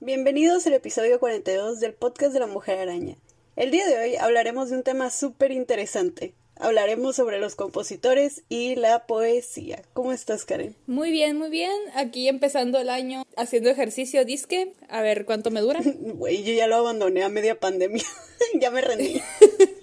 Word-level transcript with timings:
Bienvenidos 0.00 0.66
al 0.66 0.74
episodio 0.74 1.18
42 1.18 1.80
del 1.80 1.94
podcast 1.94 2.34
de 2.34 2.40
la 2.40 2.46
Mujer 2.46 2.78
Araña. 2.78 3.16
El 3.56 3.70
día 3.70 3.86
de 3.86 3.98
hoy 3.98 4.16
hablaremos 4.16 4.68
de 4.68 4.76
un 4.76 4.82
tema 4.82 5.10
súper 5.10 5.50
interesante. 5.50 6.33
Hablaremos 6.64 7.14
sobre 7.14 7.38
los 7.38 7.56
compositores 7.56 8.42
y 8.48 8.74
la 8.74 9.06
poesía. 9.06 9.82
¿Cómo 9.92 10.14
estás, 10.14 10.46
Karen? 10.46 10.74
Muy 10.86 11.10
bien, 11.10 11.36
muy 11.36 11.50
bien. 11.50 11.78
Aquí 11.94 12.26
empezando 12.26 12.78
el 12.78 12.88
año 12.88 13.22
haciendo 13.36 13.68
ejercicio 13.68 14.24
disque. 14.24 14.72
A 14.88 15.02
ver 15.02 15.26
cuánto 15.26 15.50
me 15.50 15.60
dura. 15.60 15.80
Güey, 16.00 16.42
yo 16.42 16.54
ya 16.54 16.66
lo 16.66 16.76
abandoné 16.76 17.22
a 17.22 17.28
media 17.28 17.60
pandemia. 17.60 18.04
ya 18.60 18.70
me 18.70 18.80
rendí. 18.80 19.20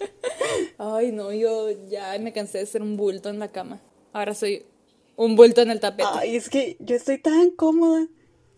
Ay, 0.80 1.12
no, 1.12 1.32
yo 1.32 1.70
ya 1.88 2.18
me 2.18 2.34
cansé 2.34 2.58
de 2.58 2.66
ser 2.66 2.82
un 2.82 2.98
bulto 2.98 3.30
en 3.30 3.38
la 3.38 3.50
cama. 3.50 3.80
Ahora 4.12 4.34
soy 4.34 4.66
un 5.18 5.36
bulto 5.36 5.62
en 5.62 5.70
el 5.70 5.80
tapete. 5.80 6.10
Ay, 6.12 6.36
es 6.36 6.50
que 6.50 6.78
yo 6.80 6.96
estoy 6.96 7.20
tan 7.20 7.52
cómoda. 7.52 8.08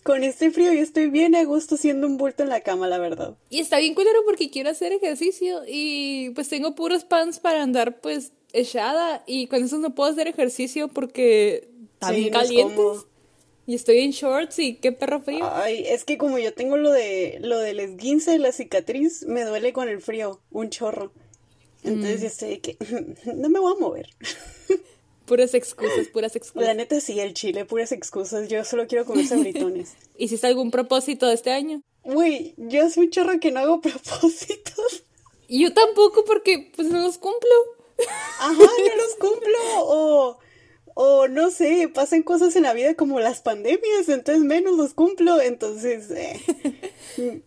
Con 0.03 0.23
este 0.23 0.51
frío 0.51 0.73
yo 0.73 0.81
estoy 0.81 1.07
bien 1.09 1.33
a 1.33 1.43
gusto 1.45 1.77
siendo 1.77 2.07
un 2.07 2.17
bulto 2.17 2.43
en 2.43 2.49
la 2.49 2.59
cama, 2.61 2.87
la 2.87 2.97
verdad. 2.97 3.35
Y 3.49 3.59
está 3.59 3.77
bien 3.79 3.93
culero 3.95 4.19
porque 4.25 4.49
quiero 4.49 4.69
hacer 4.69 4.91
ejercicio 4.91 5.61
y 5.67 6.31
pues 6.31 6.49
tengo 6.49 6.75
puros 6.75 7.05
pants 7.05 7.39
para 7.39 7.63
andar 7.63 8.01
pues 8.01 8.33
echada 8.51 9.23
y 9.25 9.47
con 9.47 9.63
eso 9.63 9.77
no 9.77 9.95
puedo 9.95 10.11
hacer 10.11 10.27
ejercicio 10.27 10.89
porque 10.89 11.69
está 11.93 12.09
Sí, 12.09 12.15
bien 12.15 12.33
no 12.33 12.41
es 12.41 12.47
calientes. 12.49 13.05
y 13.65 13.75
estoy 13.75 13.99
en 13.99 14.11
shorts 14.11 14.59
y 14.59 14.75
qué 14.75 14.91
perro 14.91 15.21
frío. 15.21 15.49
Ay, 15.53 15.85
es 15.87 16.03
que 16.03 16.17
como 16.17 16.37
yo 16.37 16.53
tengo 16.53 16.75
lo 16.75 16.91
de 16.91 17.37
lo 17.41 17.57
del 17.59 17.79
esguince 17.79 18.31
de 18.31 18.39
la 18.39 18.51
cicatriz, 18.51 19.25
me 19.25 19.43
duele 19.45 19.71
con 19.71 19.87
el 19.87 20.01
frío, 20.01 20.41
un 20.51 20.69
chorro. 20.69 21.13
Entonces 21.83 22.21
yo 22.21 22.27
estoy 22.27 22.49
de 22.49 22.59
que 22.59 22.77
no 23.35 23.49
me 23.49 23.59
voy 23.59 23.73
a 23.75 23.79
mover. 23.79 24.09
Puras 25.33 25.55
excusas, 25.55 26.07
puras 26.13 26.35
excusas. 26.35 26.67
La 26.67 26.75
neta 26.75 27.01
sí, 27.01 27.19
el 27.19 27.33
chile, 27.33 27.65
puras 27.65 27.91
excusas. 27.91 28.49
Yo 28.49 28.63
solo 28.63 28.85
quiero 28.85 29.03
comer 29.03 29.25
sabritones. 29.25 29.95
¿Hiciste 30.15 30.45
algún 30.45 30.69
propósito 30.69 31.27
de 31.27 31.33
este 31.33 31.51
año? 31.51 31.81
Uy, 32.03 32.53
yo 32.57 32.87
soy 32.91 33.05
un 33.05 33.09
chorro 33.09 33.39
que 33.39 33.49
no 33.49 33.61
hago 33.61 33.81
propósitos. 33.81 35.01
Yo 35.49 35.73
tampoco 35.73 36.23
porque 36.23 36.71
pues 36.75 36.87
no 36.89 37.01
los 37.01 37.17
cumplo. 37.17 37.49
Ajá, 38.41 38.53
no 38.53 38.95
los 38.95 39.15
cumplo. 39.19 39.57
O, 39.77 40.37
o 40.93 41.27
no 41.27 41.49
sé, 41.49 41.89
pasan 41.91 42.21
cosas 42.21 42.55
en 42.55 42.61
la 42.61 42.73
vida 42.73 42.93
como 42.93 43.19
las 43.19 43.41
pandemias, 43.41 44.09
entonces 44.09 44.43
menos 44.43 44.77
los 44.77 44.93
cumplo. 44.93 45.41
Entonces, 45.41 46.11
eh, 46.11 47.41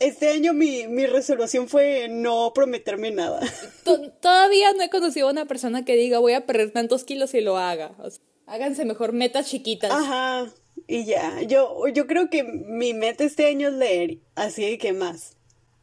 este 0.00 0.28
año 0.28 0.52
mi, 0.52 0.86
mi 0.88 1.06
resolución 1.06 1.68
fue 1.68 2.08
no 2.08 2.52
prometerme 2.54 3.10
nada. 3.10 3.40
To- 3.84 4.10
Todavía 4.12 4.72
no 4.72 4.82
he 4.82 4.90
conocido 4.90 5.28
a 5.28 5.32
una 5.32 5.46
persona 5.46 5.84
que 5.84 5.96
diga 5.96 6.18
voy 6.18 6.32
a 6.34 6.46
perder 6.46 6.70
tantos 6.72 7.04
kilos 7.04 7.34
y 7.34 7.40
lo 7.40 7.56
haga. 7.58 7.94
O 7.98 8.10
sea, 8.10 8.22
háganse 8.46 8.84
mejor 8.84 9.12
metas 9.12 9.48
chiquitas. 9.48 9.90
Ajá, 9.90 10.52
y 10.86 11.04
ya. 11.04 11.42
Yo, 11.42 11.86
yo 11.88 12.06
creo 12.06 12.30
que 12.30 12.42
mi 12.44 12.94
meta 12.94 13.24
este 13.24 13.46
año 13.46 13.68
es 13.68 13.74
leer, 13.74 14.18
así 14.34 14.78
que 14.78 14.92
más. 14.92 15.34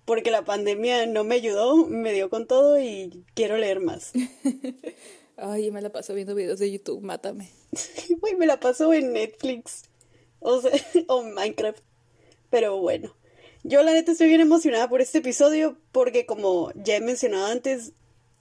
Porque 0.06 0.30
la 0.32 0.46
pandemia 0.46 1.08
no 1.08 1.24
me 1.24 1.36
ayudó, 1.36 1.88
me 1.88 2.14
dio 2.14 2.30
con 2.30 2.46
todo 2.48 2.80
y 2.80 3.24
quiero 3.34 3.58
leer 3.58 3.80
más. 3.80 4.12
Ay, 5.38 5.70
me 5.72 5.82
la 5.82 5.92
paso 5.92 6.14
viendo 6.14 6.36
videos 6.36 6.60
de 6.60 6.72
YouTube, 6.72 7.02
mátame. 7.02 7.50
Güey, 8.22 8.36
me 8.36 8.46
la 8.46 8.60
paso 8.60 8.94
en 8.94 9.12
Netflix. 9.14 9.84
O 10.40 10.62
sea, 10.62 10.72
o 11.08 11.24
Minecraft. 11.24 11.84
Pero 12.50 12.78
bueno. 12.78 13.16
Yo 13.68 13.82
la 13.82 13.94
neta 13.94 14.12
estoy 14.12 14.28
bien 14.28 14.42
emocionada 14.42 14.88
por 14.88 15.02
este 15.02 15.18
episodio 15.18 15.76
porque 15.92 16.28
como 16.28 16.72
ya 16.76 16.98
he 16.98 17.02
mencionado 17.02 17.48
antes, 17.48 17.94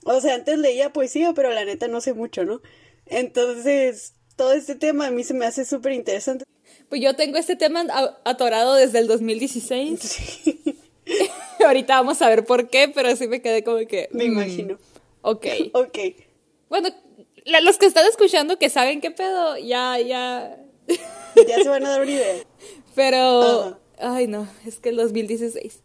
o 0.04 0.20
sea, 0.20 0.34
antes 0.34 0.58
leía 0.58 0.92
poesía, 0.92 1.32
pero 1.32 1.50
la 1.50 1.64
neta 1.64 1.88
no 1.88 2.02
sé 2.02 2.12
mucho, 2.12 2.44
¿no? 2.44 2.60
Entonces, 3.06 4.12
todo 4.36 4.52
este 4.52 4.74
tema 4.74 5.06
a 5.06 5.10
mí 5.10 5.24
se 5.24 5.32
me 5.32 5.46
hace 5.46 5.64
súper 5.64 5.92
interesante. 5.92 6.44
Pues 6.90 7.00
yo 7.00 7.16
tengo 7.16 7.38
este 7.38 7.56
tema 7.56 7.86
atorado 8.26 8.74
desde 8.74 8.98
el 8.98 9.06
2016. 9.06 10.44
Ahorita 11.64 11.96
vamos 11.96 12.20
a 12.20 12.28
ver 12.28 12.44
por 12.44 12.68
qué, 12.68 12.92
pero 12.94 13.16
sí 13.16 13.26
me 13.26 13.40
quedé 13.40 13.64
como 13.64 13.78
que... 13.86 14.10
Me 14.12 14.24
mm, 14.24 14.32
imagino. 14.32 14.78
Ok. 15.22 15.46
Ok. 15.72 15.98
Bueno, 16.68 16.90
la- 17.46 17.62
los 17.62 17.78
que 17.78 17.86
están 17.86 18.06
escuchando 18.06 18.58
que 18.58 18.68
saben 18.68 19.00
qué 19.00 19.10
pedo, 19.10 19.56
ya, 19.56 19.98
ya... 20.00 20.58
Ya 21.48 21.62
se 21.62 21.68
van 21.70 21.86
a 21.86 21.92
dar 21.92 22.02
una 22.02 22.10
idea. 22.10 22.34
Pero... 22.94 23.42
Ajá. 23.42 23.78
Ay, 23.98 24.26
no, 24.26 24.48
es 24.66 24.78
que 24.78 24.90
el 24.90 24.96
2016. 24.96 25.80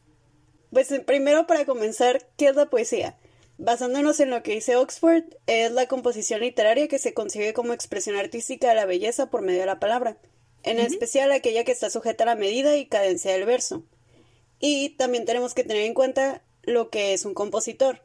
Pues 0.71 0.91
eh, 0.91 0.99
primero 0.99 1.47
para 1.47 1.65
comenzar, 1.65 2.27
¿qué 2.37 2.47
es 2.47 2.55
la 2.55 2.69
poesía? 2.69 3.17
Basándonos 3.57 4.19
en 4.19 4.29
lo 4.29 4.41
que 4.43 4.53
dice 4.53 4.75
Oxford, 4.75 5.23
es 5.47 5.71
la 5.71 5.87
composición 5.87 6.41
literaria 6.41 6.87
que 6.87 6.99
se 6.99 7.13
concibe 7.13 7.53
como 7.53 7.73
expresión 7.73 8.15
artística 8.15 8.69
de 8.69 8.75
la 8.75 8.85
belleza 8.85 9.29
por 9.29 9.41
medio 9.41 9.59
de 9.59 9.65
la 9.65 9.79
palabra, 9.79 10.17
en 10.63 10.79
especial 10.79 11.31
aquella 11.31 11.63
que 11.63 11.71
está 11.71 11.89
sujeta 11.89 12.23
a 12.23 12.27
la 12.27 12.35
medida 12.35 12.77
y 12.77 12.85
cadencia 12.85 13.33
del 13.33 13.45
verso. 13.45 13.83
Y 14.59 14.89
también 14.91 15.25
tenemos 15.25 15.53
que 15.53 15.63
tener 15.63 15.83
en 15.83 15.93
cuenta 15.93 16.41
lo 16.63 16.89
que 16.89 17.13
es 17.13 17.25
un 17.25 17.33
compositor. 17.33 18.01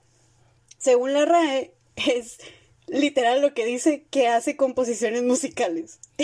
Según 0.79 1.13
la 1.13 1.25
RAE, 1.25 1.73
es 1.97 2.39
literal 2.87 3.41
lo 3.41 3.55
que 3.55 3.65
dice 3.65 4.05
que 4.11 4.29
hace 4.29 4.57
composiciones 4.57 5.23
musicales. 5.23 5.99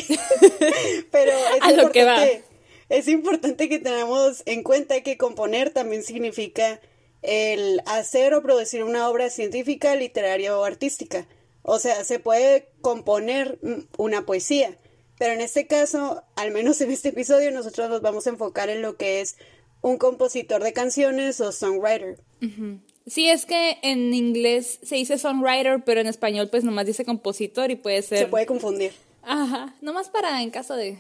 Pero 1.11 1.33
es 1.33 1.63
A 1.63 1.73
lo 1.73 1.91
que 1.93 2.05
va. 2.05 2.25
Es 2.91 3.09
importante 3.09 3.69
que 3.69 3.79
tenemos 3.79 4.43
en 4.47 4.63
cuenta 4.63 5.01
que 5.03 5.17
componer 5.17 5.71
también 5.71 6.03
significa 6.03 6.81
el 7.23 7.81
hacer 7.87 8.35
o 8.35 8.43
producir 8.43 8.83
una 8.83 9.09
obra 9.09 9.31
científica, 9.31 9.95
literaria 9.95 10.59
o 10.59 10.65
artística. 10.65 11.27
O 11.63 11.79
sea, 11.79 12.05
se 12.05 12.19
puede 12.19 12.69
componer 12.81 13.59
mm, 13.63 13.83
una 13.97 14.27
poesía, 14.27 14.77
pero 15.19 15.33
en 15.33 15.41
este 15.41 15.67
caso, 15.67 16.25
al 16.35 16.51
menos 16.51 16.81
en 16.81 16.91
este 16.91 17.11
episodio, 17.11 17.53
nosotros 17.53 17.89
nos 17.89 18.03
vamos 18.03 18.27
a 18.27 18.31
enfocar 18.31 18.71
en 18.71 18.83
lo 18.83 18.97
que 18.97 19.21
es 19.21 19.37
un 19.83 19.97
compositor 19.97 20.63
de 20.63 20.73
canciones 20.73 21.41
o 21.41 21.53
songwriter. 21.53 22.19
Sí, 23.07 23.29
es 23.29 23.47
que 23.47 23.79
en 23.83 24.13
inglés 24.13 24.81
se 24.83 24.97
dice 24.97 25.17
songwriter, 25.17 25.85
pero 25.85 26.01
en 26.01 26.09
español 26.09 26.49
pues 26.51 26.65
nomás 26.65 26.87
dice 26.87 27.05
compositor 27.05 27.71
y 27.71 27.77
puede 27.77 28.03
ser... 28.03 28.19
Se 28.19 28.27
puede 28.27 28.47
confundir. 28.47 28.93
Ajá, 29.23 29.77
nomás 29.81 30.09
para 30.09 30.43
en 30.43 30.51
caso 30.51 30.75
de... 30.75 30.99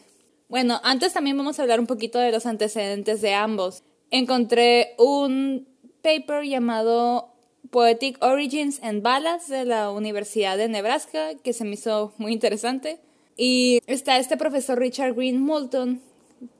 Bueno, 0.50 0.80
antes 0.82 1.12
también 1.12 1.36
vamos 1.36 1.58
a 1.58 1.62
hablar 1.62 1.78
un 1.78 1.86
poquito 1.86 2.18
de 2.18 2.32
los 2.32 2.44
antecedentes 2.44 3.20
de 3.20 3.34
ambos. 3.34 3.84
Encontré 4.10 4.96
un 4.98 5.68
paper 6.02 6.42
llamado 6.42 7.32
Poetic 7.70 8.20
Origins 8.20 8.82
and 8.82 9.00
Ballads 9.00 9.48
de 9.48 9.64
la 9.64 9.92
Universidad 9.92 10.58
de 10.58 10.68
Nebraska 10.68 11.36
que 11.36 11.52
se 11.52 11.62
me 11.62 11.74
hizo 11.74 12.12
muy 12.18 12.32
interesante. 12.32 12.98
Y 13.36 13.80
está 13.86 14.18
este 14.18 14.36
profesor 14.36 14.80
Richard 14.80 15.14
Green 15.14 15.40
Moulton 15.40 16.02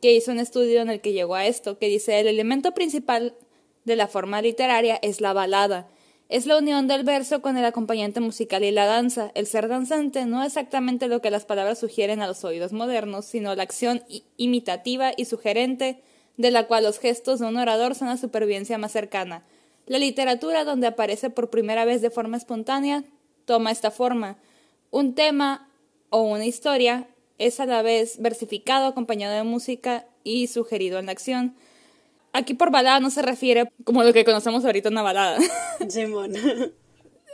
que 0.01 0.15
hizo 0.15 0.31
un 0.31 0.39
estudio 0.39 0.83
en 0.83 0.89
el 0.89 1.01
que 1.01 1.13
llegó 1.13 1.35
a 1.35 1.47
esto, 1.47 1.77
que 1.77 1.89
dice 1.89 2.21
el 2.21 2.29
elemento 2.29 2.71
principal 2.71 3.35
de 3.87 3.97
la 3.97 4.07
forma 4.07 4.41
literaria 4.41 5.01
es 5.03 5.21
la 5.21 5.33
balada. 5.33 5.89
Es 6.31 6.47
la 6.47 6.59
unión 6.59 6.87
del 6.87 7.03
verso 7.03 7.43
con 7.43 7.57
el 7.57 7.65
acompañante 7.65 8.21
musical 8.21 8.63
y 8.63 8.71
la 8.71 8.87
danza. 8.87 9.33
El 9.35 9.49
ser 9.49 9.67
danzante 9.67 10.27
no 10.27 10.43
es 10.43 10.47
exactamente 10.47 11.09
lo 11.09 11.21
que 11.21 11.33
las 11.33 11.45
palabras 11.45 11.81
sugieren 11.81 12.23
a 12.23 12.29
los 12.29 12.45
oídos 12.45 12.73
modernos, 12.73 13.25
sino 13.25 13.53
la 13.57 13.65
acción 13.65 14.05
imitativa 14.37 15.11
y 15.17 15.25
sugerente 15.25 16.01
de 16.37 16.53
la 16.53 16.69
cual 16.69 16.85
los 16.85 17.01
gestos 17.01 17.41
de 17.41 17.47
un 17.47 17.57
orador 17.57 17.97
son 17.97 18.07
la 18.07 18.17
supervivencia 18.17 18.79
más 18.79 18.93
cercana. 18.93 19.43
La 19.87 19.99
literatura, 19.99 20.63
donde 20.63 20.87
aparece 20.87 21.31
por 21.31 21.51
primera 21.51 21.85
vez 21.85 22.01
de 22.01 22.11
forma 22.11 22.37
espontánea, 22.37 23.03
toma 23.45 23.73
esta 23.73 23.91
forma. 23.91 24.39
Un 24.93 25.17
tema 25.17 25.69
o 26.11 26.23
una 26.23 26.47
historia 26.47 27.09
es 27.39 27.59
a 27.59 27.67
la 27.67 27.83
vez 27.83 28.23
versificado, 28.23 28.87
acompañado 28.87 29.35
de 29.35 29.43
música 29.43 30.07
y 30.23 30.47
sugerido 30.47 31.01
en 31.01 31.07
la 31.07 31.13
acción. 31.13 31.57
Aquí 32.33 32.55
por 32.55 32.71
balada 32.71 33.01
no 33.01 33.11
se 33.11 33.23
refiere 33.23 33.73
como 33.85 34.03
lo 34.03 34.13
que 34.13 34.25
conocemos 34.25 34.65
ahorita 34.65 34.89
una 34.89 35.03
balada. 35.03 35.39
Simón. 35.89 36.35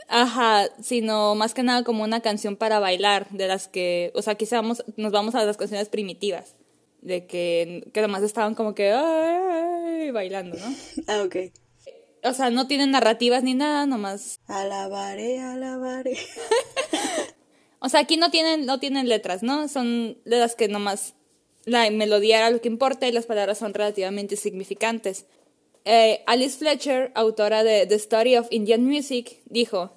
Ajá, 0.07 0.69
sino 0.81 1.35
más 1.35 1.53
que 1.53 1.63
nada 1.63 1.83
como 1.83 2.03
una 2.03 2.21
canción 2.21 2.55
para 2.55 2.79
bailar, 2.79 3.29
de 3.29 3.47
las 3.47 3.67
que, 3.67 4.11
o 4.15 4.21
sea, 4.21 4.35
quizá 4.35 4.57
vamos, 4.57 4.83
nos 4.95 5.11
vamos 5.11 5.35
a 5.35 5.43
las 5.43 5.57
canciones 5.57 5.89
primitivas, 5.89 6.55
de 7.01 7.27
que, 7.27 7.89
que 7.93 8.01
nomás 8.01 8.23
estaban 8.23 8.55
como 8.55 8.73
que 8.73 8.91
"Ay", 8.91 10.11
bailando, 10.11 10.57
¿no? 10.57 10.65
ah, 11.07 11.23
ok. 11.25 11.35
O 12.23 12.33
sea, 12.33 12.49
no 12.49 12.67
tienen 12.67 12.91
narrativas 12.91 13.43
ni 13.43 13.53
nada, 13.53 13.85
nomás. 13.85 14.39
Alabaré, 14.47 15.39
alabaré. 15.39 16.17
O 17.79 17.89
sea, 17.89 17.99
aquí 17.99 18.17
no 18.17 18.31
tienen, 18.31 18.65
no 18.65 18.79
tienen 18.79 19.07
letras, 19.07 19.43
¿no? 19.43 19.67
Son 19.67 20.17
de 20.25 20.39
las 20.39 20.55
que 20.55 20.67
nomás 20.67 21.13
la 21.67 21.89
melodía 21.91 22.37
era 22.37 22.49
lo 22.49 22.61
que 22.61 22.69
importa 22.69 23.07
y 23.07 23.11
las 23.11 23.25
palabras 23.25 23.57
son 23.57 23.73
relativamente 23.73 24.37
significantes. 24.37 25.25
Eh, 25.83 26.23
Alice 26.25 26.57
Fletcher, 26.57 27.11
autora 27.13 27.65
de 27.65 27.85
The 27.85 27.95
Story 27.95 28.37
of 28.37 28.47
Indian 28.51 28.85
Music, 28.85 29.41
dijo, 29.45 29.91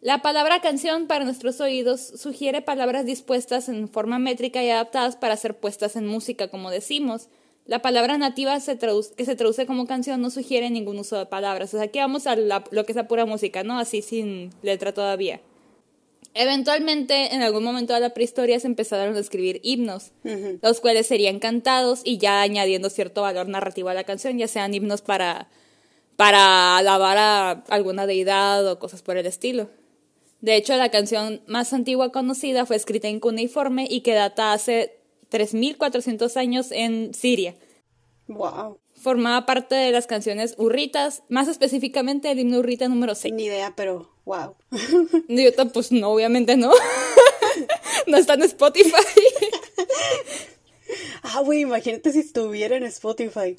la 0.00 0.22
palabra 0.22 0.62
canción 0.62 1.06
para 1.06 1.26
nuestros 1.26 1.60
oídos 1.60 2.00
sugiere 2.00 2.62
palabras 2.62 3.04
dispuestas 3.04 3.68
en 3.68 3.90
forma 3.90 4.18
métrica 4.18 4.64
y 4.64 4.70
adaptadas 4.70 5.16
para 5.16 5.36
ser 5.36 5.54
puestas 5.54 5.96
en 5.96 6.06
música, 6.06 6.48
como 6.48 6.70
decimos. 6.70 7.28
la 7.66 7.80
palabra 7.82 8.18
nativa 8.18 8.54
que 8.54 9.24
se 9.24 9.36
traduce 9.36 9.66
como 9.66 9.86
canción 9.86 10.20
no 10.20 10.30
sugiere 10.30 10.70
ningún 10.70 10.98
uso 10.98 11.18
de 11.18 11.26
palabras. 11.26 11.72
O 11.74 11.76
sea, 11.76 11.84
aquí 11.84 11.98
vamos 11.98 12.26
a 12.26 12.36
lo 12.36 12.84
que 12.84 12.92
es 12.92 12.96
la 12.96 13.06
pura 13.06 13.26
música, 13.26 13.62
¿no? 13.62 13.78
Así 13.78 14.02
sin 14.02 14.50
letra 14.62 14.92
todavía. 14.92 15.40
Eventualmente, 16.34 17.34
en 17.34 17.42
algún 17.42 17.62
momento 17.62 17.92
de 17.92 18.00
la 18.00 18.14
prehistoria 18.14 18.58
se 18.58 18.66
empezaron 18.66 19.16
a 19.16 19.20
escribir 19.20 19.60
himnos, 19.62 20.12
los 20.62 20.80
cuales 20.80 21.06
serían 21.06 21.38
cantados 21.38 22.00
y 22.04 22.18
ya 22.18 22.40
añadiendo 22.40 22.88
cierto 22.88 23.22
valor 23.22 23.48
narrativo 23.48 23.90
a 23.90 23.94
la 23.94 24.04
canción, 24.04 24.38
ya 24.38 24.48
sean 24.48 24.72
himnos 24.72 25.02
para, 25.02 25.48
para 26.16 26.78
alabar 26.78 27.18
a 27.18 27.50
alguna 27.68 28.06
deidad 28.06 28.66
o 28.66 28.78
cosas 28.78 29.02
por 29.02 29.18
el 29.18 29.26
estilo. 29.26 29.68
De 30.40 30.56
hecho, 30.56 30.74
la 30.76 30.90
canción 30.90 31.42
más 31.46 31.72
antigua 31.72 32.10
conocida 32.12 32.66
fue 32.66 32.76
escrita 32.76 33.08
en 33.08 33.20
cuneiforme 33.20 33.86
y 33.88 34.00
que 34.00 34.14
data 34.14 34.52
hace 34.52 34.98
3.400 35.30 36.36
años 36.36 36.72
en 36.72 37.14
Siria. 37.14 37.54
Wow. 38.26 38.78
Formaba 38.94 39.46
parte 39.46 39.74
de 39.74 39.90
las 39.90 40.06
canciones 40.06 40.54
urritas, 40.58 41.22
más 41.28 41.48
específicamente 41.48 42.30
el 42.30 42.40
himno 42.40 42.58
urrita 42.58 42.88
número 42.88 43.14
6. 43.14 43.34
Ni 43.34 43.44
idea, 43.44 43.74
pero 43.76 44.11
wow. 44.24 44.56
Yo, 45.28 45.50
pues 45.72 45.92
no, 45.92 46.10
obviamente 46.10 46.56
no. 46.56 46.72
no 48.06 48.16
está 48.16 48.34
en 48.34 48.42
Spotify. 48.42 48.92
ah, 51.22 51.40
güey, 51.40 51.60
imagínate 51.60 52.12
si 52.12 52.20
estuviera 52.20 52.76
en 52.76 52.84
Spotify. 52.84 53.56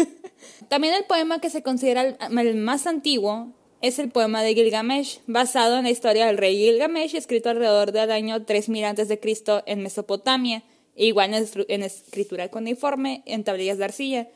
También 0.68 0.94
el 0.94 1.04
poema 1.04 1.40
que 1.40 1.50
se 1.50 1.62
considera 1.62 2.02
el 2.02 2.54
más 2.56 2.86
antiguo 2.86 3.52
es 3.82 3.98
el 3.98 4.10
poema 4.10 4.42
de 4.42 4.54
Gilgamesh, 4.54 5.20
basado 5.26 5.76
en 5.76 5.84
la 5.84 5.90
historia 5.90 6.26
del 6.26 6.38
rey 6.38 6.56
Gilgamesh, 6.56 7.16
escrito 7.16 7.50
alrededor 7.50 7.90
del 7.92 8.12
año 8.12 8.44
3000 8.44 8.84
a.C. 8.84 9.20
en 9.66 9.82
Mesopotamia, 9.82 10.62
e 10.94 11.06
igual 11.06 11.34
en, 11.34 11.82
escritura 11.82 12.48
cuneiforme, 12.48 13.22
en 13.26 13.42
tablillas 13.42 13.78
de 13.78 13.84
arcilla. 13.84 14.28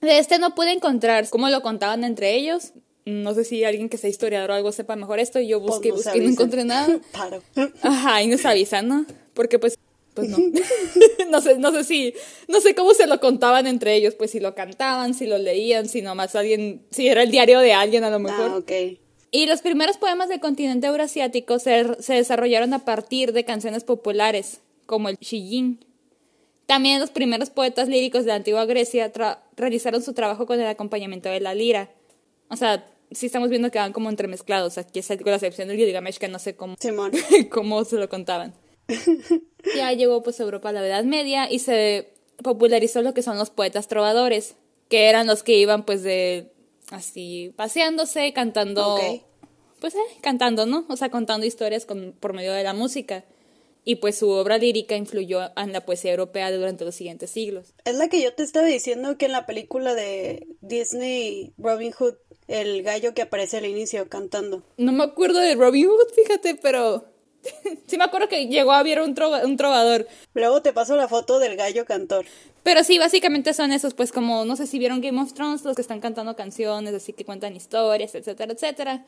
De 0.00 0.18
este 0.18 0.38
no 0.38 0.54
pude 0.54 0.72
encontrar 0.72 1.28
cómo 1.28 1.48
lo 1.50 1.60
contaban 1.60 2.04
entre 2.04 2.34
ellos. 2.34 2.72
No 3.06 3.34
sé 3.34 3.44
si 3.44 3.64
alguien 3.64 3.88
que 3.88 3.98
sea 3.98 4.10
historiador 4.10 4.50
o 4.50 4.54
algo 4.54 4.72
sepa 4.72 4.96
mejor 4.96 5.18
esto. 5.18 5.40
Yo 5.40 5.60
pues 5.60 5.74
busqué, 5.74 5.92
busqué 5.92 6.18
y 6.18 6.20
no 6.20 6.28
encontré 6.28 6.64
nada. 6.64 7.00
Ajá, 7.82 8.22
y 8.22 8.26
nos 8.26 8.44
avisan, 8.44 8.88
¿no? 8.88 9.06
Porque 9.32 9.58
pues, 9.58 9.78
pues 10.12 10.28
no. 10.28 10.38
no 11.30 11.40
sé, 11.40 11.58
no 11.58 11.72
sé 11.72 11.84
si, 11.84 12.14
no 12.48 12.60
sé 12.60 12.74
cómo 12.74 12.94
se 12.94 13.06
lo 13.06 13.20
contaban 13.20 13.66
entre 13.66 13.94
ellos, 13.94 14.14
pues 14.14 14.32
si 14.32 14.40
lo 14.40 14.54
cantaban, 14.54 15.14
si 15.14 15.26
lo 15.26 15.38
leían, 15.38 15.88
si 15.88 16.02
nomás 16.02 16.34
alguien, 16.34 16.82
si 16.90 17.08
era 17.08 17.22
el 17.22 17.30
diario 17.30 17.60
de 17.60 17.72
alguien 17.72 18.04
a 18.04 18.10
lo 18.10 18.18
mejor. 18.18 18.50
Ah, 18.50 18.56
ok. 18.56 18.72
Y 19.30 19.46
los 19.46 19.60
primeros 19.60 19.98
poemas 19.98 20.28
del 20.28 20.40
continente 20.40 20.86
euroasiático 20.86 21.58
se, 21.58 22.02
se 22.02 22.14
desarrollaron 22.14 22.74
a 22.74 22.84
partir 22.84 23.32
de 23.32 23.44
canciones 23.44 23.84
populares, 23.84 24.60
como 24.86 25.08
el 25.08 25.16
Shijin, 25.16 25.80
también 26.66 26.98
los 26.98 27.10
primeros 27.10 27.50
poetas 27.50 27.88
líricos 27.88 28.24
de 28.24 28.28
la 28.28 28.34
antigua 28.34 28.64
Grecia 28.66 29.12
realizaron 29.56 30.02
su 30.02 30.12
trabajo 30.12 30.46
con 30.46 30.60
el 30.60 30.66
acompañamiento 30.66 31.28
de 31.28 31.40
la 31.40 31.54
lira. 31.54 31.90
O 32.48 32.56
sea, 32.56 32.84
sí 33.16 33.26
estamos 33.26 33.48
viendo 33.48 33.70
que 33.70 33.78
van 33.78 33.92
como 33.92 34.10
entremezclados. 34.10 34.78
Aquí 34.78 35.00
es 35.00 35.08
con 35.08 35.18
la 35.24 35.34
excepción 35.34 35.68
del 35.68 35.76
Gilgamesh, 35.76 36.18
que 36.18 36.28
no 36.28 36.38
sé 36.38 36.54
cómo, 36.54 36.76
cómo 37.50 37.84
se 37.84 37.96
lo 37.96 38.08
contaban. 38.08 38.54
ya 39.76 39.92
llegó 39.92 40.22
pues 40.22 40.38
a 40.40 40.44
Europa 40.44 40.68
a 40.68 40.72
la 40.72 40.86
Edad 40.86 41.04
Media 41.04 41.50
y 41.50 41.58
se 41.58 42.14
popularizó 42.42 43.02
lo 43.02 43.14
que 43.14 43.22
son 43.22 43.38
los 43.38 43.50
poetas 43.50 43.88
trovadores, 43.88 44.56
que 44.88 45.08
eran 45.08 45.26
los 45.26 45.42
que 45.42 45.58
iban 45.58 45.84
pues 45.84 46.02
de 46.02 46.52
así 46.90 47.52
paseándose, 47.56 48.32
cantando, 48.32 48.98
pues 49.80 49.94
eh, 49.94 49.98
cantando, 50.20 50.66
¿no? 50.66 50.86
O 50.88 50.96
sea, 50.96 51.10
contando 51.10 51.46
historias 51.46 51.86
con, 51.86 52.14
por 52.20 52.32
medio 52.32 52.52
de 52.52 52.62
la 52.62 52.74
música 52.74 53.24
y 53.88 53.96
pues 53.96 54.18
su 54.18 54.28
obra 54.30 54.58
lírica 54.58 54.96
influyó 54.96 55.52
en 55.56 55.72
la 55.72 55.86
poesía 55.86 56.10
europea 56.10 56.50
durante 56.50 56.84
los 56.84 56.96
siguientes 56.96 57.30
siglos. 57.30 57.72
Es 57.84 57.94
la 57.94 58.08
que 58.08 58.20
yo 58.20 58.34
te 58.34 58.42
estaba 58.42 58.66
diciendo 58.66 59.16
que 59.16 59.26
en 59.26 59.32
la 59.32 59.46
película 59.46 59.94
de 59.94 60.44
Disney 60.60 61.54
Robin 61.56 61.92
Hood, 61.92 62.16
el 62.48 62.82
gallo 62.82 63.14
que 63.14 63.22
aparece 63.22 63.58
al 63.58 63.66
inicio 63.66 64.08
cantando. 64.08 64.62
No 64.76 64.92
me 64.92 65.04
acuerdo 65.04 65.40
de 65.40 65.54
Robin 65.54 65.86
Hood, 65.86 66.14
fíjate, 66.14 66.54
pero 66.54 67.04
sí 67.86 67.96
me 67.96 68.04
acuerdo 68.04 68.28
que 68.28 68.46
llegó 68.46 68.72
a 68.72 68.78
haber 68.78 69.00
un, 69.00 69.14
un 69.44 69.56
trovador. 69.56 70.06
Luego 70.34 70.62
te 70.62 70.72
paso 70.72 70.96
la 70.96 71.08
foto 71.08 71.38
del 71.38 71.56
gallo 71.56 71.84
cantor. 71.84 72.26
Pero 72.62 72.82
sí, 72.84 72.98
básicamente 72.98 73.54
son 73.54 73.72
esos, 73.72 73.94
pues 73.94 74.12
como, 74.12 74.44
no 74.44 74.56
sé 74.56 74.66
si 74.66 74.78
vieron 74.78 75.00
Game 75.00 75.20
of 75.20 75.32
Thrones, 75.34 75.64
los 75.64 75.76
que 75.76 75.82
están 75.82 76.00
cantando 76.00 76.34
canciones, 76.36 76.94
así 76.94 77.12
que 77.12 77.24
cuentan 77.24 77.54
historias, 77.54 78.14
etcétera, 78.14 78.52
etcétera. 78.52 79.06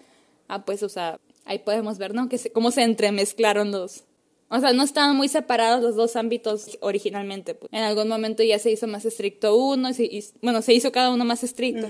Ah, 0.49 0.65
pues, 0.65 0.83
o 0.83 0.89
sea, 0.89 1.21
ahí 1.45 1.59
podemos 1.59 1.99
ver, 1.99 2.15
¿no? 2.15 2.29
Que 2.29 2.39
cómo 2.53 2.71
se 2.71 2.83
entremezclaron 2.83 3.71
los, 3.73 4.05
o 4.49 4.61
sea, 4.61 4.73
no 4.73 4.83
estaban 4.83 5.17
muy 5.17 5.29
separados 5.29 5.83
los 5.83 5.97
dos 5.97 6.17
ámbitos 6.17 6.79
originalmente. 6.81 7.55
Pues. 7.55 7.73
En 7.73 7.83
algún 7.83 8.09
momento 8.09 8.43
ya 8.43 8.59
se 8.59 8.71
hizo 8.71 8.87
más 8.87 9.05
estricto 9.05 9.57
uno, 9.57 9.91
y, 9.91 10.25
bueno, 10.41 10.63
se 10.63 10.73
hizo 10.73 10.91
cada 10.93 11.11
uno 11.13 11.25
más 11.25 11.43
estricto. 11.43 11.87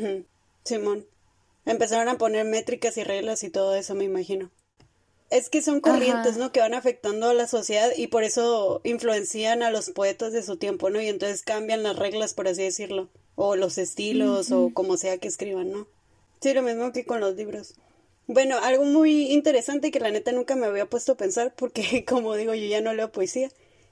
Simón. 0.65 1.07
Empezaron 1.69 2.09
a 2.09 2.17
poner 2.17 2.47
métricas 2.47 2.97
y 2.97 3.05
reglas 3.05 3.43
y 3.43 3.51
todo 3.51 3.75
eso, 3.75 3.95
me 3.95 4.05
imagino. 4.05 4.51
Es 5.29 5.51
que 5.51 5.61
son 5.61 5.83
corrientes, 5.83 6.39
¿no? 6.39 6.51
Que 6.51 6.61
van 6.61 6.73
afectando 6.73 7.29
a 7.29 7.35
la 7.35 7.47
sociedad 7.47 7.91
y 7.95 8.07
por 8.07 8.25
eso 8.25 8.81
influencian 8.85 9.63
a 9.63 9.71
los 9.71 9.91
poetas 9.91 10.33
de 10.33 10.43
su 10.43 10.57
tiempo, 10.57 10.89
¿no? 10.89 10.99
Y 11.03 11.09
entonces 11.09 11.43
cambian 11.43 11.83
las 11.83 11.97
reglas, 11.97 12.33
por 12.33 12.49
así 12.49 12.63
decirlo. 12.63 13.11
O 13.35 13.55
los 13.55 13.77
estilos, 13.77 14.51
o 14.51 14.71
como 14.73 14.97
sea 14.97 15.19
que 15.19 15.29
escriban, 15.29 15.71
¿no? 15.71 15.87
Sí, 16.41 16.55
lo 16.55 16.63
mismo 16.63 16.91
que 16.91 17.05
con 17.05 17.21
los 17.21 17.37
libros. 17.37 17.75
Bueno, 18.27 18.57
algo 18.63 18.85
muy 18.85 19.31
interesante 19.31 19.91
que 19.91 20.01
la 20.01 20.11
neta 20.11 20.33
nunca 20.33 20.57
me 20.57 20.65
había 20.65 20.87
puesto 20.87 21.13
a 21.13 21.17
pensar, 21.19 21.55
porque 21.55 22.03
como 22.09 22.35
digo, 22.35 22.55
yo 22.55 22.65
ya 22.65 22.81
no 22.81 22.95
leo 22.95 23.13
poesía, 23.13 23.51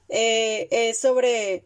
eh, 0.09 0.67
es 0.71 0.99
sobre 0.99 1.61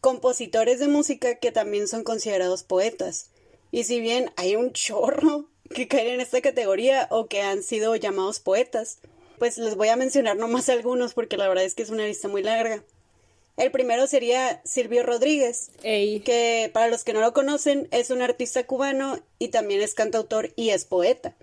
compositores 0.00 0.80
de 0.80 0.88
música 0.88 1.34
que 1.34 1.52
también 1.52 1.86
son 1.86 2.02
considerados 2.02 2.62
poetas. 2.62 3.28
Y 3.70 3.84
si 3.84 4.00
bien 4.00 4.30
hay 4.36 4.56
un 4.56 4.72
chorro 4.72 5.48
que 5.74 5.88
caen 5.88 6.08
en 6.08 6.20
esta 6.20 6.40
categoría 6.40 7.08
o 7.10 7.26
que 7.26 7.42
han 7.42 7.62
sido 7.62 7.94
llamados 7.96 8.40
poetas, 8.40 8.98
pues 9.38 9.58
les 9.58 9.76
voy 9.76 9.88
a 9.88 9.96
mencionar 9.96 10.36
nomás 10.36 10.68
algunos 10.68 11.14
porque 11.14 11.36
la 11.36 11.48
verdad 11.48 11.64
es 11.64 11.74
que 11.74 11.82
es 11.82 11.90
una 11.90 12.06
lista 12.06 12.28
muy 12.28 12.42
larga. 12.42 12.82
El 13.56 13.72
primero 13.72 14.06
sería 14.06 14.62
Silvio 14.64 15.02
Rodríguez, 15.02 15.72
que 15.82 16.70
para 16.72 16.86
los 16.86 17.02
que 17.02 17.12
no 17.12 17.20
lo 17.20 17.32
conocen 17.32 17.88
es 17.90 18.10
un 18.10 18.22
artista 18.22 18.64
cubano 18.64 19.18
y 19.40 19.48
también 19.48 19.80
es 19.80 19.94
cantautor 19.94 20.52
y 20.54 20.70
es 20.70 20.84
poeta. 20.84 21.34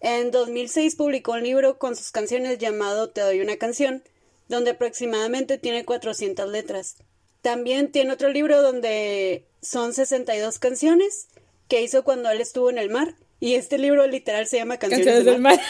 En 0.00 0.30
2006 0.30 0.94
publicó 0.96 1.32
un 1.32 1.44
libro 1.44 1.78
con 1.78 1.96
sus 1.96 2.12
canciones 2.12 2.58
llamado 2.58 3.08
Te 3.08 3.22
doy 3.22 3.40
una 3.40 3.56
canción, 3.56 4.02
donde 4.48 4.72
aproximadamente 4.72 5.56
tiene 5.56 5.86
400 5.86 6.50
letras. 6.50 6.96
También 7.40 7.92
tiene 7.92 8.12
otro 8.12 8.28
libro 8.28 8.60
donde 8.60 9.46
son 9.62 9.94
62 9.94 10.58
canciones 10.58 11.28
que 11.68 11.82
hizo 11.82 12.02
cuando 12.02 12.30
él 12.30 12.40
estuvo 12.40 12.70
en 12.70 12.78
el 12.78 12.90
mar. 12.90 13.14
Y 13.40 13.54
este 13.54 13.78
libro 13.78 14.06
literal 14.06 14.46
se 14.46 14.56
llama 14.56 14.78
Canciones, 14.78 15.24
del 15.24 15.40
mar. 15.40 15.60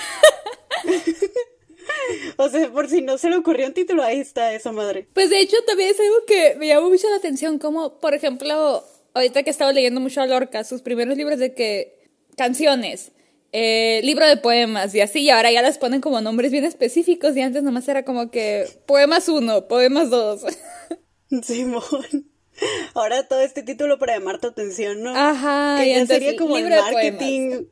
o 2.39 2.49
sea, 2.49 2.73
por 2.73 2.89
si 2.89 3.03
no 3.03 3.19
se 3.19 3.29
le 3.29 3.37
ocurrió 3.37 3.67
un 3.67 3.75
título, 3.75 4.03
ahí 4.03 4.19
está 4.21 4.55
esa 4.55 4.73
madre. 4.73 5.09
Pues 5.13 5.29
de 5.29 5.41
hecho 5.41 5.57
también 5.67 5.91
es 5.91 6.01
algo 6.01 6.25
que 6.27 6.55
me 6.57 6.69
llamó 6.69 6.89
mucho 6.89 7.11
la 7.11 7.17
atención, 7.17 7.59
como 7.59 7.99
por 7.99 8.15
ejemplo, 8.15 8.85
ahorita 9.13 9.43
que 9.43 9.51
estaba 9.51 9.73
leyendo 9.73 10.01
mucho 10.01 10.23
a 10.23 10.27
Lorca, 10.27 10.65
sus 10.65 10.81
primeros 10.81 11.17
libros 11.17 11.39
de 11.39 11.53
que 11.53 12.11
canciones, 12.37 13.13
eh, 13.53 14.01
libro 14.03 14.27
de 14.27 14.37
poemas 14.39 14.95
y 14.95 15.01
así, 15.01 15.21
y 15.21 15.31
ahora 15.31 15.53
ya 15.53 15.61
las 15.61 15.77
ponen 15.77 16.01
como 16.01 16.21
nombres 16.21 16.53
bien 16.53 16.65
específicos 16.65 17.37
y 17.37 17.43
antes 17.43 17.63
nomás 17.63 17.89
era 17.89 18.05
como 18.05 18.31
que 18.31 18.67
poemas 18.87 19.29
uno, 19.29 19.69
poemas 19.69 20.09
dos. 20.09 20.43
Simón. 21.43 21.83
Ahora 22.95 23.27
todo 23.27 23.41
este 23.41 23.63
título 23.63 23.99
para 23.99 24.19
llamar 24.19 24.41
tu 24.41 24.49
atención, 24.49 25.03
¿no? 25.03 25.17
Ajá. 25.17 25.77
Que 25.81 25.91
ya 25.91 26.07
sería 26.07 26.37
como 26.37 26.57
el 26.59 26.69
marketing. 26.69 27.67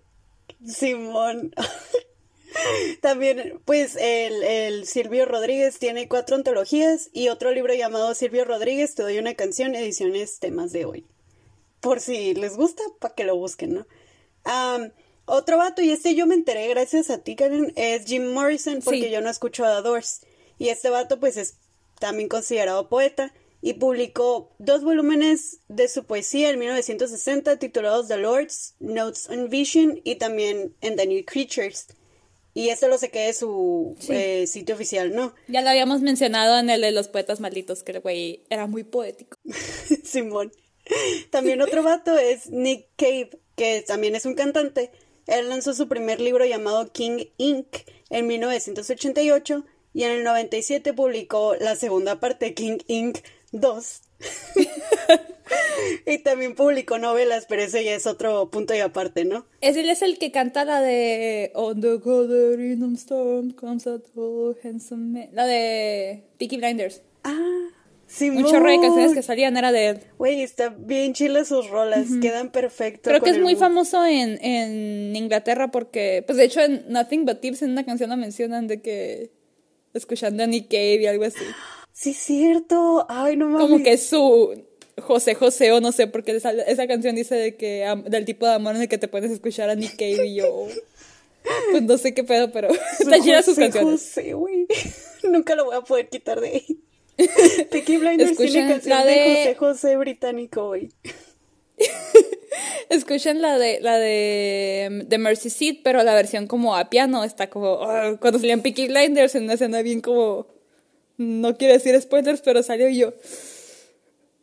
Simón. 0.66 1.54
También, 3.02 3.60
pues, 3.64 3.96
el, 3.96 4.42
el, 4.42 4.86
Silvio 4.86 5.26
Rodríguez 5.26 5.78
tiene 5.78 6.08
cuatro 6.08 6.36
antologías 6.36 7.10
y 7.12 7.28
otro 7.28 7.50
libro 7.52 7.74
llamado 7.74 8.14
Silvio 8.14 8.44
Rodríguez, 8.44 8.94
Te 8.94 9.02
doy 9.02 9.18
una 9.18 9.34
canción, 9.34 9.74
ediciones 9.74 10.38
temas 10.38 10.72
de 10.72 10.84
hoy. 10.86 11.06
Por 11.80 12.00
si 12.00 12.34
les 12.34 12.56
gusta, 12.56 12.82
para 12.98 13.14
que 13.14 13.24
lo 13.24 13.36
busquen, 13.36 13.74
¿no? 13.74 13.86
Otro 15.26 15.58
vato, 15.58 15.82
y 15.82 15.90
este 15.90 16.14
yo 16.14 16.26
me 16.26 16.34
enteré 16.34 16.68
gracias 16.68 17.10
a 17.10 17.18
ti, 17.18 17.34
Karen, 17.36 17.72
es 17.76 18.06
Jim 18.06 18.32
Morrison, 18.32 18.80
porque 18.82 19.10
yo 19.10 19.20
no 19.20 19.28
escucho 19.28 19.64
a 19.64 19.76
The 19.76 19.82
Doors. 19.82 20.20
Y 20.58 20.68
este 20.68 20.88
vato, 20.88 21.20
pues, 21.20 21.36
es 21.36 21.56
también 21.98 22.28
considerado 22.28 22.88
poeta 22.88 23.34
y 23.66 23.74
publicó 23.74 24.54
dos 24.58 24.84
volúmenes 24.84 25.58
de 25.66 25.88
su 25.88 26.04
poesía 26.04 26.50
en 26.50 26.60
1960 26.60 27.58
titulados 27.58 28.06
The 28.06 28.16
Lords, 28.16 28.76
Notes 28.78 29.28
on 29.28 29.50
Vision 29.50 30.00
y 30.04 30.14
también 30.14 30.72
en 30.82 30.94
The 30.94 31.08
New 31.08 31.24
Creatures. 31.24 31.88
Y 32.54 32.68
esto 32.68 32.86
lo 32.86 32.96
sé 32.96 33.10
que 33.10 33.28
es 33.28 33.38
su 33.38 33.96
eh, 34.08 34.46
sitio 34.46 34.76
oficial, 34.76 35.12
¿no? 35.12 35.34
Ya 35.48 35.62
lo 35.62 35.70
habíamos 35.70 36.00
mencionado 36.00 36.58
en 36.60 36.70
el 36.70 36.80
de 36.80 36.92
los 36.92 37.08
poetas 37.08 37.40
malditos, 37.40 37.82
que 37.82 37.90
el 37.90 38.00
güey 38.00 38.44
era 38.50 38.68
muy 38.68 38.84
poético. 38.84 39.36
Simón. 40.04 40.52
También 41.30 41.60
otro 41.60 41.82
vato 41.82 42.16
es 42.16 42.48
Nick 42.48 42.86
Cave, 42.94 43.30
que 43.56 43.82
también 43.84 44.14
es 44.14 44.26
un 44.26 44.34
cantante 44.34 44.92
él 45.26 45.48
lanzó 45.48 45.74
su 45.74 45.88
primer 45.88 46.20
libro 46.20 46.44
llamado 46.44 46.92
King 46.92 47.26
Inc. 47.36 47.66
en 48.10 48.26
1988 48.28 49.64
y 49.92 50.04
en 50.04 50.12
el 50.12 50.24
97 50.24 50.92
publicó 50.92 51.56
la 51.56 51.74
segunda 51.74 52.20
parte, 52.20 52.54
King 52.54 52.78
Inc. 52.86 53.18
2. 53.52 54.00
y 56.06 56.18
también 56.18 56.54
publicó 56.54 56.98
novelas, 56.98 57.46
pero 57.48 57.62
ese 57.62 57.84
ya 57.84 57.94
es 57.94 58.06
otro 58.06 58.50
punto 58.50 58.74
y 58.74 58.80
aparte, 58.80 59.24
¿no? 59.24 59.46
Ese 59.60 59.88
es 59.90 60.02
el 60.02 60.18
que 60.18 60.32
canta 60.32 60.64
la 60.64 60.80
de 60.80 61.52
On 61.54 61.80
the 61.80 61.98
Gathering 61.98 62.94
Storm 62.96 63.52
comes 63.52 63.86
a 63.86 63.98
tall 63.98 64.56
handsome 64.62 65.20
man. 65.20 65.28
La 65.32 65.46
de 65.46 66.24
Peaky 66.38 66.56
Blinders. 66.56 67.02
Ah, 67.24 67.68
sí, 68.06 68.30
Un 68.30 68.44
chorro 68.44 68.70
de 68.70 68.80
canciones 68.80 69.12
que 69.14 69.22
salían 69.22 69.56
era 69.56 69.72
de 69.72 69.88
él. 69.88 70.00
Güey, 70.18 70.42
está 70.42 70.70
bien 70.70 71.12
chilas 71.12 71.48
sus 71.48 71.68
rolas, 71.68 72.06
quedan 72.20 72.50
perfecto. 72.50 73.10
Creo 73.10 73.20
que 73.20 73.30
es 73.30 73.38
muy 73.40 73.54
mood. 73.54 73.60
famoso 73.60 74.04
en, 74.04 74.42
en 74.44 75.14
Inglaterra 75.14 75.70
porque, 75.70 76.22
pues 76.26 76.38
de 76.38 76.44
hecho 76.44 76.60
en 76.60 76.84
Nothing 76.88 77.24
But 77.24 77.40
Tips 77.40 77.62
en 77.62 77.70
una 77.70 77.84
canción 77.84 78.10
la 78.10 78.16
mencionan 78.16 78.66
de 78.66 78.80
que 78.80 79.30
escuchando 79.92 80.42
a 80.42 80.46
Nick 80.46 80.68
Cave 80.68 81.02
y 81.02 81.06
algo 81.06 81.24
así. 81.24 81.44
Sí, 81.98 82.12
cierto. 82.12 83.06
Ay, 83.08 83.36
no 83.38 83.46
mames. 83.48 83.60
Como 83.70 83.82
que 83.82 83.94
es 83.94 84.06
su 84.06 84.62
José 85.00 85.34
José 85.34 85.72
o 85.72 85.80
no 85.80 85.92
sé, 85.92 86.06
porque 86.06 86.36
esa, 86.36 86.50
esa 86.50 86.86
canción 86.86 87.16
dice 87.16 87.34
de 87.36 87.56
que 87.56 87.86
am- 87.86 88.04
del 88.04 88.26
tipo 88.26 88.44
de 88.46 88.52
amor 88.52 88.76
en 88.76 88.82
el 88.82 88.88
que 88.88 88.98
te 88.98 89.08
puedes 89.08 89.30
escuchar 89.30 89.70
a 89.70 89.74
Nick 89.74 89.92
Cave 89.96 90.26
y 90.26 90.34
yo. 90.36 90.66
Pues 91.70 91.82
no 91.84 91.96
sé 91.96 92.12
qué 92.12 92.24
pedo, 92.24 92.50
pero 92.50 92.68
chidas 93.22 93.44
sus 93.44 93.54
José 93.54 93.60
canciones. 93.70 94.00
José, 94.00 94.32
güey. 94.34 94.66
Nunca 95.22 95.54
lo 95.54 95.64
voy 95.66 95.76
a 95.76 95.80
poder 95.80 96.08
quitar 96.08 96.40
de 96.40 96.48
ahí. 96.48 96.80
Peaky 97.70 97.96
Blinders 97.98 98.36
tiene 98.36 98.68
canción 98.68 98.98
la 98.98 99.04
de... 99.06 99.12
de- 99.12 99.36
José 99.36 99.54
José 99.54 99.96
británico, 99.96 100.66
güey. 100.66 100.90
Escuchen 102.88 103.40
la 103.42 103.58
de 103.58 103.80
la 103.80 103.96
de, 103.98 105.04
de 105.06 105.18
Mercy 105.18 105.50
Seat, 105.50 105.78
pero 105.84 106.02
la 106.02 106.14
versión 106.14 106.46
como 106.46 106.76
a 106.76 106.90
piano 106.90 107.24
está 107.24 107.48
como 107.48 107.80
ah, 107.82 108.16
cuando 108.20 108.38
salían 108.38 108.62
Peaky 108.62 108.88
Blinders 108.88 109.34
en 109.34 109.44
una 109.44 109.54
escena 109.54 109.82
bien 109.82 110.00
como 110.00 110.46
no 111.18 111.56
quiero 111.56 111.74
decir 111.74 112.00
spoilers, 112.00 112.40
pero 112.42 112.62
salió 112.62 112.88
yo. 112.88 113.12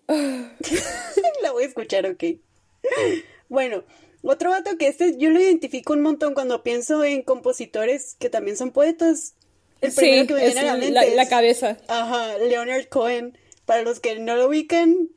La 1.42 1.52
voy 1.52 1.64
a 1.64 1.68
escuchar, 1.68 2.06
ok. 2.06 2.24
Bueno, 3.50 3.84
otro 4.22 4.50
vato 4.52 4.78
que 4.78 4.88
este 4.88 5.18
yo 5.18 5.30
lo 5.30 5.40
identifico 5.40 5.94
un 5.94 6.02
montón 6.02 6.34
cuando 6.34 6.64
pienso 6.64 7.04
en 7.04 7.22
compositores 7.24 8.16
que 8.20 8.30
también 8.30 8.58
son 8.58 8.72
poetas. 8.72 9.36
El 9.82 9.92
primero 9.94 10.22
sí, 10.22 10.28
que 10.28 10.34
me 10.36 10.46
viene 10.46 10.60
a 10.62 10.64
la 10.64 10.74
mente 10.74 10.92
la, 10.92 11.04
es- 11.04 11.16
la 11.16 11.28
cabeza. 11.28 11.78
Ajá, 11.88 12.38
Leonard 12.38 12.88
Cohen. 12.88 13.38
Para 13.66 13.82
los 13.84 14.00
que 14.02 14.20
no 14.20 14.36
lo 14.36 14.48
ubican, 14.48 15.10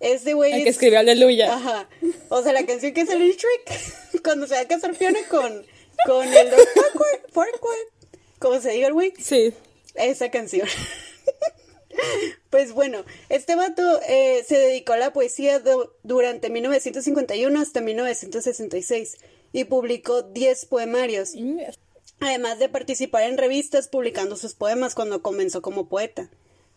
este 0.00 0.34
güey 0.34 0.52
El 0.52 0.62
que 0.64 0.68
es- 0.70 0.74
escribió 0.76 0.98
Aleluya. 0.98 1.54
Ajá. 1.54 1.88
O 2.28 2.42
sea, 2.42 2.52
la 2.52 2.64
canción 2.66 2.92
que 2.92 3.06
sale 3.06 3.24
en 3.24 3.32
Shrek, 3.32 4.22
cuando 4.22 4.46
se 4.46 4.54
va 4.54 4.60
a 4.60 4.68
casar 4.68 4.94
Fiona 4.94 5.18
con, 5.30 5.64
con 6.06 6.26
el 6.26 6.50
Lord 6.50 6.68
Farquaad, 6.74 7.20
Farquaad, 7.32 8.18
como 8.38 8.60
se 8.60 8.70
diga 8.72 8.88
el 8.88 8.92
güey, 8.94 9.12
Sí. 9.18 9.52
Esa 9.96 10.30
canción. 10.30 10.68
Pues 12.50 12.72
bueno, 12.72 13.04
este 13.28 13.54
vato 13.54 14.00
eh, 14.08 14.44
se 14.46 14.58
dedicó 14.58 14.92
a 14.92 14.96
la 14.98 15.12
poesía 15.12 15.60
du- 15.60 15.90
durante 16.02 16.50
1951 16.50 17.58
hasta 17.60 17.80
1966 17.80 19.16
y 19.52 19.64
publicó 19.64 20.22
10 20.22 20.66
poemarios, 20.66 21.32
además 22.20 22.58
de 22.58 22.68
participar 22.68 23.22
en 23.24 23.38
revistas 23.38 23.88
publicando 23.88 24.36
sus 24.36 24.54
poemas 24.54 24.94
cuando 24.94 25.22
comenzó 25.22 25.62
como 25.62 25.88
poeta. 25.88 26.30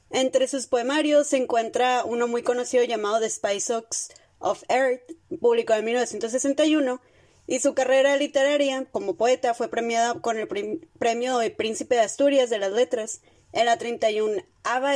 Entre 0.09 0.47
sus 0.47 0.67
poemarios 0.67 1.27
se 1.27 1.37
encuentra 1.37 2.03
uno 2.05 2.27
muy 2.27 2.41
conocido 2.41 2.83
llamado 2.83 3.19
The 3.19 3.29
Spice 3.29 3.73
Oaks 3.73 4.09
of 4.39 4.63
Earth, 4.69 5.03
publicado 5.39 5.79
en 5.79 5.85
1961, 5.85 7.01
y 7.49 7.59
su 7.59 7.73
carrera 7.73 8.15
literaria 8.15 8.85
como 8.91 9.15
poeta 9.15 9.55
fue 9.55 9.69
premiada 9.69 10.13
con 10.21 10.37
el 10.37 10.47
premio 10.99 11.39
de 11.39 11.49
Príncipe 11.49 11.95
de 11.95 12.01
Asturias 12.01 12.51
de 12.51 12.59
las 12.59 12.71
Letras 12.71 13.21
en 13.53 13.65
la 13.65 13.77
31 13.77 14.43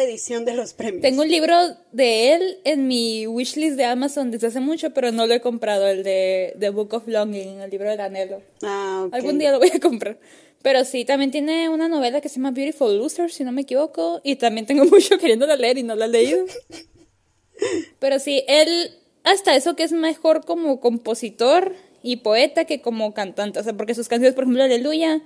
edición 0.03 0.45
de 0.45 0.53
los 0.53 0.75
premios. 0.75 1.01
Tengo 1.01 1.24
un 1.24 1.29
libro 1.29 1.57
de 1.91 2.33
él 2.33 2.60
en 2.63 2.88
mi 2.88 3.25
wishlist 3.25 3.75
de 3.75 3.86
Amazon 3.86 4.29
desde 4.29 4.48
hace 4.48 4.60
mucho, 4.60 4.91
pero 4.93 5.12
no 5.12 5.25
lo 5.25 5.33
he 5.33 5.41
comprado, 5.41 5.88
el 5.88 6.03
de 6.03 6.55
The 6.60 6.69
Book 6.69 6.93
of 6.93 7.07
Longing, 7.07 7.62
el 7.62 7.72
libro 7.72 7.89
del 7.89 8.00
anhelo. 8.00 8.43
Ah, 8.62 9.05
ok. 9.07 9.15
Algún 9.15 9.39
día 9.39 9.51
lo 9.51 9.57
voy 9.57 9.72
a 9.74 9.79
comprar. 9.79 10.19
Pero 10.62 10.86
sí, 10.86 11.05
también 11.05 11.31
tiene 11.31 11.69
una 11.69 11.88
novela 11.88 12.22
que 12.22 12.29
se 12.29 12.36
llama 12.36 12.51
Beautiful 12.51 12.98
Loser, 13.00 13.31
si 13.31 13.43
no 13.43 13.51
me 13.51 13.63
equivoco. 13.63 14.22
Y 14.24 14.36
también 14.36 14.67
tengo 14.67 14.86
mucho 14.91 15.17
queriéndola 15.17 15.55
leer 15.55 15.79
y 15.79 15.83
no 15.83 15.95
la 15.95 16.05
he 16.05 16.10
leído. 16.10 16.45
Pero 18.00 18.19
sí, 18.19 18.43
él, 18.48 18.91
hasta 19.24 19.55
eso 19.55 19.75
que 19.75 19.83
es 19.83 19.91
mejor 19.91 20.45
como 20.45 20.79
compositor 20.79 21.74
y 22.03 22.17
poeta 22.17 22.65
que 22.65 22.81
como 22.81 23.13
cantante. 23.13 23.60
O 23.60 23.63
sea, 23.63 23.74
porque 23.74 23.95
sus 23.95 24.07
canciones, 24.07 24.36
por 24.36 24.43
ejemplo, 24.43 24.63
Aleluya, 24.63 25.22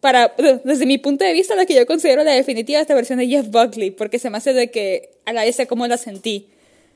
para, 0.00 0.34
desde 0.64 0.86
mi 0.86 0.98
punto 0.98 1.24
de 1.24 1.32
vista, 1.32 1.56
la 1.56 1.66
que 1.66 1.74
yo 1.74 1.86
considero 1.86 2.22
la 2.22 2.32
definitiva 2.32 2.80
esta 2.80 2.94
versión 2.94 3.18
de 3.18 3.26
Jeff 3.26 3.48
Buckley, 3.48 3.90
porque 3.90 4.18
se 4.18 4.30
me 4.30 4.36
hace 4.36 4.52
de 4.52 4.70
que 4.70 5.10
a 5.24 5.32
la 5.32 5.42
vez 5.44 5.56
sé 5.56 5.66
cómo 5.66 5.86
la 5.86 5.96
sentí. 5.96 6.48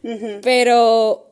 Ujú. 0.04 0.40
Pero 0.42 1.26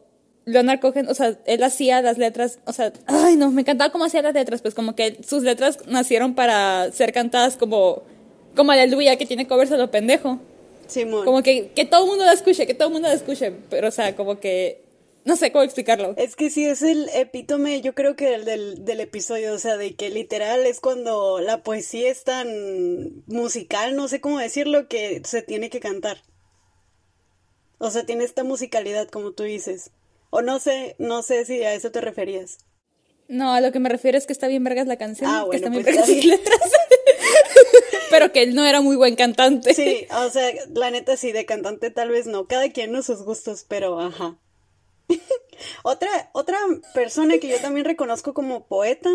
Leonard 0.47 0.81
Cohen, 0.81 1.09
o 1.09 1.15
sea, 1.15 1.39
él 1.47 1.63
hacía 1.63 2.03
las 2.03 2.19
letras, 2.19 2.59
o 2.65 2.73
sea, 2.73 2.93
ay 3.07 3.37
no, 3.37 3.51
me 3.51 3.63
encantaba 3.63 3.93
cómo 3.93 4.05
hacía 4.05 4.23
las 4.23 4.35
letras, 4.35 4.63
pues 4.63 4.75
como 4.75 4.95
que 4.95 5.19
sus 5.27 5.43
letras 5.43 5.79
nacieron 5.87 6.35
para 6.35 6.91
ser 6.93 7.13
cantadas 7.13 7.57
como, 7.57 8.03
como 8.55 8.73
Aleluya, 8.73 9.17
que 9.17 9.27
tiene 9.27 9.47
covers 9.47 9.73
a 9.73 9.77
lo 9.77 9.91
pendejo. 9.91 10.39
Simón. 10.87 11.25
Como 11.25 11.43
que, 11.43 11.71
que 11.75 11.85
todo 11.87 12.05
el 12.05 12.11
mundo 12.11 12.25
la 12.25 12.33
escuche, 12.33 12.67
que 12.67 12.75
todo 12.75 12.89
el 12.89 12.95
mundo 12.95 13.09
la 13.09 13.15
escuche, 13.15 13.53
pero 13.71 13.89
o 13.89 13.91
sea, 13.91 14.15
como 14.17 14.39
que, 14.39 14.84
no 15.27 15.37
sé 15.37 15.53
cómo 15.53 15.65
explicarlo. 15.65 16.15
Es 16.17 16.37
que 16.37 16.51
sí, 16.51 16.65
es 16.65 16.83
el 16.83 17.09
epítome, 17.15 17.81
yo 17.81 17.95
creo 17.95 18.17
que 18.17 18.35
el 18.35 18.45
del, 18.45 18.85
del 18.85 19.01
episodio, 19.01 19.55
o 19.55 19.59
sea, 19.59 19.77
de 19.77 19.95
que 19.95 20.11
literal 20.11 20.67
es 20.67 20.81
cuando 20.81 21.41
la 21.41 21.63
poesía 21.63 22.11
es 22.11 22.25
tan 22.25 23.25
musical, 23.27 23.97
no 23.97 24.09
sé 24.09 24.21
cómo 24.21 24.39
decirlo, 24.39 24.89
que 24.89 25.23
se 25.25 25.43
tiene 25.43 25.71
que 25.71 25.81
cantar. 25.81 26.23
O 27.79 27.91
sea, 27.91 28.07
tiene 28.07 28.25
esta 28.25 28.45
musicalidad, 28.45 29.09
como 29.09 29.33
tú 29.33 29.43
dices. 29.43 29.91
O 30.31 30.43
no 30.43 30.59
sé, 30.59 30.97
no 30.99 31.23
sé 31.23 31.45
si 31.45 31.63
a 31.63 31.75
eso 31.75 31.91
te 31.91 32.01
referías. 32.01 32.59
No, 33.29 33.53
a 33.53 33.61
lo 33.61 33.73
que 33.73 33.79
me 33.79 33.89
refiero 33.89 34.19
es 34.19 34.27
que 34.27 34.33
está 34.33 34.49
bien 34.49 34.65
vergas 34.65 34.87
la 34.87 34.97
canción, 34.97 35.31
Ah, 35.31 35.41
que 35.43 35.47
bueno, 35.47 35.57
está 35.57 35.71
bien 35.71 35.83
pues 35.83 35.95
vergas 35.95 36.09
está 36.09 36.23
sus 36.23 36.31
letras. 36.31 36.61
pero 38.11 38.33
que 38.33 38.43
él 38.43 38.55
no 38.55 38.65
era 38.65 38.81
muy 38.81 38.97
buen 38.97 39.17
cantante. 39.17 39.75
Sí, 39.75 40.07
o 40.11 40.29
sea, 40.31 40.53
la 40.73 40.91
neta 40.91 41.17
sí, 41.17 41.33
de 41.33 41.47
cantante 41.47 41.91
tal 41.91 42.11
vez 42.11 42.27
no, 42.27 42.47
cada 42.47 42.71
quien 42.71 42.93
no 42.93 43.03
sus 43.03 43.23
gustos, 43.23 43.65
pero 43.69 43.99
ajá. 43.99 44.39
otra, 45.83 46.31
otra 46.33 46.59
persona 46.95 47.39
que 47.39 47.49
yo 47.49 47.59
también 47.61 47.85
reconozco 47.87 48.35
como 48.35 48.67
poeta 48.67 49.11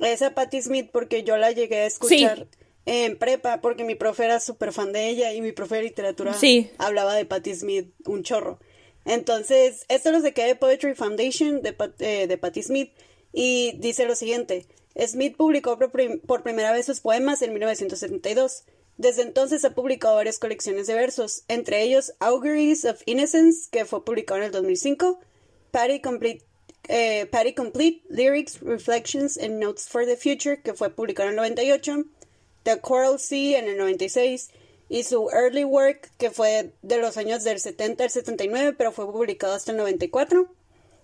es 0.00 0.22
a 0.22 0.34
Patti 0.34 0.60
Smith 0.62 0.90
porque 0.92 1.22
yo 1.22 1.36
la 1.36 1.52
llegué 1.52 1.78
a 1.80 1.86
escuchar 1.86 2.46
en 2.86 3.16
prepa 3.18 3.60
porque 3.60 3.84
mi 3.84 3.94
profe 3.94 4.24
era 4.24 4.40
súper 4.40 4.72
fan 4.72 4.92
de 4.92 5.08
ella 5.08 5.32
y 5.32 5.40
mi 5.40 5.52
profe 5.52 5.76
de 5.76 5.82
literatura 5.84 6.34
Sí. 6.34 6.70
hablaba 6.78 7.14
de 7.14 7.24
Patti 7.24 7.54
Smith 7.54 7.92
un 8.06 8.22
chorro. 8.22 8.58
Entonces, 9.06 9.84
esto 9.88 10.10
lo 10.12 10.20
saqué 10.20 10.44
de 10.44 10.54
Poetry 10.56 10.94
Foundation 10.94 11.62
de, 11.62 11.72
Pat- 11.74 12.00
eh, 12.00 12.26
de 12.26 12.38
Patti 12.38 12.62
Smith 12.62 12.92
y 13.32 13.72
dice 13.78 14.06
lo 14.06 14.14
siguiente. 14.16 14.66
Smith 15.06 15.36
publicó 15.36 15.76
por, 15.78 15.90
prim- 15.90 16.20
por 16.20 16.42
primera 16.42 16.72
vez 16.72 16.86
sus 16.86 17.00
poemas 17.00 17.42
en 17.42 17.52
1972. 17.52 18.64
Desde 18.96 19.22
entonces 19.22 19.64
ha 19.64 19.74
publicado 19.74 20.16
varias 20.16 20.38
colecciones 20.38 20.86
de 20.86 20.94
versos, 20.94 21.44
entre 21.48 21.82
ellos 21.82 22.14
Auguries 22.20 22.84
of 22.84 23.02
Innocence, 23.06 23.68
que 23.70 23.84
fue 23.84 24.04
publicado 24.04 24.38
en 24.38 24.46
el 24.46 24.52
2005, 24.52 25.18
Patty 25.72 26.00
Complete, 26.00 26.44
eh, 26.88 27.28
Complete 27.56 28.02
Lyrics, 28.08 28.60
Reflections 28.60 29.36
and 29.36 29.58
Notes 29.58 29.88
for 29.88 30.06
the 30.06 30.16
Future, 30.16 30.62
que 30.62 30.74
fue 30.74 30.90
publicado 30.90 31.28
en 31.28 31.34
el 31.34 31.36
98, 31.36 32.04
The 32.62 32.80
Coral 32.80 33.18
Sea 33.18 33.58
en 33.58 33.68
el 33.68 33.76
96, 33.78 34.50
y 34.88 35.02
su 35.02 35.28
Early 35.30 35.64
Work, 35.64 36.12
que 36.16 36.30
fue 36.30 36.72
de 36.82 36.98
los 36.98 37.16
años 37.16 37.42
del 37.42 37.58
70 37.58 38.04
al 38.04 38.10
79, 38.10 38.74
pero 38.78 38.92
fue 38.92 39.10
publicado 39.10 39.54
hasta 39.54 39.72
el 39.72 39.78
94, 39.78 40.48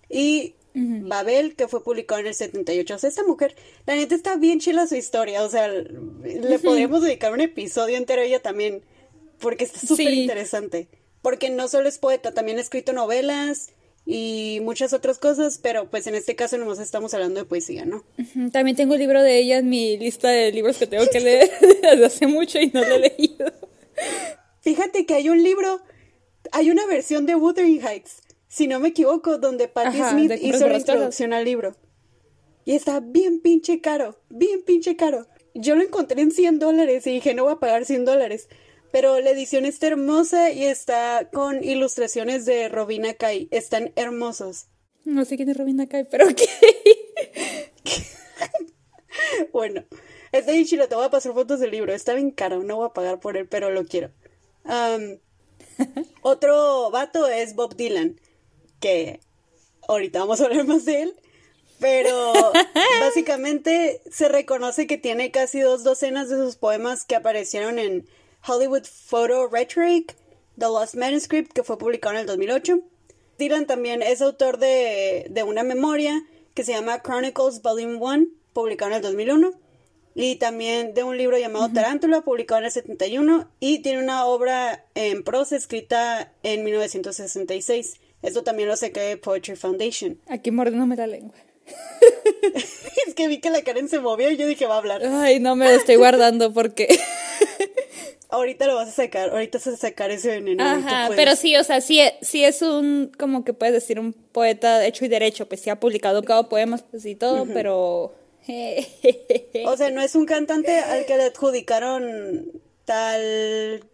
y 0.09 0.55
Babel, 0.75 1.57
que 1.57 1.69
fue 1.69 1.83
publicado 1.83 2.21
en 2.21 2.27
el 2.29 2.35
78. 2.35 2.95
O 2.95 2.99
sea, 2.99 3.09
esta 3.09 3.25
mujer, 3.25 3.57
la 3.87 3.95
neta 3.97 4.15
está 4.15 4.37
bien 4.37 4.61
chila 4.61 4.87
su 4.87 4.95
historia, 4.97 5.43
o 5.43 5.49
sea, 5.51 5.69
le 5.69 6.59
podríamos 6.61 7.03
dedicar 7.03 7.33
un 7.33 7.41
episodio 7.41 7.97
entero 7.97 8.23
a 8.23 8.25
ella 8.25 8.41
también, 8.41 8.83
porque 9.39 9.65
está 9.65 9.81
súper 9.81 10.07
Sí. 10.07 10.23
interesante. 10.23 10.89
Porque 11.23 11.51
no 11.51 11.69
solo 11.69 11.89
es 11.89 11.99
poeta, 11.99 12.33
también 12.33 12.59
ha 12.59 12.61
escrito 12.63 12.93
novelas 12.93 13.71
y 14.07 14.61
muchas 14.63 14.93
otras 14.95 15.19
cosas, 15.19 15.59
pero 15.59 15.91
pues 15.91 16.07
en 16.07 16.15
este 16.15 16.35
caso 16.35 16.57
nomás 16.57 16.79
estamos 16.79 17.13
hablando 17.13 17.41
de 17.41 17.47
poesía, 17.47 17.85
¿no? 17.85 18.03
También 18.53 18.75
tengo 18.77 18.95
un 18.95 18.99
libro 19.01 19.23
de 19.23 19.39
ella 19.39 19.59
en 19.59 19.69
mi 19.69 19.99
lista 19.99 20.31
de 20.31 20.51
libros 20.53 20.79
que 20.79 20.87
tengo 20.87 21.05
que 21.13 21.21
leer 21.21 21.51
desde 21.83 22.05
hace 22.07 22.27
mucho 22.27 22.59
y 22.59 22.69
no 22.69 22.81
lo 22.81 22.95
he 22.95 22.99
leído. 23.01 23.53
Fíjate 24.63 25.05
que 25.07 25.15
hay 25.15 25.29
un 25.29 25.43
libro, 25.43 25.81
hay 26.53 26.71
una 26.71 26.87
versión 26.87 27.27
de 27.27 27.35
Wuthering 27.35 27.81
Heights, 27.87 28.23
si 28.51 28.67
no 28.67 28.81
me 28.81 28.89
equivoco, 28.89 29.39
donde 29.39 29.69
Patti 29.69 30.01
Ajá, 30.01 30.11
Smith 30.11 30.33
hizo 30.43 30.69
la 30.69 30.77
introducción 30.77 31.33
al 31.33 31.45
libro. 31.45 31.77
Y 32.65 32.73
está 32.73 32.99
bien 32.99 33.41
pinche 33.41 33.81
caro, 33.81 34.21
bien 34.29 34.63
pinche 34.63 34.97
caro. 34.97 35.29
Yo 35.55 35.77
lo 35.77 35.83
encontré 35.83 36.21
en 36.21 36.33
100 36.33 36.59
dólares 36.59 37.07
y 37.07 37.13
dije, 37.13 37.33
no 37.33 37.45
voy 37.45 37.53
a 37.53 37.61
pagar 37.61 37.85
100 37.85 38.05
dólares. 38.05 38.49
Pero 38.91 39.21
la 39.21 39.31
edición 39.31 39.67
está 39.67 39.87
hermosa 39.87 40.51
y 40.51 40.65
está 40.65 41.31
con 41.33 41.63
ilustraciones 41.63 42.45
de 42.45 42.69
Robina 42.69 43.15
Kai. 43.15 43.47
Están 43.53 43.93
hermosos. 43.95 44.67
No 45.05 45.25
sé 45.25 45.37
quién 45.37 45.49
es 45.49 45.57
Robin 45.57 45.81
Akai, 45.81 46.09
pero 46.11 46.27
ok. 46.29 46.41
Bueno, 49.53 49.85
está 50.33 50.53
bien 50.53 50.65
chilo, 50.65 50.89
te 50.89 50.95
voy 50.95 51.05
a 51.05 51.11
pasar 51.11 51.35
fotos 51.35 51.61
del 51.61 51.71
libro. 51.71 51.93
Está 51.93 52.15
bien 52.15 52.31
caro, 52.31 52.63
no 52.63 52.77
voy 52.77 52.87
a 52.89 52.93
pagar 52.93 53.21
por 53.21 53.37
él, 53.37 53.47
pero 53.47 53.71
lo 53.71 53.85
quiero. 53.85 54.11
Otro 56.23 56.91
vato 56.91 57.29
es 57.29 57.55
Bob 57.55 57.77
Dylan. 57.77 58.21
Que 58.81 59.21
ahorita 59.89 60.21
vamos 60.21 60.41
a 60.41 60.47
hablar 60.47 60.67
más 60.67 60.85
de 60.85 61.03
él, 61.03 61.15
pero 61.79 62.33
básicamente 63.01 64.01
se 64.11 64.29
reconoce 64.29 64.87
que 64.87 64.99
tiene 64.99 65.31
casi 65.31 65.61
dos 65.61 65.85
docenas 65.85 66.29
de 66.29 66.37
sus 66.37 66.57
poemas 66.57 67.05
que 67.05 67.17
aparecieron 67.17 67.79
en 67.79 68.07
Hollywood 68.47 68.85
Photo 68.85 69.47
Rhetoric, 69.49 70.17
The 70.59 70.67
Lost 70.67 70.95
Manuscript, 70.95 71.53
que 71.53 71.63
fue 71.63 71.79
publicado 71.79 72.15
en 72.15 72.21
el 72.23 72.27
2008. 72.27 72.81
Dylan 73.39 73.67
también 73.67 74.03
es 74.03 74.21
autor 74.21 74.59
de, 74.59 75.27
de 75.31 75.43
una 75.43 75.63
memoria 75.63 76.23
que 76.55 76.65
se 76.65 76.73
llama 76.73 77.03
Chronicles 77.03 77.63
Volume 77.63 77.97
1, 77.97 78.27
publicado 78.53 78.91
en 78.91 78.97
el 78.97 79.03
2001 79.03 79.53
y 80.15 80.37
también 80.37 80.93
de 80.95 81.05
un 81.05 81.17
libro 81.17 81.39
llamado 81.39 81.71
Tarántula, 81.73 82.23
publicado 82.23 82.59
en 82.61 82.67
el 82.67 82.73
71, 82.73 83.49
y 83.61 83.79
tiene 83.81 84.03
una 84.03 84.25
obra 84.27 84.85
en 84.95 85.23
prosa 85.23 85.57
escrita 85.57 86.33
en 86.43 86.65
1966. 86.65 88.01
Esto 88.23 88.43
también 88.43 88.69
lo 88.69 88.77
sé 88.77 88.91
de 88.91 89.17
Poetry 89.17 89.57
Foundation. 89.57 90.21
Aquí 90.29 90.51
mordiéndome 90.51 90.97
la 90.97 91.07
lengua. 91.07 91.37
es 93.07 93.15
que 93.15 93.29
vi 93.29 93.39
que 93.41 93.51
la 93.51 93.63
Karen 93.63 93.89
se 93.89 94.01
movió 94.01 94.31
y 94.31 94.37
yo 94.37 94.47
dije, 94.47 94.67
va 94.67 94.75
a 94.75 94.79
hablar. 94.79 95.03
Ay, 95.05 95.41
no 95.41 95.57
me 95.57 95.67
lo 95.67 95.73
estoy 95.73 95.97
guardando 95.97 96.53
porque... 96.53 96.89
ahorita 98.29 98.67
lo 98.67 98.77
vas 98.77 98.89
a 98.89 98.93
sacar, 98.93 99.31
ahorita 99.31 99.59
vas 99.59 99.67
a 99.67 99.77
sacar 99.77 100.11
ese 100.11 100.29
veneno. 100.29 100.63
Ajá, 100.65 101.11
pero 101.17 101.35
sí, 101.37 101.57
o 101.57 101.65
sea, 101.65 101.81
sí, 101.81 102.01
sí 102.23 102.45
es 102.45 102.63
un, 102.63 103.11
como 103.19 103.45
que 103.45 103.53
puedes 103.53 103.75
decir, 103.75 103.99
un 103.99 104.13
poeta 104.13 104.87
hecho 104.87 105.05
y 105.05 105.09
derecho, 105.09 105.49
pues 105.49 105.61
sí 105.61 105.71
ha 105.71 105.81
publicado 105.81 106.23
cada 106.23 106.49
poemas 106.49 106.83
pues, 106.83 107.05
y 107.07 107.17
todo, 107.17 107.47
pero 107.47 108.15
o 109.67 109.77
sea, 109.77 109.91
no 109.91 110.01
es 110.03 110.15
un 110.15 110.27
cantante 110.27 110.79
al 110.79 111.07
que 111.07 111.17
le 111.17 111.25
adjudicaron 111.25 112.51
tal 112.85 113.85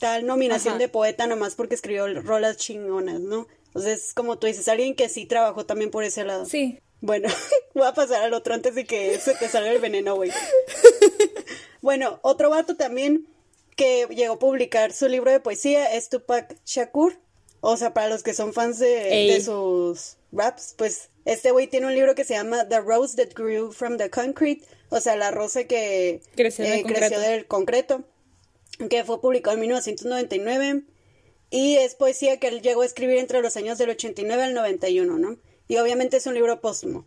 tal 0.00 0.26
nominación 0.26 0.78
de 0.78 0.88
poeta 0.88 1.28
nomás 1.28 1.54
porque 1.54 1.76
escribió 1.76 2.08
rolas 2.22 2.56
chingonas, 2.56 3.20
¿no? 3.20 3.46
O 3.74 3.80
sea, 3.80 3.92
es 3.92 4.14
como 4.14 4.38
tú 4.38 4.48
dices, 4.48 4.66
alguien 4.66 4.96
que 4.96 5.08
sí 5.08 5.26
trabajó 5.26 5.64
también 5.64 5.92
por 5.92 6.02
ese 6.02 6.24
lado. 6.24 6.46
Sí. 6.46 6.80
Bueno, 7.00 7.28
voy 7.74 7.86
a 7.86 7.94
pasar 7.94 8.22
al 8.22 8.34
otro 8.34 8.54
antes 8.54 8.74
de 8.74 8.84
que 8.84 9.16
se 9.18 9.34
te 9.34 9.48
salga 9.48 9.70
el 9.70 9.78
veneno, 9.78 10.16
güey. 10.16 10.32
bueno, 11.82 12.18
otro 12.22 12.50
vato 12.50 12.76
también 12.76 13.28
que 13.76 14.08
llegó 14.10 14.34
a 14.34 14.38
publicar 14.38 14.92
su 14.92 15.06
libro 15.06 15.30
de 15.30 15.38
poesía 15.38 15.94
es 15.94 16.08
Tupac 16.08 16.56
Shakur. 16.64 17.18
O 17.60 17.76
sea, 17.76 17.92
para 17.92 18.08
los 18.08 18.22
que 18.22 18.32
son 18.32 18.54
fans 18.54 18.78
de, 18.78 18.88
de 18.88 19.40
sus 19.42 20.16
raps, 20.32 20.74
pues 20.78 21.10
este 21.26 21.50
güey 21.50 21.66
tiene 21.66 21.86
un 21.86 21.94
libro 21.94 22.14
que 22.14 22.24
se 22.24 22.34
llama 22.34 22.66
The 22.68 22.80
Rose 22.80 23.16
That 23.16 23.34
Grew 23.34 23.70
from 23.70 23.98
the 23.98 24.08
Concrete, 24.08 24.64
o 24.88 24.98
sea, 25.00 25.14
la 25.16 25.30
rosa 25.30 25.64
que 25.64 26.22
creció, 26.34 26.64
del, 26.64 26.80
eh, 26.80 27.44
concreto. 27.46 28.02
Que 28.88 29.04
fue 29.04 29.20
publicado 29.20 29.54
en 29.54 29.60
1999 29.60 30.82
y 31.50 31.76
es 31.76 31.94
poesía 31.94 32.38
que 32.38 32.48
él 32.48 32.62
llegó 32.62 32.82
a 32.82 32.86
escribir 32.86 33.18
entre 33.18 33.42
los 33.42 33.56
años 33.56 33.76
del 33.78 33.90
89 33.90 34.42
al 34.42 34.54
91, 34.54 35.18
¿no? 35.18 35.36
Y 35.68 35.78
obviamente 35.78 36.16
es 36.16 36.26
un 36.26 36.34
libro 36.34 36.60
póstumo. 36.60 37.06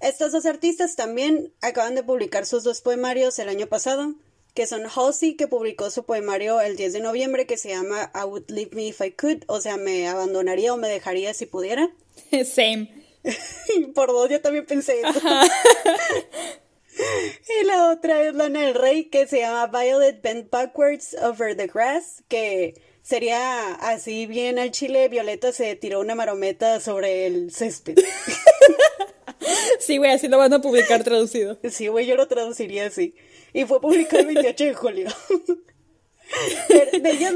estos 0.00 0.32
dos 0.32 0.46
artistas 0.46 0.96
también 0.96 1.52
acaban 1.62 1.94
de 1.94 2.02
publicar 2.02 2.46
sus 2.46 2.62
dos 2.62 2.80
poemarios 2.82 3.38
el 3.38 3.48
año 3.48 3.66
pasado, 3.66 4.14
que 4.54 4.66
son 4.66 4.82
Halsey, 4.86 5.34
que 5.34 5.46
publicó 5.46 5.90
su 5.90 6.04
poemario 6.04 6.60
el 6.60 6.76
10 6.76 6.92
de 6.94 7.00
noviembre, 7.00 7.46
que 7.46 7.56
se 7.56 7.70
llama 7.70 8.10
I 8.14 8.24
Would 8.24 8.50
Leave 8.50 8.70
Me 8.74 8.88
If 8.88 9.00
I 9.00 9.12
Could, 9.12 9.44
o 9.46 9.60
sea, 9.60 9.76
me 9.76 10.08
abandonaría 10.08 10.74
o 10.74 10.76
me 10.76 10.88
dejaría 10.88 11.32
si 11.34 11.46
pudiera. 11.46 11.90
Same. 12.44 13.00
Por 13.94 14.08
dos, 14.08 14.28
yo 14.28 14.40
también 14.40 14.66
pensé 14.66 15.00
eso. 15.00 15.20
y 16.98 17.64
la 17.64 17.90
otra 17.90 18.22
es 18.22 18.34
Lana 18.34 18.62
del 18.62 18.74
Rey, 18.74 19.04
que 19.04 19.26
se 19.26 19.40
llama 19.40 19.66
Violet 19.66 20.20
Bent 20.22 20.50
Backwards 20.50 21.16
Over 21.22 21.56
the 21.56 21.66
Grass, 21.66 22.22
que 22.28 22.74
sería 23.02 23.74
así 23.74 24.26
bien 24.26 24.58
al 24.58 24.70
chile. 24.70 25.08
Violeta 25.08 25.52
se 25.52 25.76
tiró 25.76 26.00
una 26.00 26.14
marometa 26.14 26.80
sobre 26.80 27.26
el 27.26 27.52
césped. 27.52 27.98
sí, 29.78 29.98
güey, 29.98 30.12
así 30.12 30.28
lo 30.28 30.38
van 30.38 30.52
a 30.52 30.60
publicar 30.60 31.04
traducido. 31.04 31.58
Sí, 31.70 31.88
güey, 31.88 32.06
yo 32.06 32.16
lo 32.16 32.28
traduciría 32.28 32.86
así. 32.86 33.14
Y 33.52 33.64
fue 33.64 33.80
publicado 33.80 34.20
el 34.20 34.26
28 34.26 34.64
de 34.64 34.74
julio. 34.74 35.08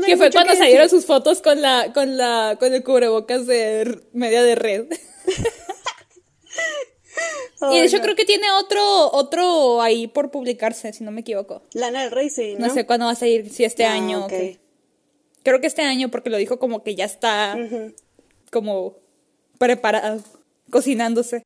que 0.07 0.17
fue 0.17 0.31
cuando 0.31 0.55
salieron 0.55 0.89
sus 0.89 1.07
fotos 1.07 1.43
con 1.43 1.61
la, 1.61 1.93
con 1.93 2.17
la, 2.17 2.57
con 2.59 2.73
el 2.73 2.85
cubrebocas 2.85 3.47
de 3.47 4.01
media 4.13 4.43
de 4.43 4.55
red. 4.55 4.87
y 7.73 7.79
de 7.79 7.87
hecho 7.87 8.01
creo 8.01 8.17
que 8.17 8.25
tiene 8.25 8.51
otro, 8.53 9.13
otro 9.13 9.81
ahí 9.81 10.07
por 10.07 10.31
publicarse, 10.31 10.93
si 10.93 11.05
no 11.05 11.11
me 11.11 11.21
equivoco. 11.21 11.63
Lana 11.73 12.03
del 12.03 12.11
Rey, 12.11 12.31
sí, 12.31 12.55
¿no? 12.59 12.67
No 12.67 12.75
sé 12.75 12.87
cuándo 12.87 13.07
va 13.07 13.13
a 13.13 13.17
salir, 13.17 13.51
si 13.51 13.65
este 13.65 13.85
ah, 13.85 13.93
año. 13.93 14.27
Creo 15.43 15.61
que 15.61 15.67
este 15.67 15.83
año, 15.83 16.11
porque 16.11 16.31
lo 16.31 16.37
dijo 16.39 16.59
como 16.59 16.83
que 16.83 16.95
ya 16.95 17.05
está 17.05 17.57
como 18.51 18.97
preparado, 19.59 20.23
cocinándose. 20.71 21.43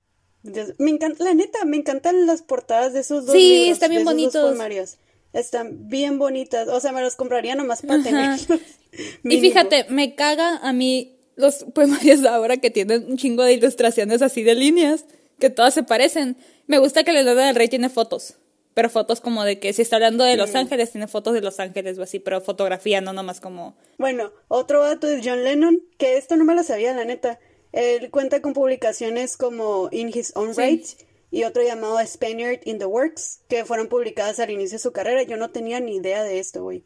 me 0.78 0.90
encanta, 0.90 1.24
la 1.24 1.34
neta, 1.34 1.64
me 1.64 1.76
encantan 1.76 2.26
las 2.26 2.42
portadas 2.42 2.92
de 2.92 3.00
esos 3.00 3.26
dos 3.26 3.34
sí, 3.34 3.50
libros. 3.50 3.72
Están 3.72 3.90
bien 3.90 4.04
bonitos. 4.04 4.98
Están 5.32 5.88
bien 5.88 6.18
bonitas. 6.18 6.68
O 6.68 6.80
sea, 6.80 6.92
me 6.92 7.02
los 7.02 7.16
compraría 7.16 7.54
nomás 7.54 7.82
para 7.82 8.02
tenerlos. 8.02 8.46
y 9.24 9.40
fíjate, 9.40 9.86
me 9.88 10.14
caga 10.14 10.56
a 10.58 10.72
mí 10.72 11.18
los 11.38 11.64
poemarios 11.74 12.20
de 12.20 12.28
ahora 12.28 12.58
que 12.58 12.70
tienen 12.70 13.06
un 13.10 13.16
chingo 13.16 13.42
de 13.44 13.54
ilustraciones 13.54 14.20
así 14.20 14.42
de 14.42 14.54
líneas, 14.54 15.06
que 15.38 15.50
todas 15.50 15.74
se 15.74 15.82
parecen. 15.82 16.36
Me 16.66 16.78
gusta 16.78 17.04
que 17.04 17.12
Leonardo 17.12 17.40
del 17.40 17.54
Rey 17.54 17.68
tiene 17.68 17.88
fotos. 17.88 18.34
Pero 18.74 18.90
fotos 18.90 19.20
como 19.20 19.42
de 19.44 19.58
que 19.58 19.72
si 19.72 19.82
está 19.82 19.96
hablando 19.96 20.22
de 20.22 20.36
Los 20.36 20.54
Ángeles, 20.54 20.92
tiene 20.92 21.08
fotos 21.08 21.34
de 21.34 21.40
Los 21.40 21.58
Ángeles 21.58 21.98
o 21.98 22.02
así, 22.02 22.20
pero 22.20 22.40
fotografía, 22.40 23.00
no 23.00 23.12
nomás 23.12 23.40
como. 23.40 23.76
Bueno, 23.98 24.30
otro 24.46 24.84
dato 24.84 25.08
de 25.08 25.20
John 25.24 25.42
Lennon, 25.42 25.82
que 25.96 26.16
esto 26.16 26.36
no 26.36 26.44
me 26.44 26.54
lo 26.54 26.62
sabía, 26.62 26.94
la 26.94 27.04
neta. 27.04 27.40
Él 27.72 28.10
cuenta 28.10 28.40
con 28.40 28.52
publicaciones 28.52 29.36
como 29.36 29.88
In 29.90 30.08
His 30.14 30.32
Own 30.36 30.54
Right 30.56 30.86
y 31.30 31.44
otro 31.44 31.62
llamado 31.62 31.98
Spaniard 32.06 32.60
in 32.64 32.78
the 32.78 32.86
Works, 32.86 33.40
que 33.48 33.64
fueron 33.64 33.88
publicadas 33.88 34.38
al 34.38 34.50
inicio 34.50 34.76
de 34.76 34.82
su 34.82 34.92
carrera. 34.92 35.24
Yo 35.24 35.36
no 35.36 35.50
tenía 35.50 35.80
ni 35.80 35.96
idea 35.96 36.22
de 36.22 36.38
esto, 36.38 36.62
güey. 36.62 36.84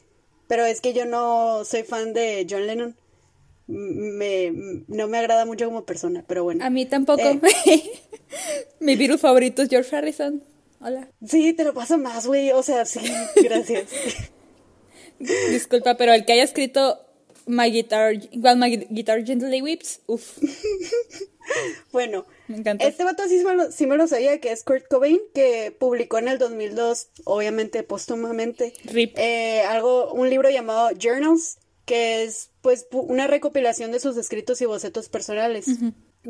Pero 0.49 0.65
es 0.65 0.81
que 0.81 0.93
yo 0.93 1.05
no 1.05 1.65
soy 1.65 1.83
fan 1.83 2.13
de 2.13 2.47
John 2.49 2.67
Lennon. 2.67 2.97
Me, 3.67 4.53
no 4.89 5.09
me 5.09 5.19
agrada 5.19 5.47
mucho 5.47 5.67
como 5.67 5.85
persona, 5.85 6.25
pero 6.27 6.45
bueno. 6.45 6.65
A 6.65 6.71
mí 6.71 6.87
tampoco. 6.87 7.23
Eh, 7.23 7.83
Mi 8.81 8.97
virus 8.97 9.21
favorito 9.21 9.63
es 9.63 9.69
George 9.69 9.95
Harrison. 9.95 10.43
Hola. 10.81 11.09
Sí, 11.25 11.53
te 11.53 11.65
lo 11.65 11.73
paso 11.73 11.97
más, 11.99 12.27
güey. 12.27 12.51
O 12.51 12.63
sea, 12.63 12.85
sí, 12.85 13.01
gracias. 13.43 13.89
Disculpa, 15.51 15.97
pero 15.97 16.13
el 16.13 16.25
que 16.25 16.33
haya 16.33 16.43
escrito 16.43 16.99
My 17.47 17.71
Guitar, 17.71 18.15
igual 18.31 18.59
My 18.59 18.77
Guitar 18.91 19.25
Gently 19.25 19.63
Weeps, 19.63 20.01
uff. 20.07 20.39
bueno, 21.93 22.27
este 22.81 23.05
vato 23.05 23.25
sí 23.29 23.45
me, 23.87 23.97
lo, 23.97 24.07
sabía, 24.07 24.41
que 24.41 24.53
es 24.53 24.65
Kurt 24.65 24.87
Cobain, 24.89 25.21
que 25.35 25.75
publicó 25.77 26.19
en 26.19 26.29
el 26.29 26.39
2002, 26.39 27.09
obviamente 27.25 27.83
póstumamente, 27.83 28.75
eh, 28.95 29.63
algo, 29.63 30.13
un 30.13 30.31
libro 30.31 30.51
llamado 30.51 30.91
Journals, 31.01 31.59
que 31.85 32.25
es 32.25 32.51
pues 32.61 32.87
una 32.93 33.27
recopilación 33.27 33.93
de 33.93 34.01
sus 34.01 34.17
escritos 34.17 34.61
y 34.61 34.67
bocetos 34.67 35.09
personales. 35.09 35.67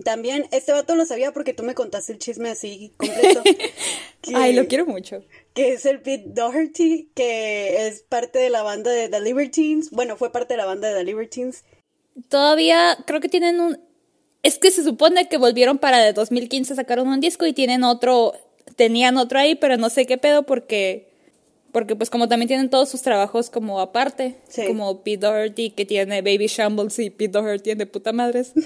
También, 0.05 0.47
este 0.53 0.73
vato 0.73 0.95
lo 0.95 1.05
sabía 1.05 1.33
porque 1.33 1.53
tú 1.53 1.63
me 1.63 1.75
contaste 1.75 2.13
el 2.13 2.19
chisme 2.19 2.51
así 2.51 2.93
completo. 2.97 3.43
Ay, 4.35 4.55
lo 4.55 4.67
quiero 4.67 4.87
mucho. 4.87 5.23
Que 5.53 5.73
es 5.73 5.85
el 5.85 6.01
Pete 6.01 6.25
Doherty, 6.29 7.11
que 7.15 7.87
es 7.87 8.03
parte 8.03 8.39
de 8.39 8.49
la 8.49 8.63
banda 8.63 8.91
de 8.91 9.09
The 9.09 9.21
Libertines. 9.21 9.91
Bueno, 9.91 10.17
fue 10.17 10.33
parte 10.33 10.55
de 10.55 10.59
la 10.59 10.65
banda 10.65 10.89
de 10.89 10.95
The 10.95 11.05
Libertines. 11.05 11.65
Todavía 12.29 12.97
creo 13.07 13.21
que 13.21 13.29
tienen 13.29 13.61
un 13.61 13.79
es 14.43 14.59
que 14.59 14.71
se 14.71 14.83
supone 14.83 15.29
que 15.29 15.39
volvieron 15.39 15.79
para 15.79 16.07
el 16.07 16.15
2015, 16.15 16.75
sacaron 16.75 17.09
un 17.09 17.21
disco 17.21 17.47
y 17.47 17.53
tienen 17.53 17.85
otro, 17.85 18.33
tenían 18.77 19.17
otro 19.17 19.39
ahí, 19.39 19.55
pero 19.55 19.77
no 19.77 19.89
sé 19.89 20.07
qué 20.07 20.19
pedo 20.19 20.43
porque, 20.45 21.12
porque 21.73 21.97
pues 21.97 22.11
como 22.11 22.29
también 22.29 22.49
tienen 22.49 22.71
todos 22.71 22.91
sus 22.91 23.03
trabajos 23.03 23.51
como 23.51 23.81
aparte, 23.81 24.37
como 24.67 25.03
Pete 25.03 25.27
Doherty 25.27 25.71
que 25.71 25.87
tiene 25.87 26.21
Baby 26.21 26.47
Shambles 26.47 26.99
y 26.99 27.11
Pete 27.11 27.33
Doherty 27.33 27.65
tiene 27.65 27.87
puta 27.87 28.13
madres. 28.13 28.53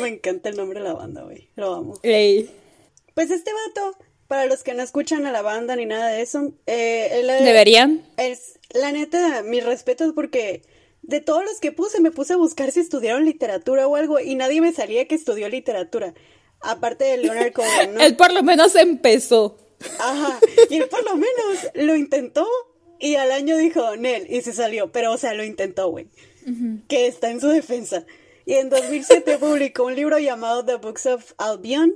Me 0.00 0.08
encanta 0.08 0.48
el 0.48 0.56
nombre 0.56 0.80
de 0.80 0.86
la 0.86 0.94
banda, 0.94 1.22
güey, 1.22 1.50
lo 1.54 1.74
amo. 1.74 2.00
Pues 2.02 3.30
este 3.30 3.50
vato, 3.52 3.98
para 4.26 4.46
los 4.46 4.62
que 4.62 4.72
no 4.72 4.82
escuchan 4.82 5.26
a 5.26 5.32
la 5.32 5.42
banda 5.42 5.76
ni 5.76 5.84
nada 5.84 6.08
de 6.08 6.22
eso, 6.22 6.54
eh, 6.66 7.22
¿Deberían? 7.44 8.02
Es, 8.16 8.58
la 8.72 8.90
neta, 8.92 9.42
mis 9.42 9.64
respetos 9.64 10.12
porque 10.14 10.62
de 11.02 11.20
todos 11.20 11.44
los 11.44 11.60
que 11.60 11.72
puse, 11.72 12.00
me 12.00 12.10
puse 12.10 12.32
a 12.32 12.36
buscar 12.36 12.72
si 12.72 12.80
estudiaron 12.80 13.26
literatura 13.26 13.86
o 13.86 13.96
algo 13.96 14.18
y 14.20 14.34
nadie 14.34 14.60
me 14.62 14.72
salía 14.72 15.06
que 15.06 15.14
estudió 15.14 15.48
literatura. 15.50 16.14
Aparte 16.60 17.04
de 17.04 17.18
Leonard 17.18 17.52
Cohen, 17.52 17.94
¿no? 17.94 18.00
él 18.04 18.16
por 18.16 18.32
lo 18.32 18.42
menos 18.42 18.74
empezó. 18.76 19.56
Ajá, 19.98 20.38
y 20.68 20.76
él 20.76 20.88
por 20.88 21.04
lo 21.04 21.16
menos 21.16 21.68
lo 21.74 21.96
intentó 21.96 22.46
y 23.00 23.14
al 23.14 23.32
año 23.32 23.56
dijo, 23.56 23.96
Nel, 23.96 24.26
y 24.28 24.42
se 24.42 24.52
salió, 24.52 24.92
pero 24.92 25.12
o 25.12 25.16
sea, 25.16 25.32
lo 25.32 25.42
intentó, 25.42 25.88
güey. 25.90 26.08
Que 26.86 27.06
está 27.06 27.30
en 27.30 27.40
su 27.40 27.48
defensa. 27.48 28.04
Y 28.44 28.54
en 28.54 28.68
2007 28.68 29.38
publicó 29.40 29.84
un 29.84 29.94
libro 29.94 30.18
llamado 30.18 30.64
The 30.64 30.76
Books 30.76 31.06
of 31.06 31.32
Albion, 31.38 31.94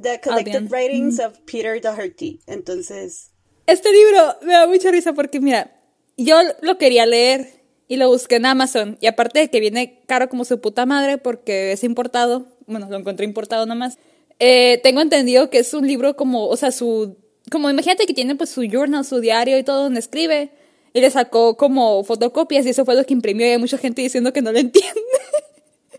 The 0.00 0.20
Collected 0.22 0.70
Writings 0.70 1.20
of 1.20 1.38
Peter 1.50 1.80
Doherty. 1.80 2.40
Entonces... 2.46 3.32
Este 3.66 3.92
libro 3.92 4.36
me 4.42 4.52
da 4.52 4.66
mucha 4.66 4.90
risa 4.90 5.12
porque, 5.12 5.40
mira, 5.40 5.76
yo 6.16 6.38
lo 6.62 6.78
quería 6.78 7.04
leer 7.04 7.64
y 7.88 7.96
lo 7.96 8.08
busqué 8.08 8.36
en 8.36 8.46
Amazon. 8.46 8.96
Y 9.00 9.08
aparte 9.08 9.40
de 9.40 9.50
que 9.50 9.60
viene 9.60 10.02
caro 10.06 10.28
como 10.28 10.44
su 10.44 10.60
puta 10.60 10.86
madre 10.86 11.18
porque 11.18 11.72
es 11.72 11.84
importado, 11.84 12.46
bueno, 12.66 12.88
lo 12.88 12.96
encontré 12.96 13.26
importado 13.26 13.66
nomás. 13.66 13.98
Eh, 14.38 14.80
tengo 14.82 15.00
entendido 15.00 15.50
que 15.50 15.58
es 15.58 15.74
un 15.74 15.86
libro 15.86 16.16
como, 16.16 16.46
o 16.46 16.56
sea, 16.56 16.70
su, 16.70 17.16
como 17.50 17.70
imagínate 17.70 18.06
que 18.06 18.14
tiene 18.14 18.34
pues 18.34 18.50
su 18.50 18.62
journal, 18.62 19.04
su 19.04 19.20
diario 19.20 19.58
y 19.58 19.62
todo 19.62 19.84
donde 19.84 20.00
escribe. 20.00 20.50
Y 20.92 21.00
le 21.00 21.10
sacó 21.10 21.56
como 21.56 22.02
fotocopias 22.04 22.64
y 22.64 22.70
eso 22.70 22.86
fue 22.86 22.94
lo 22.94 23.04
que 23.04 23.12
imprimió 23.12 23.46
y 23.46 23.50
hay 23.50 23.58
mucha 23.58 23.76
gente 23.76 24.00
diciendo 24.00 24.32
que 24.32 24.40
no 24.40 24.50
lo 24.50 24.58
entiende. 24.58 25.00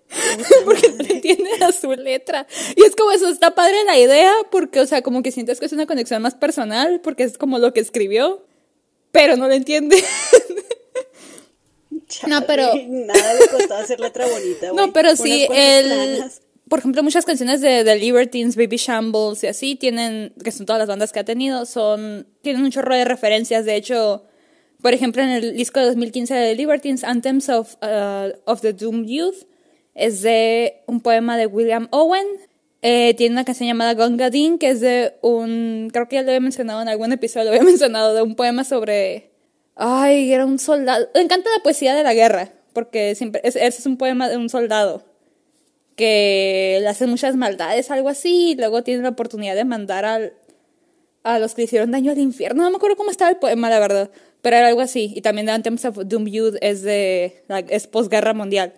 porque 0.65 0.89
no 0.89 1.05
entiende 1.05 1.49
a 1.61 1.71
su 1.71 1.91
letra. 1.91 2.47
Y 2.75 2.83
es 2.83 2.95
como 2.95 3.11
eso, 3.11 3.27
está 3.29 3.53
padre 3.53 3.83
la 3.85 3.97
idea, 3.97 4.31
porque, 4.51 4.79
o 4.79 4.87
sea, 4.87 5.01
como 5.01 5.21
que 5.21 5.31
sientes 5.31 5.59
que 5.59 5.65
es 5.65 5.73
una 5.73 5.85
conexión 5.85 6.21
más 6.21 6.35
personal, 6.35 7.01
porque 7.01 7.23
es 7.23 7.37
como 7.37 7.59
lo 7.59 7.73
que 7.73 7.79
escribió, 7.79 8.45
pero 9.11 9.37
no 9.37 9.47
lo 9.47 9.53
entiende. 9.53 9.97
no, 12.27 12.45
pero. 12.45 12.71
Nada 12.87 13.33
le 13.33 13.47
costó 13.47 13.75
hacer 13.75 13.99
letra 13.99 14.27
bonita, 14.27 14.71
No, 14.73 14.93
pero 14.93 15.15
sí, 15.15 15.47
el. 15.51 16.23
Por 16.69 16.79
ejemplo, 16.79 17.01
muchas 17.03 17.25
canciones 17.25 17.61
de 17.61 17.83
The 17.83 17.95
Libertines, 17.95 18.55
Baby 18.55 18.77
Shambles 18.77 19.43
y 19.43 19.47
así 19.47 19.75
tienen, 19.75 20.33
que 20.43 20.51
son 20.51 20.65
todas 20.65 20.79
las 20.79 20.87
bandas 20.87 21.13
que 21.13 21.19
ha 21.19 21.23
tenido, 21.23 21.65
son, 21.65 22.27
tienen 22.41 22.63
un 22.63 22.71
chorro 22.71 22.93
de 22.93 23.05
referencias. 23.05 23.63
De 23.65 23.75
hecho, 23.75 24.25
por 24.81 24.93
ejemplo, 24.93 25.21
en 25.23 25.29
el 25.29 25.55
disco 25.55 25.79
de 25.79 25.85
2015 25.87 26.33
de 26.33 26.49
The 26.51 26.55
Libertines, 26.55 27.03
Anthems 27.03 27.49
of, 27.49 27.75
uh, 27.81 28.31
of 28.45 28.61
the 28.61 28.73
Doomed 28.73 29.07
Youth, 29.07 29.47
es 29.95 30.21
de 30.21 30.83
un 30.85 31.01
poema 31.01 31.37
de 31.37 31.47
William 31.47 31.87
Owen. 31.91 32.25
Eh, 32.81 33.15
tiene 33.17 33.33
una 33.33 33.45
canción 33.45 33.67
llamada 33.67 33.95
Gongadin, 33.95 34.59
que 34.59 34.69
es 34.69 34.79
de 34.81 35.15
un. 35.21 35.89
Creo 35.91 36.07
que 36.07 36.17
ya 36.17 36.21
lo 36.21 36.29
había 36.29 36.39
mencionado 36.39 36.81
en 36.81 36.87
algún 36.87 37.11
episodio, 37.11 37.45
lo 37.45 37.51
había 37.51 37.63
mencionado, 37.65 38.13
de 38.13 38.21
un 38.21 38.35
poema 38.35 38.63
sobre. 38.63 39.31
Ay, 39.75 40.31
era 40.31 40.45
un 40.45 40.59
soldado. 40.59 41.09
Me 41.15 41.21
encanta 41.21 41.49
la 41.55 41.63
poesía 41.63 41.95
de 41.95 42.03
la 42.03 42.13
guerra, 42.13 42.51
porque 42.73 43.15
siempre. 43.15 43.41
Ese 43.43 43.65
es, 43.65 43.85
un 43.85 43.97
poema 43.97 44.29
de 44.29 44.37
un 44.37 44.49
soldado 44.49 45.03
que 45.97 46.77
le 46.79 46.87
hace 46.87 47.07
muchas 47.07 47.35
maldades, 47.35 47.91
algo 47.91 48.07
así, 48.07 48.51
y 48.51 48.55
luego 48.55 48.83
tiene 48.83 49.01
la 49.01 49.09
oportunidad 49.09 49.55
de 49.55 49.65
mandar 49.65 50.05
al, 50.05 50.33
a 51.23 51.39
los 51.39 51.55
que 51.55 51.63
le 51.63 51.65
hicieron 51.65 51.91
daño 51.91 52.11
al 52.11 52.19
infierno. 52.19 52.63
No 52.63 52.69
me 52.69 52.77
acuerdo 52.77 52.95
cómo 52.95 53.09
estaba 53.09 53.31
el 53.31 53.37
poema, 53.37 53.69
la 53.69 53.79
verdad, 53.79 54.11
pero 54.41 54.55
era 54.55 54.67
algo 54.67 54.81
así. 54.81 55.11
Y 55.15 55.21
también 55.21 55.47
The 55.47 55.53
Anthems 55.53 55.85
of 55.85 55.97
Doom 56.05 56.27
Youth 56.27 56.55
es 56.61 56.83
de. 56.83 57.43
es 57.69 57.87
posguerra 57.87 58.33
mundial. 58.33 58.73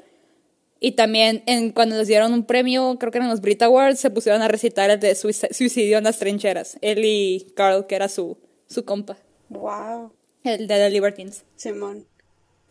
Y 0.79 0.93
también 0.93 1.43
en, 1.45 1.73
cuando 1.73 1.97
les 1.97 2.07
dieron 2.07 2.31
un 2.31 2.45
premio, 2.45 2.95
creo 2.97 3.11
que 3.11 3.17
eran 3.17 3.29
los 3.29 3.41
Brit 3.41 3.61
Awards, 3.63 3.99
se 3.99 4.09
pusieron 4.09 4.41
a 4.41 4.47
recitar 4.47 4.89
el 4.89 4.99
de 5.01 5.13
Suicidio 5.13 5.97
en 5.97 6.05
las 6.05 6.19
trincheras. 6.19 6.77
Él 6.79 7.03
y 7.03 7.51
Carl, 7.53 7.85
que 7.85 7.95
era 7.95 8.07
su, 8.07 8.37
su 8.65 8.85
compa. 8.85 9.17
Wow. 9.49 10.13
El 10.45 10.67
de 10.67 10.75
The 10.75 10.89
Libertines. 10.89 11.43
Simón. 11.57 12.07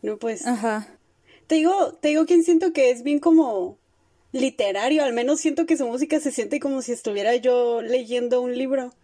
No, 0.01 0.17
pues. 0.17 0.47
Ajá. 0.47 0.89
Te 1.47 1.57
digo, 1.57 1.93
te 2.01 2.09
digo 2.09 2.25
que 2.25 2.43
siento 2.43 2.73
que 2.73 2.91
es 2.91 3.03
bien 3.03 3.19
como 3.19 3.79
literario. 4.33 5.05
Al 5.05 5.13
menos 5.13 5.41
siento 5.41 5.67
que 5.67 5.77
su 5.77 5.87
música 5.87 6.21
se 6.21 6.33
siente 6.33 6.61
como 6.61 6.83
si 6.83 6.93
estuviera 6.93 7.35
yo 7.37 7.83
leyendo 7.83 8.41
un 8.41 8.57
libro. 8.57 8.95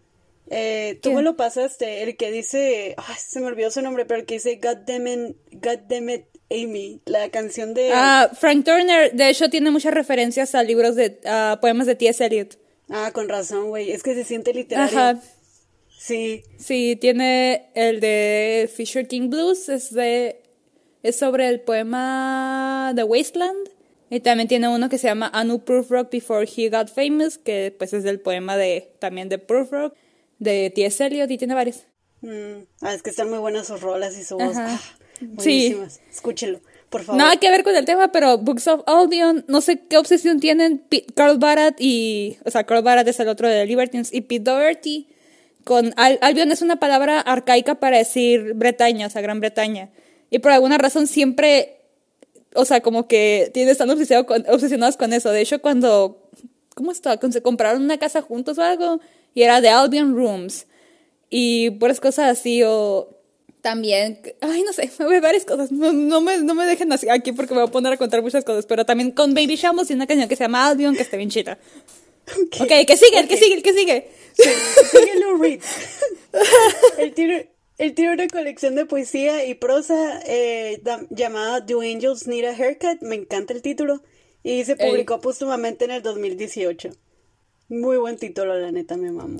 Eh, 0.49 0.99
tú 1.01 1.11
me 1.13 1.23
lo 1.23 1.35
pasaste, 1.35 2.03
el 2.03 2.17
que 2.17 2.31
dice, 2.31 2.95
se 3.17 3.39
me 3.39 3.47
olvidó 3.47 3.71
su 3.71 3.81
nombre, 3.81 4.05
pero 4.05 4.19
el 4.19 4.25
que 4.27 4.35
dice 4.35 4.59
God 4.61 4.77
damn 4.85 5.07
it, 5.07 5.35
God 5.53 5.79
damn 5.89 6.09
it, 6.09 6.25
Amy, 6.51 7.01
la 7.05 7.29
canción 7.29 7.73
de... 7.73 7.89
Ah, 7.91 8.29
Frank 8.39 8.63
Turner, 8.63 9.11
de 9.13 9.29
hecho, 9.29 9.49
tiene 9.49 9.71
muchas 9.71 9.93
referencias 9.93 10.53
a 10.53 10.61
libros 10.61 10.95
de 10.95 11.19
poemas 11.59 11.87
de 11.87 11.95
T.S. 11.95 12.23
Eliot. 12.23 12.59
Ah, 12.89 13.09
con 13.11 13.27
razón, 13.27 13.69
güey. 13.69 13.91
Es 13.91 14.03
que 14.03 14.13
se 14.13 14.23
siente 14.23 14.53
literario. 14.53 14.97
Ajá. 14.97 15.19
Sí. 15.97 16.43
Sí, 16.57 16.95
tiene 17.01 17.71
el 17.73 17.99
de 17.99 18.69
Fisher 18.73 19.07
King 19.07 19.29
Blues, 19.29 19.69
es 19.69 19.91
de... 19.91 20.43
Es 21.01 21.17
sobre 21.17 21.49
el 21.49 21.61
poema 21.61 22.93
The 22.95 23.03
Wasteland. 23.03 23.69
Y 24.09 24.19
también 24.19 24.47
tiene 24.47 24.67
uno 24.67 24.87
que 24.89 24.97
se 24.97 25.07
llama 25.07 25.29
Anu 25.33 25.63
Proof 25.63 25.89
Rock 25.89 26.11
Before 26.11 26.47
He 26.47 26.69
Got 26.69 26.89
Famous, 26.89 27.37
que 27.37 27.73
pues 27.77 27.93
es 27.93 28.03
del 28.03 28.19
poema 28.19 28.55
de 28.55 28.91
también 28.99 29.29
de 29.29 29.39
Proof 29.39 29.71
Rock, 29.71 29.95
de 30.39 30.71
T.S. 30.73 31.05
Eliot, 31.05 31.29
y 31.31 31.37
tiene 31.37 31.55
varios. 31.55 31.87
Mm. 32.21 32.63
Ah, 32.81 32.93
es 32.93 33.01
que 33.01 33.09
están 33.09 33.29
muy 33.29 33.39
buenas 33.39 33.67
sus 33.67 33.81
rolas 33.81 34.17
y 34.17 34.23
su 34.23 34.37
voz. 34.37 34.55
Sí. 35.39 35.75
Escúchelo, 36.11 36.59
por 36.89 37.03
favor. 37.03 37.19
Nada 37.19 37.37
que 37.37 37.49
ver 37.49 37.63
con 37.63 37.75
el 37.75 37.85
tema, 37.85 38.11
pero 38.11 38.37
Books 38.37 38.67
of 38.67 38.81
Albion, 38.85 39.45
no 39.47 39.61
sé 39.61 39.87
qué 39.87 39.97
obsesión 39.97 40.39
tienen 40.39 40.85
Carl 41.15 41.37
Barat 41.37 41.75
y. 41.79 42.37
O 42.45 42.51
sea, 42.51 42.65
Carl 42.65 42.83
Barat 42.83 43.07
es 43.07 43.19
el 43.19 43.27
otro 43.27 43.47
de 43.47 43.65
Libertines 43.65 44.13
y 44.13 44.21
Pete 44.21 44.43
Doherty. 44.43 45.07
Con 45.63 45.93
Albion 45.97 46.51
es 46.51 46.61
una 46.61 46.75
palabra 46.75 47.19
arcaica 47.21 47.75
para 47.75 47.97
decir 47.97 48.53
Bretaña, 48.53 49.07
o 49.07 49.09
sea, 49.09 49.21
Gran 49.21 49.39
Bretaña. 49.39 49.89
Y 50.29 50.39
por 50.39 50.51
alguna 50.51 50.77
razón 50.77 51.07
siempre. 51.07 51.74
O 52.55 52.65
sea, 52.65 52.81
como 52.81 53.07
que 53.07 53.51
tienen, 53.53 53.71
están 53.71 53.89
obsesionados 53.89 54.27
con, 54.27 54.45
obsesionados 54.53 54.97
con 54.97 55.13
eso. 55.13 55.31
De 55.31 55.41
hecho, 55.41 55.61
cuando. 55.61 56.29
¿Cómo 56.73 56.91
está? 56.91 57.17
Cuando 57.17 57.33
se 57.33 57.41
compraron 57.41 57.83
una 57.83 57.97
casa 57.97 58.21
juntos 58.21 58.57
o 58.57 58.61
algo. 58.61 58.99
Y 59.33 59.43
era 59.43 59.61
de 59.61 59.69
Albion 59.69 60.15
Rooms. 60.15 60.67
Y 61.29 61.71
puras 61.71 61.99
cosas 61.99 62.37
así, 62.37 62.63
o 62.63 63.15
también, 63.65 64.21
ay, 64.41 64.61
no 64.61 64.73
sé, 64.73 64.91
me 64.99 65.05
voy 65.05 65.19
varias 65.19 65.43
cosas. 65.43 65.71
No, 65.71 65.91
no, 65.91 66.21
me, 66.21 66.37
no 66.37 66.53
me 66.53 66.67
dejen 66.67 66.93
así 66.93 67.09
aquí 67.09 67.31
porque 67.31 67.55
me 67.55 67.61
voy 67.61 67.69
a 67.69 67.71
poner 67.71 67.93
a 67.93 67.97
contar 67.97 68.21
muchas 68.21 68.45
cosas. 68.45 68.67
Pero 68.67 68.85
también 68.85 69.09
con 69.09 69.33
Baby 69.33 69.55
Shamos 69.55 69.89
y 69.89 69.93
una 69.95 70.05
canción 70.05 70.29
que 70.29 70.35
se 70.35 70.43
llama 70.43 70.67
Albion, 70.67 70.95
que 70.95 71.01
está 71.01 71.17
bien 71.17 71.31
chida. 71.31 71.57
Ok, 72.31 72.61
okay 72.61 72.85
que 72.85 72.95
sigue, 72.95 73.17
el 73.17 73.27
que 73.27 73.37
sigue, 73.37 73.55
el 73.55 73.63
que 73.63 73.73
sigue. 73.73 74.07
Sí, 74.33 74.49
Reed. 75.39 75.61
él, 76.99 77.13
tiene, 77.15 77.49
él 77.77 77.93
tiene 77.93 78.13
una 78.13 78.27
colección 78.27 78.75
de 78.75 78.85
poesía 78.85 79.45
y 79.45 79.53
prosa 79.55 80.21
eh, 80.25 80.81
llamada 81.09 81.61
Do 81.61 81.81
Angels 81.81 82.27
Need 82.27 82.45
a 82.45 82.55
Haircut. 82.55 83.01
Me 83.01 83.15
encanta 83.15 83.53
el 83.53 83.61
título. 83.61 84.01
Y 84.43 84.63
se 84.63 84.75
publicó 84.75 85.19
póstumamente 85.21 85.85
en 85.85 85.91
el 85.91 86.03
2018. 86.03 86.91
Muy 87.67 87.97
buen 87.97 88.17
título, 88.17 88.57
la 88.57 88.71
neta, 88.71 88.95
me 88.95 89.11
mamo. 89.11 89.39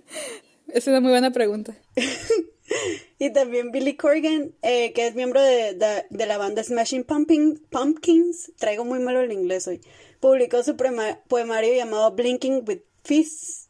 es 0.68 0.86
una 0.86 1.00
muy 1.00 1.10
buena 1.10 1.32
pregunta. 1.32 1.76
y 3.18 3.32
también 3.32 3.72
Billy 3.72 3.96
Corgan, 3.96 4.54
eh, 4.62 4.92
que 4.92 5.08
es 5.08 5.16
miembro 5.16 5.42
de, 5.42 5.76
la 6.10 6.38
banda 6.38 6.62
Smashing 6.62 7.04
Pumpkins, 7.04 8.52
traigo 8.58 8.84
muy 8.84 9.00
malo 9.00 9.20
el 9.20 9.32
inglés 9.32 9.66
hoy, 9.66 9.80
publicó 10.20 10.62
su 10.62 10.76
poemario 10.76 11.74
llamado 11.74 12.12
Blinking 12.12 12.64
with 12.66 12.82
Fists. 13.02 13.68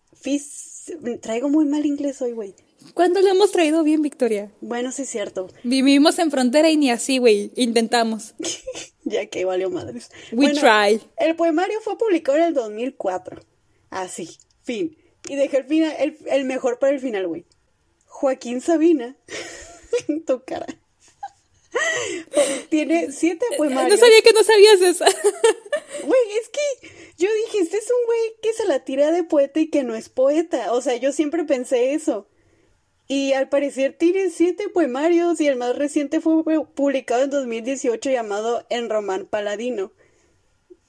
Traigo 1.23 1.49
muy 1.49 1.65
mal 1.65 1.87
inglés 1.87 2.21
hoy, 2.21 2.33
güey. 2.33 2.55
¿Cuándo 2.95 3.21
lo 3.21 3.29
hemos 3.29 3.53
traído 3.53 3.83
bien, 3.83 4.03
Victoria? 4.03 4.51
Bueno, 4.61 4.93
sí 4.93 5.03
es 5.03 5.11
cierto. 5.11 5.49
Vivimos 5.65 6.19
en 6.19 6.31
frontera 6.31 6.71
y 6.71 6.77
ni 6.77 6.91
así, 6.91 7.19
güey. 7.19 7.53
Intentamos. 7.57 8.35
ya 9.05 9.27
que 9.27 9.45
valió 9.45 9.71
madres. 9.71 10.11
We 10.33 10.53
try. 10.53 11.01
El 11.17 11.37
poemario 11.37 11.81
fue 11.81 11.97
publicado 11.99 12.39
en 12.39 12.45
el 12.45 12.55
2004. 12.55 13.41
Así, 13.91 14.39
fin. 14.63 14.97
Y 15.29 15.37
dejé 15.37 15.59
el, 15.59 15.65
final, 15.65 16.17
el 16.27 16.45
mejor 16.45 16.79
para 16.79 16.93
el 16.93 17.01
final, 17.01 17.27
güey. 17.27 17.45
Joaquín 18.07 18.61
Sabina, 18.61 19.17
tu 20.27 20.43
cara. 20.45 20.67
Tiene 22.69 23.13
siete 23.13 23.47
poemarios. 23.57 23.99
No 23.99 24.07
sabía 24.07 24.23
que 24.23 24.33
no 24.33 24.43
sabías 24.43 24.81
eso. 24.81 25.05
Güey, 26.05 26.21
es 26.41 26.49
que 26.49 26.89
yo 27.19 27.29
dije, 27.45 27.59
este 27.59 27.79
es 27.79 27.91
un 27.91 28.07
güey 28.07 28.21
que 28.41 28.53
se 28.53 28.67
la 28.67 28.85
tira 28.85 29.11
de 29.11 29.25
poeta 29.25 29.59
y 29.61 29.69
que 29.69 29.83
no 29.83 29.95
es 29.95 30.09
poeta. 30.09 30.73
O 30.73 30.81
sea, 30.81 30.97
yo 30.97 31.13
siempre 31.13 31.45
pensé 31.45 31.93
eso. 31.93 32.29
Y 33.09 33.33
al 33.33 33.49
parecer 33.49 33.97
tiene 33.99 34.29
siete 34.29 34.69
poemarios 34.69 35.41
y 35.41 35.47
el 35.47 35.57
más 35.57 35.77
reciente 35.77 36.21
fue 36.21 36.45
publicado 36.67 37.25
en 37.25 37.31
2018 37.31 38.11
llamado 38.11 38.67
En 38.69 38.91
Román 38.91 39.27
Paladino. 39.27 39.93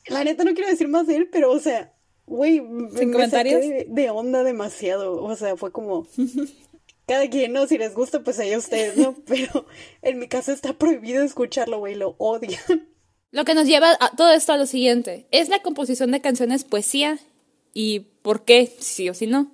La 0.07 0.25
neta 0.25 0.43
no 0.43 0.53
quiero 0.53 0.69
decir 0.69 0.89
más 0.89 1.07
de 1.07 1.15
él, 1.15 1.29
pero 1.31 1.49
o 1.49 1.59
sea, 1.59 1.93
güey, 2.25 2.59
me 2.59 3.11
comentarios? 3.11 3.61
de 3.87 4.09
onda 4.09 4.43
demasiado. 4.43 5.23
O 5.23 5.33
sea, 5.37 5.55
fue 5.55 5.71
como, 5.71 6.07
cada 7.09 7.27
quien, 7.27 7.53
¿no? 7.53 7.65
Si 7.67 7.77
les 7.77 7.95
gusta, 7.95 8.23
pues 8.23 8.37
ahí 8.39 8.55
ustedes, 8.55 8.95
¿no? 8.95 9.15
Pero 9.27 9.65
en 10.03 10.19
mi 10.19 10.27
caso 10.27 10.51
está 10.51 10.73
prohibido 10.73 11.23
escucharlo, 11.23 11.79
güey, 11.79 11.95
lo 11.95 12.15
odian. 12.19 12.87
Lo 13.31 13.45
que 13.45 13.55
nos 13.55 13.67
lleva 13.67 13.97
a 13.99 14.15
todo 14.15 14.31
esto 14.31 14.53
a 14.53 14.57
lo 14.57 14.65
siguiente, 14.65 15.27
¿es 15.31 15.49
la 15.49 15.61
composición 15.61 16.11
de 16.11 16.21
canciones 16.21 16.63
poesía? 16.63 17.19
¿Y 17.73 18.01
por 18.21 18.43
qué? 18.43 18.71
Sí 18.79 19.09
o 19.09 19.13
sí 19.13 19.27
no. 19.27 19.51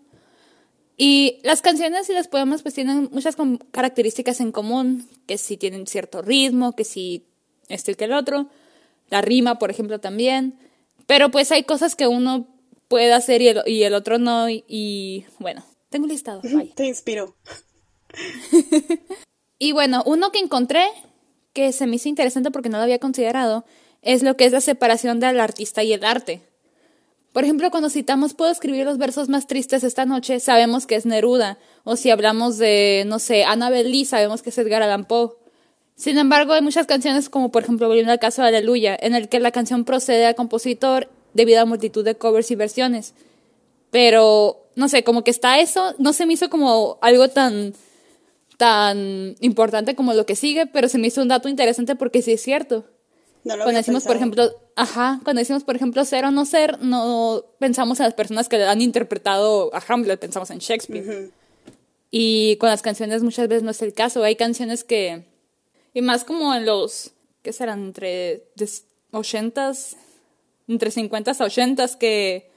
Y 0.98 1.40
las 1.44 1.62
canciones 1.62 2.10
y 2.10 2.14
los 2.14 2.28
poemas 2.28 2.62
pues 2.62 2.74
tienen 2.74 3.10
muchas 3.12 3.36
características 3.72 4.40
en 4.40 4.52
común, 4.52 5.08
que 5.28 5.38
si 5.38 5.58
tienen 5.58 5.88
cierto 5.88 6.22
ritmo, 6.22 6.74
que 6.74 6.84
si 6.84 7.26
esto 7.68 7.92
y 7.92 7.96
que 7.96 8.06
el 8.06 8.14
otro, 8.14 8.48
la 9.10 9.22
rima, 9.22 9.60
por 9.60 9.72
ejemplo, 9.72 10.00
también, 10.00 10.58
pero 11.06 11.32
pues 11.32 11.52
hay 11.52 11.64
cosas 11.64 11.96
que 11.96 12.08
uno 12.08 12.48
puede 12.88 13.14
hacer 13.14 13.42
y 13.42 13.50
el, 13.50 13.62
y 13.66 13.84
el 13.84 13.94
otro 13.94 14.20
no, 14.20 14.50
y 14.50 15.26
bueno, 15.40 15.66
tengo 15.90 16.06
un 16.06 16.12
listado. 16.12 16.42
Te 16.76 16.86
inspiro. 16.88 17.36
y 19.60 19.72
bueno, 19.72 20.04
uno 20.06 20.32
que 20.32 20.40
encontré 20.40 20.86
que 21.54 21.72
se 21.72 21.88
me 21.88 21.96
hizo 21.96 22.10
interesante 22.10 22.52
porque 22.52 22.68
no 22.68 22.78
lo 22.78 22.84
había 22.84 23.00
considerado 23.00 23.66
es 24.02 24.22
lo 24.22 24.36
que 24.36 24.46
es 24.46 24.52
la 24.52 24.60
separación 24.62 25.22
del 25.22 25.40
artista 25.40 25.84
y 25.84 25.94
el 25.94 26.04
arte. 26.04 26.42
Por 27.36 27.44
ejemplo, 27.44 27.70
cuando 27.70 27.90
citamos 27.90 28.34
puedo 28.34 28.50
escribir 28.50 28.86
los 28.86 28.98
versos 28.98 29.28
más 29.28 29.46
tristes 29.46 29.84
esta 29.84 30.06
noche, 30.06 30.40
sabemos 30.40 30.88
que 30.88 30.96
es 30.96 31.06
Neruda. 31.06 31.58
O 31.84 31.98
si 31.98 32.10
hablamos 32.10 32.58
de, 32.58 33.04
no 33.08 33.20
sé, 33.20 33.44
Annabel 33.44 33.92
Lee, 33.92 34.06
sabemos 34.06 34.42
que 34.42 34.52
es 34.52 34.58
Edgar 34.58 34.82
Allan 34.82 35.04
Poe. 35.04 35.32
Sin 35.98 36.18
embargo, 36.18 36.54
hay 36.54 36.62
muchas 36.62 36.88
canciones, 36.88 37.28
como 37.28 37.52
por 37.52 37.64
ejemplo, 37.64 37.90
volviendo 37.90 38.14
al 38.14 38.20
caso 38.20 38.42
de 38.42 38.48
Aleluya, 38.48 38.98
en 38.98 39.16
el 39.16 39.28
que 39.28 39.42
la 39.42 39.52
canción 39.52 39.84
procede 39.84 40.26
al 40.26 40.36
compositor 40.36 41.10
debido 41.34 41.60
a 41.60 41.66
multitud 41.66 42.06
de 42.06 42.16
covers 42.16 42.52
y 42.52 42.56
versiones. 42.56 43.14
Pero, 43.92 44.70
no 44.78 44.88
sé, 44.88 45.04
como 45.04 45.26
que 45.26 45.32
está 45.32 45.60
eso, 45.60 45.94
no 45.98 46.14
se 46.14 46.26
me 46.26 46.32
hizo 46.32 46.50
como 46.50 47.00
algo 47.02 47.28
tan, 47.28 47.74
tan 48.56 49.36
importante 49.42 49.94
como 49.94 50.14
lo 50.14 50.26
que 50.26 50.38
sigue, 50.38 50.68
pero 50.68 50.88
se 50.88 51.00
me 51.00 51.08
hizo 51.08 51.22
un 51.22 51.28
dato 51.28 51.50
interesante 51.50 51.98
porque 51.98 52.22
sí 52.22 52.32
es 52.32 52.42
cierto. 52.42 52.86
No 53.46 53.56
lo 53.56 53.64
Cuando 53.64 53.78
decimos, 53.80 54.04
por 54.04 54.16
ejemplo, 54.18 54.52
ajá, 54.76 55.22
cuando 55.24 55.40
decimos, 55.40 55.64
por 55.64 55.76
ejemplo, 55.78 56.04
ser 56.04 56.26
o 56.26 56.32
no 56.32 56.46
ser, 56.46 56.82
no 56.82 57.46
pensamos 57.60 58.00
en 58.00 58.06
las 58.06 58.14
personas 58.16 58.50
que 58.50 58.62
han 58.64 58.82
interpretado 58.82 59.74
a 59.74 59.82
Hamlet, 59.88 60.20
pensamos 60.20 60.50
en 60.50 60.58
Shakespeare. 60.60 61.04
Y 62.12 62.56
con 62.58 62.70
las 62.70 62.82
canciones 62.82 63.24
muchas 63.24 63.48
veces 63.48 63.64
no 63.64 63.72
es 63.72 63.82
el 63.82 63.94
caso. 63.94 64.24
Hay 64.24 64.36
canciones 64.36 64.84
que, 64.84 65.26
y 65.94 66.02
más 66.02 66.24
como 66.24 66.54
en 66.56 66.66
los, 66.66 67.12
¿qué 67.44 67.54
serán? 67.54 67.86
Entre 67.86 68.48
des- 68.56 68.86
80s, 69.12 69.96
entre 70.68 70.90
50s 70.92 71.40
a 71.42 71.46
80s, 71.46 71.96
que, 71.98 72.50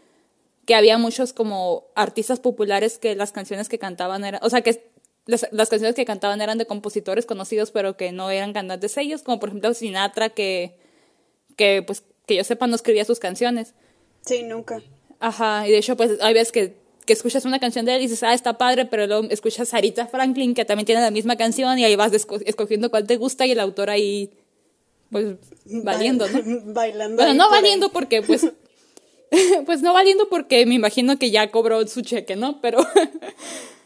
que 0.64 0.74
había 0.74 0.96
muchos 0.98 1.32
como 1.32 1.84
artistas 1.94 2.40
populares 2.40 2.98
que 2.98 3.14
las 3.14 3.32
canciones 3.32 3.68
que 3.68 3.78
cantaban 3.78 4.24
eran, 4.24 4.40
o 4.42 4.50
sea, 4.50 4.62
que 4.62 4.87
las, 5.28 5.46
las 5.52 5.68
canciones 5.68 5.94
que 5.94 6.06
cantaban 6.06 6.40
eran 6.40 6.56
de 6.56 6.64
compositores 6.66 7.26
conocidos, 7.26 7.70
pero 7.70 7.96
que 7.98 8.12
no 8.12 8.30
eran 8.30 8.54
cantantes 8.54 8.96
ellos, 8.96 9.22
como 9.22 9.38
por 9.38 9.50
ejemplo 9.50 9.74
Sinatra, 9.74 10.30
que, 10.30 10.74
que 11.56 11.82
pues, 11.86 12.02
que 12.26 12.34
yo 12.34 12.44
sepa 12.44 12.66
no 12.66 12.74
escribía 12.74 13.04
sus 13.04 13.18
canciones. 13.18 13.74
Sí, 14.24 14.42
nunca. 14.42 14.82
Ajá, 15.20 15.68
y 15.68 15.70
de 15.70 15.78
hecho, 15.78 15.96
pues 15.98 16.12
hay 16.22 16.32
veces 16.32 16.50
que, 16.50 16.76
que 17.04 17.12
escuchas 17.12 17.44
una 17.44 17.58
canción 17.58 17.84
de 17.84 17.94
él 17.96 17.98
y 18.00 18.06
dices, 18.06 18.22
ah, 18.22 18.32
está 18.32 18.56
padre, 18.56 18.86
pero 18.86 19.06
luego 19.06 19.28
escuchas 19.30 19.74
a 19.74 19.76
Aretha 19.76 20.06
Franklin, 20.06 20.54
que 20.54 20.64
también 20.64 20.86
tiene 20.86 21.02
la 21.02 21.10
misma 21.10 21.36
canción, 21.36 21.78
y 21.78 21.84
ahí 21.84 21.94
vas 21.94 22.10
esco- 22.12 22.42
escogiendo 22.46 22.90
cuál 22.90 23.06
te 23.06 23.16
gusta 23.18 23.44
y 23.46 23.50
el 23.50 23.60
autor 23.60 23.90
ahí, 23.90 24.30
pues, 25.10 25.34
valiendo, 25.66 26.26
¿no? 26.28 26.40
Bailando. 26.72 27.16
Bueno, 27.16 27.34
no 27.34 27.44
ahí. 27.44 27.50
valiendo 27.50 27.90
porque, 27.90 28.22
pues, 28.22 28.46
pues 29.66 29.82
no 29.82 29.92
valiendo 29.92 30.28
porque 30.30 30.64
me 30.64 30.74
imagino 30.74 31.18
que 31.18 31.30
ya 31.30 31.50
cobró 31.50 31.86
su 31.86 32.00
cheque, 32.00 32.34
¿no? 32.36 32.60
Pero, 32.62 32.78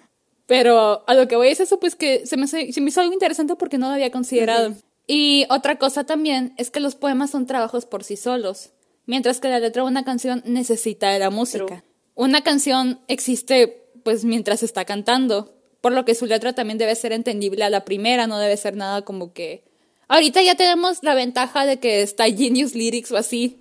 pero 0.53 1.03
a 1.07 1.15
lo 1.15 1.29
que 1.29 1.37
voy 1.37 1.49
es 1.49 1.61
eso, 1.61 1.81
pues 1.81 1.97
que 1.97 2.27
se 2.27 2.37
me, 2.37 2.47
se 2.47 2.79
me 2.83 2.91
hizo 2.91 3.01
algo 3.01 3.15
interesante 3.15 3.57
porque 3.57 3.79
no 3.79 3.89
lo 3.89 3.95
había 3.95 4.11
considerado. 4.11 4.75
Y 5.07 5.47
otra 5.49 5.79
cosa 5.79 6.05
también 6.05 6.53
es 6.59 6.71
que 6.71 6.79
los 6.79 6.95
poemas 6.95 7.31
son 7.31 7.47
trabajos 7.47 7.87
por 7.87 8.05
sí 8.05 8.19
solos, 8.19 8.75
mientras 9.07 9.41
que 9.41 9.49
la 9.49 9.61
letra 9.61 9.83
de 9.83 9.89
una 9.89 10.05
canción 10.05 10.43
necesita 10.45 11.09
de 11.09 11.21
la 11.21 11.31
música. 11.31 11.65
True. 11.65 11.83
Una 12.15 12.43
canción 12.43 13.01
existe, 13.09 13.89
pues, 14.05 14.27
mientras 14.27 14.61
se 14.61 14.67
está 14.67 14.85
cantando, 14.85 15.57
por 15.81 15.93
lo 15.93 16.05
que 16.05 16.15
su 16.15 16.27
letra 16.27 16.53
también 16.53 16.77
debe 16.77 16.95
ser 16.97 17.15
entendible 17.15 17.65
a 17.65 17.71
la 17.71 17.87
primera, 17.87 18.27
no 18.27 18.39
debe 18.39 18.59
ser 18.59 18.77
nada 18.77 19.07
como 19.07 19.33
que... 19.33 19.65
Ahorita 20.07 20.43
ya 20.43 20.55
tenemos 20.55 20.99
la 21.03 21.15
ventaja 21.15 21.65
de 21.65 21.79
que 21.79 22.03
está 22.03 22.25
Genius 22.25 22.75
Lyrics 22.75 23.11
o 23.11 23.17
así, 23.17 23.59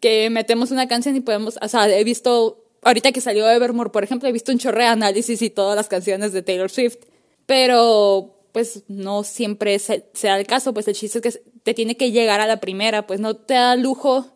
que 0.00 0.30
metemos 0.30 0.70
una 0.70 0.86
canción 0.86 1.16
y 1.16 1.20
podemos, 1.20 1.58
o 1.60 1.66
sea, 1.66 1.88
he 1.88 2.04
visto, 2.04 2.64
ahorita 2.86 3.12
que 3.12 3.20
salió 3.20 3.48
Evermore, 3.50 3.90
por 3.90 4.04
ejemplo, 4.04 4.28
he 4.28 4.32
visto 4.32 4.52
un 4.52 4.58
chorre 4.58 4.82
de 4.84 4.88
análisis 4.88 5.42
y 5.42 5.50
todas 5.50 5.76
las 5.76 5.88
canciones 5.88 6.32
de 6.32 6.42
Taylor 6.42 6.70
Swift, 6.70 6.96
pero 7.44 8.32
pues 8.52 8.84
no 8.88 9.22
siempre 9.22 9.78
se, 9.78 10.06
se 10.14 10.28
da 10.28 10.38
el 10.38 10.46
caso, 10.46 10.72
pues 10.72 10.88
el 10.88 10.94
chiste 10.94 11.18
es 11.18 11.22
que 11.34 11.42
te 11.62 11.74
tiene 11.74 11.96
que 11.96 12.10
llegar 12.10 12.40
a 12.40 12.46
la 12.46 12.58
primera, 12.60 13.06
pues 13.06 13.20
no 13.20 13.36
te 13.36 13.54
da 13.54 13.76
lujo 13.76 14.26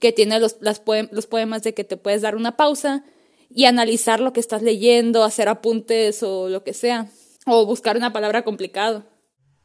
que 0.00 0.12
tiene 0.12 0.38
los, 0.38 0.56
las 0.60 0.80
poem- 0.84 1.08
los 1.10 1.26
poemas 1.26 1.62
de 1.64 1.74
que 1.74 1.82
te 1.82 1.96
puedes 1.96 2.22
dar 2.22 2.36
una 2.36 2.56
pausa 2.56 3.04
y 3.52 3.64
analizar 3.64 4.20
lo 4.20 4.32
que 4.32 4.40
estás 4.40 4.62
leyendo, 4.62 5.24
hacer 5.24 5.48
apuntes 5.48 6.22
o 6.22 6.48
lo 6.48 6.62
que 6.62 6.72
sea, 6.74 7.08
o 7.46 7.66
buscar 7.66 7.96
una 7.96 8.12
palabra 8.12 8.44
complicada. 8.44 9.06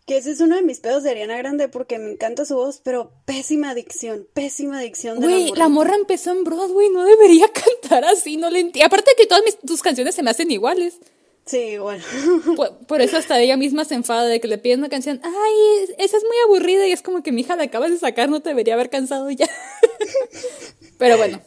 Que 0.05 0.17
ese 0.17 0.31
es 0.31 0.41
uno 0.41 0.57
de 0.57 0.63
mis 0.63 0.79
pedos 0.79 1.03
de 1.03 1.11
Ariana 1.11 1.37
Grande 1.37 1.69
porque 1.69 1.97
me 1.97 2.11
encanta 2.11 2.43
su 2.43 2.55
voz, 2.55 2.81
pero 2.83 3.13
pésima 3.25 3.73
dicción, 3.73 4.27
pésima 4.33 4.81
dicción 4.81 5.19
de 5.19 5.27
Güey, 5.27 5.49
la 5.51 5.59
la 5.59 5.69
morra 5.69 5.95
empezó 5.95 6.31
en 6.31 6.43
Broadway, 6.43 6.89
no 6.89 7.05
debería 7.05 7.47
cantar 7.53 8.03
así, 8.05 8.35
no 8.35 8.49
le 8.49 8.59
entiendo. 8.59 8.87
Aparte 8.87 9.11
que 9.17 9.27
todas 9.27 9.43
mis, 9.45 9.57
tus 9.59 9.81
canciones 9.81 10.13
se 10.13 10.23
me 10.23 10.31
hacen 10.31 10.51
iguales. 10.51 10.99
Sí, 11.45 11.57
igual. 11.57 12.01
Por, 12.55 12.77
por 12.85 13.01
eso 13.01 13.17
hasta 13.17 13.39
ella 13.39 13.57
misma 13.57 13.85
se 13.85 13.95
enfada 13.95 14.25
de 14.25 14.39
que 14.39 14.47
le 14.47 14.57
piden 14.57 14.79
una 14.79 14.89
canción. 14.89 15.21
Ay, 15.23 15.95
esa 15.97 16.17
es 16.17 16.23
muy 16.23 16.37
aburrida 16.45 16.87
y 16.87 16.91
es 16.91 17.01
como 17.01 17.23
que 17.23 17.31
mi 17.31 17.41
hija 17.41 17.55
la 17.55 17.63
acabas 17.63 17.91
de 17.91 17.97
sacar, 17.97 18.29
no 18.29 18.41
te 18.41 18.49
debería 18.49 18.73
haber 18.73 18.89
cansado 18.89 19.29
ya. 19.29 19.49
pero 20.97 21.17
bueno, 21.17 21.41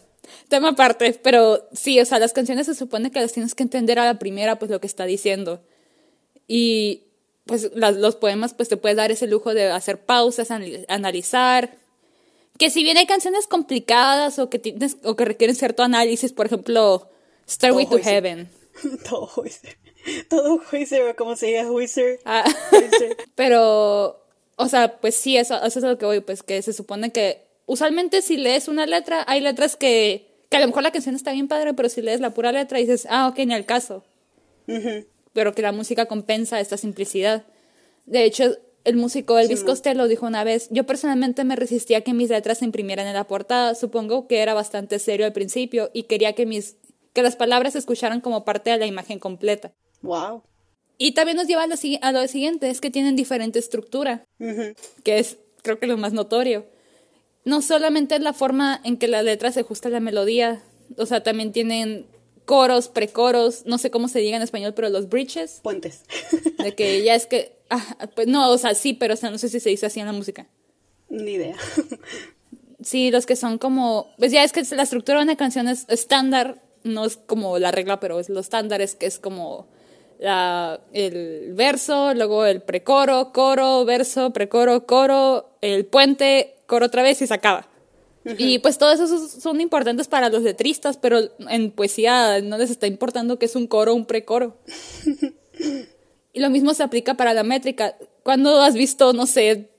tema 0.48 0.70
aparte. 0.70 1.18
Pero 1.22 1.66
sí, 1.72 2.00
o 2.00 2.04
sea, 2.04 2.18
las 2.18 2.32
canciones 2.32 2.66
se 2.66 2.74
supone 2.74 3.10
que 3.10 3.20
las 3.20 3.32
tienes 3.32 3.54
que 3.54 3.62
entender 3.62 3.98
a 3.98 4.04
la 4.04 4.18
primera, 4.18 4.58
pues 4.58 4.70
lo 4.70 4.80
que 4.80 4.86
está 4.86 5.04
diciendo. 5.04 5.62
Y 6.46 7.05
pues 7.46 7.70
las- 7.74 7.96
los 7.96 8.16
poemas, 8.16 8.54
pues 8.54 8.68
te 8.68 8.76
puedes 8.76 8.96
dar 8.96 9.10
ese 9.10 9.26
lujo 9.26 9.54
de 9.54 9.70
hacer 9.70 9.98
pausas, 10.04 10.50
anali- 10.50 10.84
analizar. 10.88 11.76
Que 12.58 12.70
si 12.70 12.82
bien 12.82 12.96
hay 12.96 13.06
canciones 13.06 13.46
complicadas 13.46 14.38
o 14.38 14.48
que, 14.50 14.58
tienes, 14.58 14.96
o 15.04 15.14
que 15.16 15.24
requieren 15.24 15.56
cierto 15.56 15.82
análisis, 15.82 16.32
por 16.32 16.46
ejemplo, 16.46 17.08
Stairway 17.48 17.86
to. 17.86 17.98
Heaven. 17.98 18.48
Todo 19.08 19.26
juicio. 19.26 19.70
Todo 20.28 20.54
o 20.54 21.16
como 21.16 21.36
se 21.36 21.46
diga 21.46 21.64
juicio. 21.66 22.04
Ah, 22.24 22.44
pero, 23.34 24.22
o 24.56 24.68
sea, 24.68 24.98
pues 24.98 25.16
sí, 25.16 25.36
eso, 25.36 25.56
eso 25.64 25.78
es 25.78 25.84
a 25.84 25.88
lo 25.88 25.98
que 25.98 26.06
voy, 26.06 26.20
pues 26.20 26.42
que 26.42 26.62
se 26.62 26.72
supone 26.72 27.10
que 27.10 27.44
usualmente 27.66 28.22
si 28.22 28.36
lees 28.36 28.68
una 28.68 28.86
letra, 28.86 29.24
hay 29.26 29.40
letras 29.40 29.76
que, 29.76 30.28
que 30.48 30.56
a 30.56 30.60
lo 30.60 30.68
mejor 30.68 30.82
la 30.84 30.92
canción 30.92 31.14
está 31.14 31.32
bien 31.32 31.48
padre, 31.48 31.74
pero 31.74 31.88
si 31.88 32.02
lees 32.02 32.20
la 32.20 32.30
pura 32.30 32.52
letra 32.52 32.78
dices, 32.78 33.06
ah, 33.10 33.28
ok, 33.28 33.38
ni 33.40 33.54
al 33.54 33.66
caso. 33.66 34.04
Ujú. 34.68 35.04
Pero 35.36 35.54
que 35.54 35.60
la 35.60 35.72
música 35.72 36.06
compensa 36.06 36.60
esta 36.60 36.78
simplicidad. 36.78 37.44
De 38.06 38.24
hecho, 38.24 38.56
el 38.84 38.96
músico 38.96 39.38
Elvis 39.38 39.58
Simón. 39.58 39.74
Costello 39.74 40.08
dijo 40.08 40.24
una 40.24 40.44
vez, 40.44 40.68
yo 40.70 40.86
personalmente 40.86 41.44
me 41.44 41.56
resistía 41.56 41.98
a 41.98 42.00
que 42.00 42.14
mis 42.14 42.30
letras 42.30 42.58
se 42.58 42.64
imprimieran 42.64 43.06
en 43.06 43.12
la 43.12 43.26
portada. 43.26 43.74
Supongo 43.74 44.28
que 44.28 44.38
era 44.38 44.54
bastante 44.54 44.98
serio 44.98 45.26
al 45.26 45.34
principio 45.34 45.90
y 45.92 46.04
quería 46.04 46.32
que 46.32 46.46
mis 46.46 46.76
que 47.12 47.22
las 47.22 47.36
palabras 47.36 47.74
se 47.74 47.80
escucharan 47.80 48.22
como 48.22 48.46
parte 48.46 48.70
de 48.70 48.78
la 48.78 48.86
imagen 48.86 49.18
completa. 49.18 49.74
Wow. 50.00 50.42
Y 50.96 51.12
también 51.12 51.36
nos 51.36 51.46
lleva 51.46 51.64
a 51.64 51.66
lo, 51.66 51.74
a 52.00 52.12
lo 52.12 52.28
siguiente, 52.28 52.70
es 52.70 52.80
que 52.80 52.90
tienen 52.90 53.14
diferente 53.14 53.58
estructura, 53.58 54.24
que 55.02 55.18
es 55.18 55.36
creo 55.62 55.78
que 55.78 55.86
lo 55.86 55.98
más 55.98 56.14
notorio. 56.14 56.64
No 57.44 57.60
solamente 57.60 58.14
es 58.14 58.22
la 58.22 58.32
forma 58.32 58.80
en 58.84 58.96
que 58.96 59.06
la 59.06 59.22
letra 59.22 59.52
se 59.52 59.60
ajusta 59.60 59.88
a 59.88 59.92
la 59.92 60.00
melodía, 60.00 60.62
o 60.96 61.04
sea, 61.04 61.22
también 61.22 61.52
tienen 61.52 62.06
coros, 62.46 62.88
precoros, 62.88 63.66
no 63.66 63.76
sé 63.76 63.90
cómo 63.90 64.08
se 64.08 64.20
diga 64.20 64.36
en 64.36 64.42
español, 64.42 64.72
pero 64.72 64.88
los 64.88 65.10
bridges, 65.10 65.60
Puentes. 65.62 66.02
de 66.62 66.74
que 66.74 67.02
ya 67.02 67.14
es 67.14 67.26
que, 67.26 67.58
ah, 67.68 68.08
pues 68.14 68.26
no, 68.28 68.50
o 68.50 68.56
sea, 68.56 68.74
sí, 68.74 68.94
pero 68.94 69.14
o 69.14 69.16
sea, 69.16 69.30
no 69.30 69.36
sé 69.36 69.50
si 69.50 69.60
se 69.60 69.68
dice 69.68 69.86
así 69.86 70.00
en 70.00 70.06
la 70.06 70.12
música. 70.12 70.46
Ni 71.10 71.32
idea. 71.32 71.56
Sí, 72.82 73.10
los 73.10 73.26
que 73.26 73.34
son 73.34 73.58
como, 73.58 74.14
pues 74.16 74.30
ya 74.30 74.44
es 74.44 74.52
que 74.52 74.62
la 74.76 74.84
estructura 74.84 75.18
de 75.18 75.24
una 75.24 75.36
canción 75.36 75.66
es 75.66 75.86
estándar, 75.88 76.62
no 76.84 77.04
es 77.04 77.16
como 77.16 77.58
la 77.58 77.72
regla, 77.72 77.98
pero 77.98 78.20
es 78.20 78.28
lo 78.28 78.38
estándar, 78.38 78.80
es 78.80 78.94
que 78.94 79.06
es 79.06 79.18
como 79.18 79.66
la, 80.20 80.80
el 80.92 81.52
verso, 81.54 82.14
luego 82.14 82.44
el 82.44 82.62
precoro, 82.62 83.32
coro, 83.32 83.84
verso, 83.84 84.32
precoro, 84.32 84.86
coro, 84.86 85.56
el 85.62 85.86
puente, 85.86 86.56
coro 86.66 86.86
otra 86.86 87.02
vez 87.02 87.20
y 87.22 87.26
se 87.26 87.34
acaba. 87.34 87.68
Y 88.38 88.58
pues 88.58 88.78
todos 88.78 88.98
esos 88.98 89.30
son 89.30 89.60
importantes 89.60 90.08
para 90.08 90.28
los 90.28 90.42
letristas, 90.42 90.96
pero 90.96 91.20
en 91.48 91.70
poesía 91.70 92.40
no 92.40 92.58
les 92.58 92.70
está 92.70 92.86
importando 92.86 93.38
que 93.38 93.46
es 93.46 93.54
un 93.54 93.66
coro 93.66 93.92
o 93.92 93.94
un 93.94 94.06
precoro. 94.06 94.56
y 96.32 96.40
lo 96.40 96.50
mismo 96.50 96.74
se 96.74 96.82
aplica 96.82 97.14
para 97.14 97.34
la 97.34 97.44
métrica. 97.44 97.96
¿Cuándo 98.22 98.60
has 98.62 98.74
visto, 98.74 99.12
no 99.12 99.26
sé, 99.26 99.70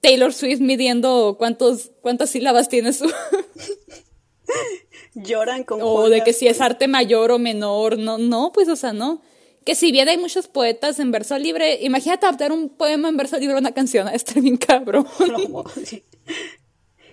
Taylor 0.00 0.32
Swift 0.32 0.60
midiendo 0.60 1.36
cuántos, 1.38 1.92
cuántas 2.02 2.30
sílabas 2.30 2.68
tiene 2.68 2.92
su... 2.92 3.10
Lloran 5.14 5.64
con 5.64 5.82
o 5.82 5.96
Juan 5.96 6.10
de 6.10 6.22
que 6.22 6.32
si 6.32 6.46
es 6.46 6.60
arte 6.60 6.86
mayor 6.88 7.32
o 7.32 7.38
menor, 7.38 7.98
no, 7.98 8.18
no, 8.18 8.52
pues 8.52 8.68
o 8.68 8.76
sea, 8.76 8.92
no. 8.92 9.22
Que 9.64 9.74
si 9.74 9.90
bien 9.90 10.08
hay 10.08 10.16
muchos 10.16 10.46
poetas 10.48 11.00
en 11.00 11.10
verso 11.10 11.36
libre, 11.38 11.78
imagínate 11.82 12.26
adaptar 12.26 12.52
un 12.52 12.68
poema 12.68 13.08
en 13.08 13.16
verso 13.16 13.38
libre 13.38 13.56
a 13.56 13.58
una 13.58 13.72
canción, 13.72 14.08
está 14.08 14.40
bien 14.40 14.56
cabrón. 14.56 15.06
No, 15.48 15.64
sí. 15.84 16.04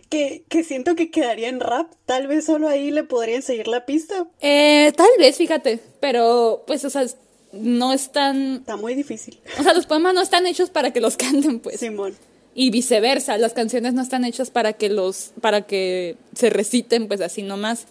Que, 0.10 0.44
que 0.50 0.64
siento 0.64 0.96
que 0.96 1.12
quedaría 1.12 1.50
en 1.50 1.60
rap. 1.60 1.92
Tal 2.06 2.28
vez 2.28 2.46
solo 2.46 2.68
ahí 2.68 2.92
le 2.92 3.04
podrían 3.04 3.42
seguir 3.42 3.68
la 3.68 3.86
pista. 3.86 4.28
Eh, 4.42 4.92
tal 4.96 5.10
vez, 5.18 5.38
fíjate, 5.38 5.80
pero 6.00 6.64
pues, 6.68 6.86
o 6.86 6.90
sea, 6.90 7.06
no 7.54 7.94
están, 7.94 8.58
Está 8.58 8.76
muy 8.78 8.96
difícil. 8.96 9.40
o 9.60 9.64
sea, 9.64 9.74
los 9.74 9.86
poemas 9.86 10.14
no 10.14 10.22
están 10.22 10.46
hechos 10.48 10.70
para 10.70 10.92
que 10.92 11.02
los 11.02 11.18
canten, 11.18 11.60
pues. 11.60 11.80
Simón. 11.80 12.16
Y 12.54 12.70
viceversa, 12.70 13.38
las 13.38 13.54
canciones 13.54 13.94
no 13.94 14.02
están 14.02 14.24
hechas 14.24 14.50
para 14.50 14.74
que 14.74 14.88
los, 14.90 15.32
para 15.42 15.64
que 15.64 16.16
se 16.36 16.50
reciten, 16.50 17.08
pues 17.10 17.20
así 17.22 17.42
nomás. 17.44 17.86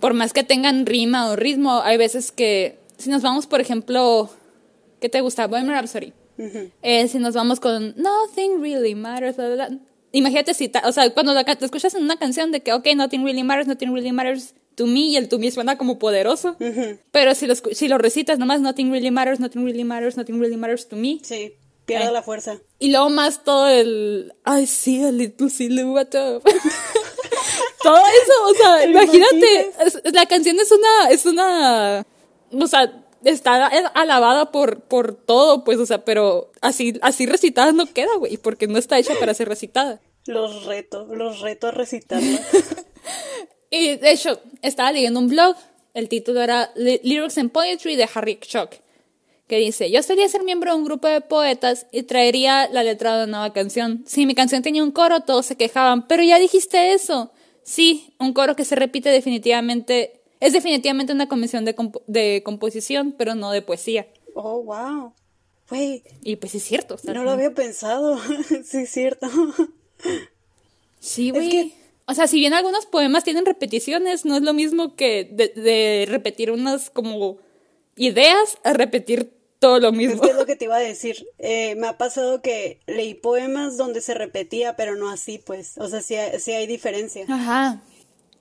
Por 0.00 0.14
más 0.14 0.32
que 0.32 0.42
tengan 0.42 0.86
rima 0.86 1.30
o 1.30 1.36
ritmo, 1.36 1.80
hay 1.82 1.96
veces 1.98 2.32
que, 2.32 2.78
si 2.98 3.10
nos 3.10 3.22
vamos, 3.22 3.46
por 3.46 3.60
ejemplo, 3.60 4.30
¿qué 5.00 5.08
te 5.10 5.20
gusta? 5.20 5.46
Bohemian 5.46 5.74
Rhapsody. 5.74 6.12
Ujú. 6.38 6.70
Eh, 6.82 7.08
si 7.08 7.18
nos 7.18 7.34
vamos 7.34 7.60
con 7.60 7.94
Nothing 7.96 8.60
Really 8.62 8.94
Matters, 8.94 9.36
bla, 9.36 9.48
bla, 9.48 9.68
bla. 9.68 9.78
Imagínate 10.14 10.54
si, 10.54 10.68
ta- 10.68 10.82
o 10.86 10.92
sea, 10.92 11.10
cuando 11.10 11.34
la, 11.34 11.44
te 11.44 11.64
escuchas 11.64 11.94
en 11.94 12.04
una 12.04 12.16
canción 12.16 12.52
de 12.52 12.62
que, 12.62 12.72
ok, 12.72 12.86
Nothing 12.96 13.24
Really 13.24 13.42
Matters, 13.42 13.66
Nothing 13.68 13.92
Really 13.92 14.12
Matters 14.12 14.54
to 14.76 14.86
me, 14.86 15.00
y 15.00 15.16
el 15.16 15.28
to 15.28 15.38
me 15.38 15.50
suena 15.50 15.76
como 15.76 15.98
poderoso. 15.98 16.56
Pero 17.12 17.34
si 17.34 17.46
lo, 17.46 17.54
si 17.54 17.88
lo 17.88 17.98
recitas 17.98 18.38
nomás, 18.38 18.60
Nothing 18.60 18.90
Really 18.90 19.10
Matters, 19.10 19.40
Nothing 19.40 19.64
Really 19.64 19.84
Matters, 19.84 20.16
Nothing 20.16 20.40
Really 20.40 20.56
Matters 20.56 20.88
to 20.88 20.96
me, 20.96 21.18
Sí. 21.22 21.54
Pierde 21.86 22.10
la 22.12 22.22
fuerza. 22.22 22.58
Y 22.78 22.90
luego 22.92 23.10
más 23.10 23.44
todo 23.44 23.68
el. 23.68 24.32
Ay, 24.42 24.66
sí, 24.66 25.02
a 25.04 25.12
little 25.12 25.50
silhouette. 25.50 26.12
todo 27.82 27.96
eso, 27.98 28.32
o 28.48 28.54
sea, 28.54 28.86
imagínate. 28.86 29.70
La 30.12 30.24
canción 30.26 30.58
es 30.58 30.72
una. 30.72 31.10
Es 31.10 31.26
una. 31.26 32.06
O 32.52 32.66
sea, 32.66 33.03
está 33.24 33.66
alabada 33.94 34.52
por, 34.52 34.80
por 34.82 35.14
todo, 35.14 35.64
pues, 35.64 35.78
o 35.78 35.86
sea, 35.86 36.04
pero 36.04 36.50
así, 36.60 36.98
así 37.02 37.26
recitada 37.26 37.72
no 37.72 37.86
queda, 37.86 38.14
güey, 38.18 38.36
porque 38.36 38.66
no 38.66 38.78
está 38.78 38.98
hecha 38.98 39.14
para 39.18 39.34
ser 39.34 39.48
recitada. 39.48 40.00
Los 40.26 40.64
retos, 40.64 41.08
los 41.08 41.40
retos 41.40 41.68
a 41.68 41.76
recitarla. 41.76 42.40
y 43.70 43.96
de 43.96 44.12
hecho, 44.12 44.40
estaba 44.62 44.92
leyendo 44.92 45.20
un 45.20 45.28
blog, 45.28 45.56
el 45.92 46.08
título 46.08 46.42
era 46.42 46.70
Lyrics 46.74 47.38
and 47.38 47.52
Poetry 47.52 47.96
de 47.96 48.08
Harry 48.14 48.38
Shock, 48.42 48.76
que 49.46 49.58
dice, 49.58 49.90
yo 49.90 50.02
solía 50.02 50.28
ser 50.28 50.42
miembro 50.42 50.72
de 50.72 50.78
un 50.78 50.84
grupo 50.84 51.08
de 51.08 51.20
poetas 51.20 51.86
y 51.92 52.04
traería 52.04 52.68
la 52.70 52.82
letra 52.82 53.18
de 53.18 53.24
una 53.24 53.38
nueva 53.38 53.52
canción. 53.52 54.02
Si 54.06 54.26
mi 54.26 54.34
canción 54.34 54.62
tenía 54.62 54.82
un 54.82 54.90
coro, 54.90 55.20
todos 55.20 55.46
se 55.46 55.56
quejaban, 55.56 56.08
pero 56.08 56.22
ya 56.22 56.38
dijiste 56.38 56.94
eso. 56.94 57.30
Sí, 57.62 58.14
un 58.18 58.32
coro 58.32 58.56
que 58.56 58.64
se 58.64 58.74
repite 58.74 59.10
definitivamente 59.10 60.23
es 60.44 60.52
definitivamente 60.52 61.14
una 61.14 61.26
convención 61.26 61.64
de, 61.64 61.74
de 62.06 62.42
composición, 62.44 63.14
pero 63.16 63.34
no 63.34 63.50
de 63.50 63.62
poesía. 63.62 64.06
Oh, 64.34 64.62
wow. 64.62 65.14
Güey. 65.70 66.02
Y 66.22 66.36
pues 66.36 66.54
es 66.54 66.62
cierto. 66.62 66.98
no 67.02 67.24
lo 67.24 67.30
había 67.30 67.54
pensado. 67.54 68.18
sí, 68.64 68.78
es 68.78 68.90
cierto. 68.90 69.26
sí, 71.00 71.30
güey. 71.30 71.72
O 72.06 72.12
sea, 72.12 72.26
si 72.26 72.36
bien 72.36 72.52
algunos 72.52 72.84
poemas 72.84 73.24
tienen 73.24 73.46
repeticiones, 73.46 74.26
no 74.26 74.36
es 74.36 74.42
lo 74.42 74.52
mismo 74.52 74.94
que 74.96 75.24
de, 75.24 76.04
repetir 76.10 76.50
unas 76.50 76.90
como 76.90 77.38
ideas 77.96 78.58
a 78.64 78.74
repetir 78.74 79.32
todo 79.58 79.80
lo 79.80 79.92
mismo. 79.92 80.22
Es, 80.24 80.30
es 80.32 80.36
lo 80.36 80.44
que 80.44 80.56
te 80.56 80.66
iba 80.66 80.76
a 80.76 80.80
decir. 80.80 81.26
Eh, 81.38 81.74
me 81.76 81.86
ha 81.86 81.96
pasado 81.96 82.42
que 82.42 82.80
leí 82.86 83.14
poemas 83.14 83.78
donde 83.78 84.02
se 84.02 84.12
repetía, 84.12 84.76
pero 84.76 84.94
no 84.94 85.08
así, 85.08 85.38
pues. 85.38 85.78
O 85.78 85.88
sea, 85.88 86.02
sí, 86.02 86.16
sí 86.38 86.52
hay 86.52 86.66
diferencia. 86.66 87.24
Ajá. 87.30 87.82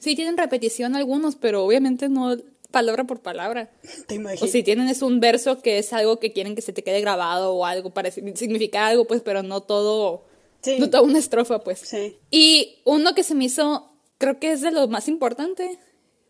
Sí 0.04 0.18
tienen 0.18 0.38
repetición 0.38 0.98
algunos, 0.98 1.38
pero 1.38 1.64
obviamente 1.64 2.10
no 2.10 2.36
palabra 2.72 3.06
por 3.06 3.22
palabra. 3.22 3.72
Te 4.06 4.22
o 4.42 4.48
si 4.48 4.64
tienen 4.64 4.90
es 4.90 5.02
un 5.02 5.22
verso 5.22 5.62
que 5.62 5.78
es 5.78 5.94
algo 5.94 6.20
que 6.20 6.34
quieren 6.34 6.56
que 6.56 6.62
se 6.62 6.74
te 6.74 6.84
quede 6.84 7.00
grabado 7.00 7.54
o 7.54 7.66
algo 7.66 7.92
para 7.92 8.12
significar 8.12 8.84
algo, 8.92 9.06
pues, 9.06 9.22
pero 9.22 9.44
no 9.44 9.62
todo, 9.62 10.26
no 10.80 10.90
toda 10.90 11.04
una 11.04 11.20
estrofa, 11.20 11.64
pues. 11.64 11.80
Sí. 11.80 12.18
Y 12.32 12.82
uno 12.84 13.16
que 13.16 13.24
se 13.24 13.34
me 13.34 13.46
hizo, 13.46 13.96
creo 14.18 14.40
que 14.40 14.52
es 14.52 14.60
de 14.60 14.72
lo 14.72 14.88
más 14.90 15.08
importante, 15.08 15.80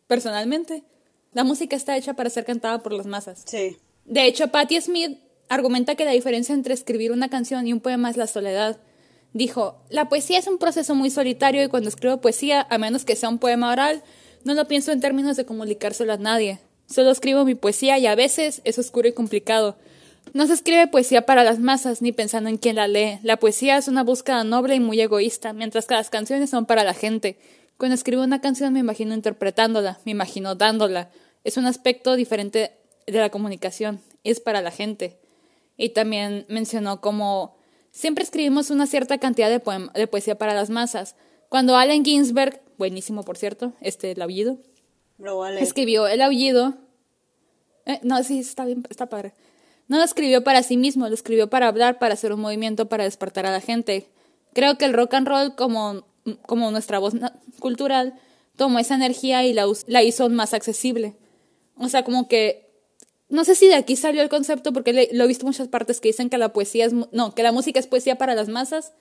personalmente. 0.06 0.84
La 1.32 1.44
música 1.44 1.76
está 1.76 1.98
hecha 1.98 2.14
para 2.14 2.30
ser 2.30 2.46
cantada 2.46 2.84
por 2.84 2.94
las 2.94 3.08
masas. 3.08 3.42
Sí. 3.48 3.78
De 4.06 4.28
hecho, 4.28 4.50
Patti 4.50 4.80
Smith 4.82 5.18
argumenta 5.50 5.96
que 5.96 6.06
la 6.06 6.12
diferencia 6.12 6.54
entre 6.54 6.76
escribir 6.76 7.12
una 7.12 7.30
canción 7.30 7.66
y 7.66 7.74
un 7.74 7.80
poema 7.80 8.12
es 8.12 8.18
la 8.18 8.28
soledad. 8.28 8.78
Dijo, 9.34 9.82
la 9.90 10.10
poesía 10.10 10.38
es 10.38 10.48
un 10.48 10.60
proceso 10.60 10.94
muy 10.94 11.10
solitario 11.10 11.64
y 11.64 11.68
cuando 11.68 11.90
escribo 11.90 12.22
poesía, 12.22 12.66
a 12.70 12.78
menos 12.78 13.04
que 13.04 13.16
sea 13.16 13.30
un 13.30 13.40
poema 13.40 13.72
oral, 13.72 14.04
no 14.44 14.54
lo 14.54 14.68
pienso 14.68 14.92
en 14.92 15.02
términos 15.02 15.38
de 15.38 15.46
comunicárselo 15.46 16.14
a 16.14 16.18
nadie. 16.18 16.60
Solo 16.86 17.10
escribo 17.10 17.44
mi 17.44 17.56
poesía 17.56 17.98
y 17.98 18.06
a 18.06 18.14
veces 18.14 18.62
es 18.64 18.78
oscuro 18.78 19.08
y 19.08 19.14
complicado. 19.14 19.76
No 20.34 20.46
se 20.46 20.54
escribe 20.54 20.88
poesía 20.88 21.26
para 21.26 21.44
las 21.44 21.60
masas 21.60 22.02
ni 22.02 22.12
pensando 22.12 22.50
en 22.50 22.58
quién 22.58 22.76
la 22.76 22.88
lee. 22.88 23.20
La 23.24 23.38
poesía 23.38 23.78
es 23.78 23.88
una 23.88 24.04
búsqueda 24.04 24.44
noble 24.44 24.76
y 24.76 24.80
muy 24.80 25.02
egoísta, 25.02 25.54
mientras 25.54 25.88
que 25.88 25.96
las 25.96 26.10
canciones 26.10 26.50
son 26.50 26.66
para 26.66 26.84
la 26.84 26.94
gente. 26.94 27.38
Cuando 27.78 27.96
escribo 27.96 28.24
una 28.24 28.42
canción 28.42 28.74
me 28.74 28.80
imagino 28.80 29.16
interpretándola, 29.16 30.00
me 30.06 30.12
imagino 30.12 30.56
dándola. 30.56 31.10
Es 31.44 31.58
un 31.58 31.66
aspecto 31.66 32.16
diferente 32.16 32.72
de 33.08 33.20
la 33.20 33.30
comunicación, 33.30 34.00
es 34.24 34.40
para 34.40 34.62
la 34.62 34.72
gente. 34.72 35.18
Y 35.76 35.90
también 35.90 36.46
mencionó 36.50 37.02
como 37.02 37.56
Siempre 37.94 38.24
escribimos 38.24 38.72
una 38.72 38.88
cierta 38.88 39.20
cantidad 39.20 39.50
de, 39.50 39.62
de 39.94 40.08
poesía 40.08 40.36
para 40.36 40.56
las 40.56 40.72
masas. 40.72 41.16
Cuando 41.48 41.76
Allen 41.76 42.04
Ginsberg, 42.04 42.60
buenísimo 42.80 43.22
por 43.22 43.38
cierto, 43.38 43.74
este, 43.82 44.14
el 44.14 44.22
aullido, 44.24 44.58
escribió 45.60 46.08
el 46.08 46.24
aullido, 46.24 46.74
eh, 47.86 48.00
no, 48.02 48.22
sí, 48.24 48.40
está 48.40 48.66
bien, 48.66 48.84
está 48.90 49.06
padre. 49.06 49.34
No 49.88 49.98
lo 49.98 50.04
escribió 50.04 50.44
para 50.44 50.64
sí 50.64 50.76
mismo, 50.76 51.08
lo 51.08 51.14
escribió 51.14 51.52
para 51.52 51.68
hablar, 51.68 52.00
para 52.00 52.16
hacer 52.16 52.34
un 52.34 52.40
movimiento, 52.40 52.90
para 52.90 53.04
despertar 53.04 53.46
a 53.46 53.52
la 53.52 53.62
gente. 53.62 54.10
Creo 54.54 54.80
que 54.80 54.86
el 54.86 54.94
rock 54.94 55.14
and 55.14 55.28
roll, 55.28 55.56
como, 55.56 56.04
como 56.48 56.72
nuestra 56.72 56.98
voz 56.98 57.14
cultural, 57.60 58.16
tomó 58.56 58.80
esa 58.80 58.96
energía 58.96 59.46
y 59.46 59.54
la, 59.54 59.68
la 59.86 60.02
hizo 60.02 60.28
más 60.30 60.56
accesible. 60.56 61.16
O 61.78 61.88
sea, 61.90 62.04
como 62.04 62.28
que 62.28 62.63
no 63.34 63.46
sé 63.46 63.56
si 63.56 63.68
de 63.68 63.74
aquí 63.74 63.96
salió 63.96 64.22
el 64.22 64.30
concepto, 64.30 64.74
porque 64.74 65.10
lo 65.12 65.24
he 65.24 65.28
visto 65.28 65.44
en 65.44 65.48
muchas 65.48 65.68
partes 65.68 66.00
que 66.00 66.10
dicen 66.10 66.30
que 66.30 66.38
la 66.38 66.54
poesía 66.54 66.86
es, 66.86 66.94
no, 66.94 67.34
que 67.34 67.42
la 67.42 67.52
música 67.52 67.80
es 67.80 67.88
poesía 67.88 68.16
para 68.16 68.36
las 68.36 68.48
masas. 68.48 68.94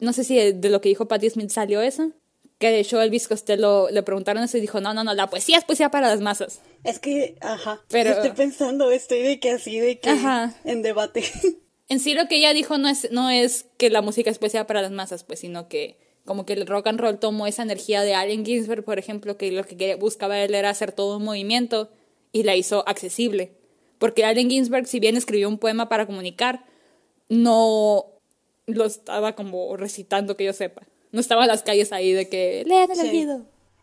No 0.00 0.12
sé 0.12 0.24
si 0.24 0.34
de, 0.34 0.68
lo 0.68 0.80
que 0.80 0.88
dijo 0.88 1.06
Patti 1.06 1.30
Smith 1.30 1.50
salió 1.50 1.80
eso. 1.80 2.10
Que 2.58 2.70
de 2.70 2.80
hecho 2.80 3.00
Elvis 3.00 3.28
Costello 3.28 3.88
le 3.88 4.02
preguntaron 4.02 4.42
eso 4.42 4.58
y 4.58 4.60
dijo, 4.60 4.80
no, 4.80 4.92
no, 4.92 5.04
no, 5.04 5.14
la 5.14 5.30
poesía 5.30 5.56
es 5.56 5.64
poesía 5.64 5.88
para 5.92 6.08
las 6.08 6.20
masas. 6.20 6.60
Es 6.82 6.98
que, 6.98 7.36
ajá, 7.40 7.80
pero 7.88 8.10
estoy 8.10 8.32
pensando, 8.32 8.90
estoy 8.90 9.20
de 9.20 9.38
que 9.38 9.52
así, 9.52 9.78
de 9.78 10.00
que 10.00 10.10
ajá. 10.10 10.52
en 10.64 10.82
debate. 10.82 11.22
En 11.88 11.98
sí 11.98 12.14
lo 12.14 12.28
que 12.28 12.36
ella 12.36 12.52
dijo 12.52 12.78
no 12.78 12.88
es, 12.88 13.10
no 13.10 13.30
es 13.30 13.66
que 13.76 13.90
la 13.90 14.00
música 14.00 14.30
es 14.30 14.38
poesía 14.38 14.64
para 14.64 14.80
las 14.80 14.92
masas, 14.92 15.24
pues, 15.24 15.40
sino 15.40 15.66
que 15.66 15.98
como 16.24 16.46
que 16.46 16.52
el 16.52 16.64
rock 16.68 16.86
and 16.86 17.00
roll 17.00 17.18
tomó 17.18 17.48
esa 17.48 17.64
energía 17.64 18.02
de 18.02 18.14
Allen 18.14 18.44
Ginsberg, 18.44 18.84
por 18.84 19.00
ejemplo, 19.00 19.36
que 19.36 19.50
lo 19.50 19.64
que 19.64 19.96
buscaba 19.96 20.38
él 20.38 20.54
era 20.54 20.70
hacer 20.70 20.92
todo 20.92 21.16
un 21.16 21.24
movimiento 21.24 21.90
y 22.30 22.44
la 22.44 22.54
hizo 22.54 22.86
accesible. 22.88 23.59
Porque 24.00 24.24
Allen 24.24 24.48
Ginsberg, 24.48 24.86
si 24.86 24.98
bien 24.98 25.18
escribió 25.18 25.46
un 25.46 25.58
poema 25.58 25.90
para 25.90 26.06
comunicar, 26.06 26.64
no 27.28 28.06
lo 28.66 28.86
estaba 28.86 29.36
como 29.36 29.76
recitando 29.76 30.38
que 30.38 30.44
yo 30.44 30.54
sepa. 30.54 30.82
No 31.12 31.20
estaba 31.20 31.42
en 31.42 31.48
las 31.48 31.62
calles 31.62 31.92
ahí 31.92 32.12
de 32.12 32.26
que 32.28 32.64
lean 32.66 32.90
el 32.90 32.96
sí. 32.96 33.28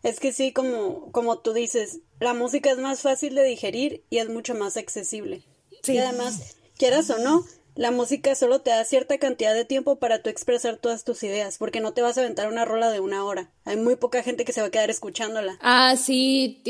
Es 0.02 0.18
que 0.18 0.32
sí, 0.32 0.52
como, 0.52 1.12
como 1.12 1.38
tú 1.38 1.52
dices, 1.52 2.00
la 2.18 2.34
música 2.34 2.70
es 2.72 2.78
más 2.78 3.00
fácil 3.00 3.36
de 3.36 3.44
digerir 3.44 4.02
y 4.10 4.18
es 4.18 4.28
mucho 4.28 4.56
más 4.56 4.76
accesible. 4.76 5.44
Sí. 5.84 5.92
Y 5.92 5.98
además, 5.98 6.56
quieras 6.76 7.08
o 7.10 7.18
no, 7.18 7.44
la 7.76 7.92
música 7.92 8.34
solo 8.34 8.60
te 8.60 8.70
da 8.70 8.84
cierta 8.84 9.18
cantidad 9.18 9.54
de 9.54 9.64
tiempo 9.64 10.00
para 10.00 10.20
tú 10.20 10.30
expresar 10.30 10.78
todas 10.78 11.04
tus 11.04 11.22
ideas, 11.22 11.58
porque 11.58 11.78
no 11.78 11.92
te 11.92 12.02
vas 12.02 12.18
a 12.18 12.22
aventar 12.22 12.48
una 12.48 12.64
rola 12.64 12.90
de 12.90 12.98
una 12.98 13.24
hora. 13.24 13.52
Hay 13.64 13.76
muy 13.76 13.94
poca 13.94 14.24
gente 14.24 14.44
que 14.44 14.52
se 14.52 14.62
va 14.62 14.66
a 14.66 14.70
quedar 14.72 14.90
escuchándola. 14.90 15.58
Ah, 15.60 15.94
sí, 15.96 16.60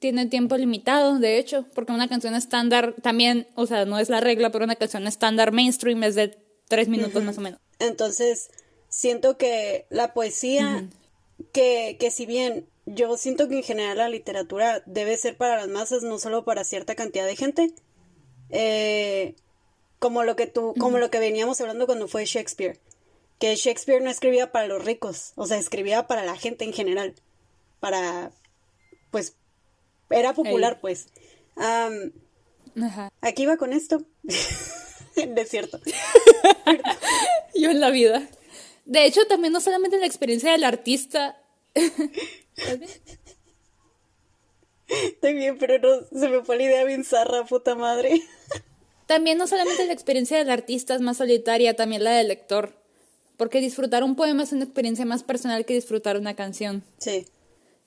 tiene 0.00 0.26
tiempo 0.26 0.56
limitado, 0.56 1.18
de 1.18 1.38
hecho, 1.38 1.64
porque 1.74 1.92
una 1.92 2.08
canción 2.08 2.34
estándar 2.34 2.94
también, 3.02 3.46
o 3.54 3.66
sea, 3.66 3.84
no 3.84 3.98
es 3.98 4.08
la 4.08 4.20
regla, 4.20 4.50
pero 4.50 4.64
una 4.64 4.76
canción 4.76 5.06
estándar 5.06 5.52
mainstream 5.52 6.02
es 6.02 6.14
de 6.14 6.36
tres 6.68 6.88
minutos 6.88 7.22
más 7.22 7.38
o 7.38 7.42
menos. 7.42 7.60
Entonces, 7.78 8.48
siento 8.88 9.36
que 9.36 9.86
la 9.90 10.14
poesía, 10.14 10.88
que, 11.52 11.96
que 12.00 12.10
si 12.10 12.26
bien 12.26 12.66
yo 12.86 13.16
siento 13.16 13.48
que 13.48 13.58
en 13.58 13.62
general 13.62 13.98
la 13.98 14.08
literatura 14.08 14.82
debe 14.86 15.16
ser 15.16 15.36
para 15.36 15.56
las 15.56 15.68
masas, 15.68 16.02
no 16.02 16.18
solo 16.18 16.44
para 16.44 16.64
cierta 16.64 16.94
cantidad 16.94 17.26
de 17.26 17.36
gente, 17.36 17.74
eh, 18.48 19.34
como 19.98 20.24
lo 20.24 20.34
que 20.34 20.46
tú, 20.46 20.74
como 20.78 20.98
lo 20.98 21.10
que 21.10 21.18
veníamos 21.18 21.60
hablando 21.60 21.86
cuando 21.86 22.08
fue 22.08 22.24
Shakespeare, 22.24 22.80
que 23.38 23.54
Shakespeare 23.54 24.02
no 24.02 24.10
escribía 24.10 24.50
para 24.50 24.66
los 24.66 24.84
ricos, 24.84 25.32
o 25.36 25.46
sea, 25.46 25.58
escribía 25.58 26.06
para 26.06 26.24
la 26.24 26.36
gente 26.36 26.64
en 26.64 26.72
general, 26.72 27.14
para, 27.80 28.32
pues, 29.10 29.34
era 30.10 30.34
popular, 30.34 30.80
pues. 30.80 31.08
Ajá. 31.56 33.12
Aquí 33.20 33.46
va 33.46 33.56
con 33.56 33.72
esto. 33.72 34.04
de 35.16 35.44
cierto. 35.44 35.80
Yo 37.54 37.70
en 37.70 37.80
la 37.80 37.90
vida. 37.90 38.28
De 38.84 39.04
hecho, 39.04 39.26
también 39.26 39.52
no 39.52 39.60
solamente 39.60 39.98
la 39.98 40.06
experiencia 40.06 40.52
del 40.52 40.64
artista. 40.64 41.40
Bien, 45.22 45.58
pero 45.58 45.78
no, 45.78 46.18
se 46.18 46.28
me 46.28 46.42
fue 46.42 46.56
la 46.56 46.62
idea 46.64 46.84
bien 46.84 47.04
zarra, 47.04 47.44
puta 47.44 47.74
madre. 47.74 48.22
también 49.06 49.38
no 49.38 49.46
solamente 49.46 49.86
la 49.86 49.92
experiencia 49.92 50.38
del 50.38 50.50
artista 50.50 50.94
es 50.94 51.00
más 51.00 51.18
solitaria, 51.18 51.76
también 51.76 52.02
la 52.02 52.12
del 52.12 52.28
lector. 52.28 52.74
Porque 53.36 53.60
disfrutar 53.60 54.02
un 54.02 54.16
poema 54.16 54.42
es 54.42 54.52
una 54.52 54.64
experiencia 54.64 55.04
más 55.06 55.22
personal 55.22 55.64
que 55.64 55.74
disfrutar 55.74 56.16
una 56.16 56.34
canción. 56.34 56.84
Sí 56.98 57.26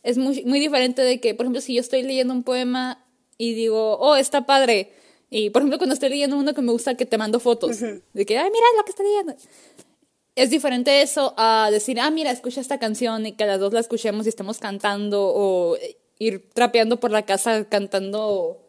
es 0.04 0.18
muy, 0.18 0.44
muy 0.44 0.60
diferente 0.60 1.02
de 1.02 1.20
que, 1.20 1.34
por 1.34 1.46
ejemplo, 1.46 1.62
si 1.62 1.76
yo 1.76 1.82
estoy 1.82 2.04
leyendo 2.04 2.34
un 2.34 2.44
poema 2.44 3.04
y 3.38 3.54
digo, 3.54 3.98
oh, 3.98 4.16
está 4.16 4.46
padre. 4.46 4.92
Y, 5.30 5.50
por 5.50 5.62
ejemplo, 5.62 5.80
cuando 5.80 5.94
estoy 5.94 6.10
leyendo 6.10 6.38
uno 6.38 6.54
que 6.54 6.62
me 6.62 6.72
gusta 6.72 6.96
que 6.96 7.06
te 7.06 7.18
mando 7.18 7.40
fotos, 7.40 7.80
de 7.80 8.26
que, 8.26 8.38
ay, 8.38 8.50
mira 8.52 8.66
lo 8.78 8.84
que 8.84 8.92
estoy 8.92 9.08
leyendo. 9.08 9.36
Es 10.36 10.50
diferente 10.50 11.02
eso 11.02 11.34
a 11.38 11.70
decir, 11.72 12.00
ah, 12.00 12.12
mira, 12.12 12.32
escucha 12.32 12.60
esta 12.60 12.80
canción 12.80 13.26
y 13.26 13.32
que 13.32 13.46
las 13.46 13.60
dos 13.60 13.74
la 13.74 13.80
escuchemos 13.80 14.26
y 14.26 14.30
estemos 14.30 14.60
cantando 14.60 15.32
o 15.34 15.78
ir 16.20 16.50
trapeando 16.54 17.00
por 17.00 17.12
la 17.12 17.24
casa 17.24 17.66
cantando, 17.66 18.60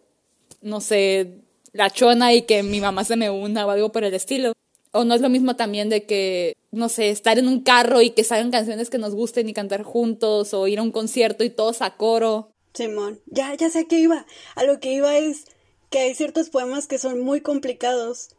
no 0.63 0.81
sé, 0.81 1.41
la 1.73 1.91
chona 1.91 2.33
y 2.33 2.43
que 2.43 2.63
mi 2.63 2.81
mamá 2.81 3.05
se 3.05 3.17
me 3.17 3.31
una 3.31 3.67
o 3.67 3.71
algo 3.71 3.93
por 3.93 4.05
el 4.05 4.15
estilo. 4.15 4.53
O 4.95 5.05
no 5.05 5.15
es 5.15 5.21
lo 5.21 5.29
mismo 5.29 5.57
también 5.57 5.89
de 5.89 6.07
que, 6.07 6.57
no 6.71 6.89
sé, 6.89 7.11
estar 7.11 7.39
en 7.39 7.49
un 7.49 7.63
carro 7.63 8.01
y 8.01 8.11
que 8.11 8.23
salgan 8.23 8.53
canciones 8.53 8.91
que 8.91 8.99
nos 8.99 9.15
gusten 9.15 9.49
y 9.49 9.53
cantar 9.53 9.83
juntos, 9.83 10.55
o 10.55 10.69
ir 10.69 10.79
a 10.79 10.83
un 10.83 10.93
concierto 10.93 11.43
y 11.43 11.51
todos 11.51 11.83
a 11.83 11.97
coro. 11.97 12.53
Simón, 12.75 13.21
ya, 13.27 13.55
ya 13.55 13.71
sé 13.71 13.81
a 13.81 13.85
qué 13.85 13.99
iba. 13.99 14.25
A 14.55 14.63
lo 14.63 14.79
que 14.79 14.93
iba 14.93 15.19
es 15.19 15.47
que 15.91 15.99
hay 15.99 16.15
ciertos 16.15 16.49
poemas 16.49 16.87
que 16.87 16.99
son 16.99 17.21
muy 17.21 17.41
complicados 17.41 18.31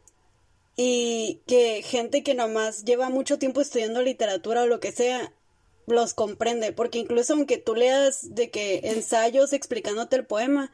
y 0.76 1.42
que 1.46 1.82
gente 1.82 2.22
que 2.22 2.34
nomás 2.34 2.84
lleva 2.84 3.10
mucho 3.10 3.38
tiempo 3.38 3.60
estudiando 3.60 4.00
literatura 4.00 4.62
o 4.62 4.66
lo 4.66 4.80
que 4.80 4.92
sea, 4.92 5.32
los 5.86 6.14
comprende, 6.14 6.72
porque 6.72 6.98
incluso 6.98 7.34
aunque 7.34 7.58
tú 7.58 7.74
leas 7.74 8.34
de 8.34 8.50
que 8.50 8.80
ensayos 8.84 9.52
explicándote 9.52 10.16
el 10.16 10.26
poema, 10.26 10.72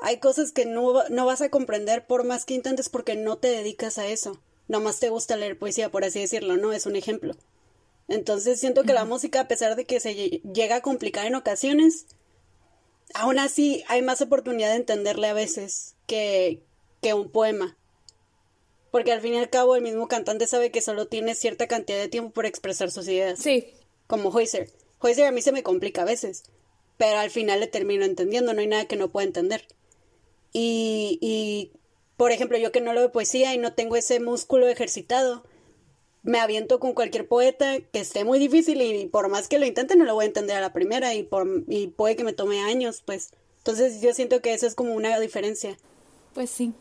hay 0.00 0.18
cosas 0.18 0.52
que 0.52 0.64
no, 0.64 1.08
no 1.08 1.26
vas 1.26 1.40
a 1.42 1.48
comprender 1.48 2.06
por 2.06 2.24
más 2.24 2.44
que 2.44 2.54
intentes 2.54 2.88
porque 2.88 3.16
no 3.16 3.36
te 3.36 3.48
dedicas 3.48 3.98
a 3.98 4.06
eso. 4.06 4.38
Nomás 4.68 5.00
te 5.00 5.10
gusta 5.10 5.36
leer 5.36 5.58
poesía, 5.58 5.90
por 5.90 6.04
así 6.04 6.20
decirlo, 6.20 6.56
¿no? 6.56 6.72
Es 6.72 6.86
un 6.86 6.96
ejemplo. 6.96 7.34
Entonces 8.08 8.60
siento 8.60 8.84
que 8.84 8.92
la 8.92 9.04
música, 9.04 9.40
a 9.40 9.48
pesar 9.48 9.76
de 9.76 9.84
que 9.86 10.00
se 10.00 10.14
llega 10.14 10.76
a 10.76 10.82
complicar 10.82 11.26
en 11.26 11.34
ocasiones, 11.34 12.06
aún 13.14 13.38
así 13.38 13.84
hay 13.88 14.02
más 14.02 14.20
oportunidad 14.20 14.70
de 14.70 14.76
entenderle 14.76 15.28
a 15.28 15.34
veces 15.34 15.94
que, 16.06 16.62
que 17.00 17.14
un 17.14 17.30
poema. 17.30 17.76
Porque 18.90 19.12
al 19.12 19.20
fin 19.20 19.34
y 19.34 19.38
al 19.38 19.50
cabo 19.50 19.74
el 19.74 19.82
mismo 19.82 20.06
cantante 20.06 20.46
sabe 20.46 20.70
que 20.70 20.80
solo 20.80 21.06
tiene 21.08 21.34
cierta 21.34 21.66
cantidad 21.66 21.98
de 21.98 22.08
tiempo 22.08 22.30
para 22.30 22.48
expresar 22.48 22.90
sus 22.90 23.08
ideas. 23.08 23.40
Sí. 23.40 23.72
Como 24.06 24.28
Hoyser. 24.28 24.70
Hoyser 25.00 25.26
a 25.26 25.32
mí 25.32 25.42
se 25.42 25.52
me 25.52 25.62
complica 25.62 26.02
a 26.02 26.06
veces, 26.06 26.44
pero 26.96 27.18
al 27.18 27.30
final 27.30 27.60
le 27.60 27.66
termino 27.66 28.04
entendiendo, 28.04 28.54
no 28.54 28.60
hay 28.60 28.66
nada 28.66 28.86
que 28.86 28.96
no 28.96 29.08
pueda 29.08 29.26
entender. 29.26 29.66
Y, 30.52 31.18
y 31.20 31.72
por 32.16 32.32
ejemplo, 32.32 32.58
yo 32.58 32.72
que 32.72 32.80
no 32.80 32.92
leo 32.92 33.12
poesía 33.12 33.54
y 33.54 33.58
no 33.58 33.72
tengo 33.72 33.96
ese 33.96 34.20
músculo 34.20 34.68
ejercitado, 34.68 35.44
me 36.22 36.40
aviento 36.40 36.80
con 36.80 36.94
cualquier 36.94 37.28
poeta 37.28 37.78
que 37.80 38.00
esté 38.00 38.24
muy 38.24 38.38
difícil 38.38 38.80
y 38.80 39.06
por 39.06 39.28
más 39.28 39.46
que 39.46 39.58
lo 39.58 39.66
intente 39.66 39.94
no 39.94 40.04
lo 40.04 40.14
voy 40.14 40.24
a 40.24 40.28
entender 40.28 40.56
a 40.56 40.60
la 40.60 40.72
primera 40.72 41.14
y, 41.14 41.22
por, 41.22 41.64
y 41.68 41.88
puede 41.88 42.16
que 42.16 42.24
me 42.24 42.32
tome 42.32 42.60
años, 42.60 43.02
pues. 43.04 43.30
Entonces 43.58 44.00
yo 44.00 44.12
siento 44.14 44.40
que 44.40 44.54
eso 44.54 44.66
es 44.66 44.74
como 44.74 44.94
una 44.94 45.18
diferencia. 45.20 45.76
Pues 46.32 46.50
sí. 46.50 46.72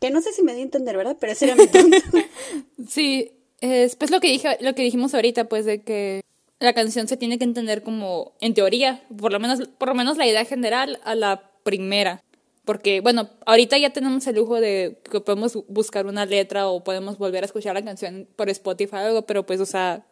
Que 0.00 0.10
no 0.10 0.20
sé 0.20 0.32
si 0.32 0.42
me 0.42 0.54
di 0.54 0.60
a 0.60 0.64
entender, 0.64 0.96
¿verdad? 0.96 1.16
Pero 1.18 1.32
ese 1.32 1.46
era 1.46 1.56
mi 1.56 1.66
punto. 1.66 1.96
sí, 2.88 3.32
es 3.60 3.96
pues 3.96 4.10
lo 4.10 4.20
que 4.20 4.28
dije, 4.28 4.58
lo 4.60 4.74
que 4.74 4.82
dijimos 4.82 5.14
ahorita, 5.14 5.48
pues 5.48 5.64
de 5.64 5.82
que 5.82 6.22
la 6.60 6.72
canción 6.72 7.08
se 7.08 7.16
tiene 7.16 7.38
que 7.38 7.44
entender 7.44 7.82
como, 7.82 8.32
en 8.40 8.54
teoría, 8.54 9.04
por 9.18 9.32
lo 9.32 9.40
menos, 9.40 9.68
por 9.78 9.88
lo 9.88 9.94
menos 9.94 10.16
la 10.16 10.26
idea 10.26 10.44
general 10.44 11.00
a 11.04 11.14
la 11.14 11.50
primera. 11.64 12.22
Porque, 12.64 13.00
bueno, 13.00 13.28
ahorita 13.44 13.76
ya 13.78 13.92
tenemos 13.92 14.26
el 14.26 14.36
lujo 14.36 14.60
de 14.60 15.00
que 15.10 15.20
podemos 15.20 15.54
buscar 15.68 16.06
una 16.06 16.26
letra 16.26 16.68
o 16.68 16.84
podemos 16.84 17.18
volver 17.18 17.42
a 17.42 17.46
escuchar 17.46 17.74
la 17.74 17.84
canción 17.84 18.28
por 18.36 18.48
Spotify 18.50 18.96
o 18.96 18.98
algo, 18.98 19.22
pero 19.22 19.44
pues, 19.44 19.60
o 19.60 19.66
sea, 19.66 20.06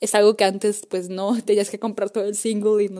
es 0.00 0.14
algo 0.14 0.36
que 0.36 0.44
antes, 0.44 0.86
pues 0.88 1.08
no, 1.08 1.40
tenías 1.44 1.70
que 1.70 1.78
comprar 1.78 2.10
todo 2.10 2.24
el 2.24 2.34
single 2.34 2.84
y 2.84 2.90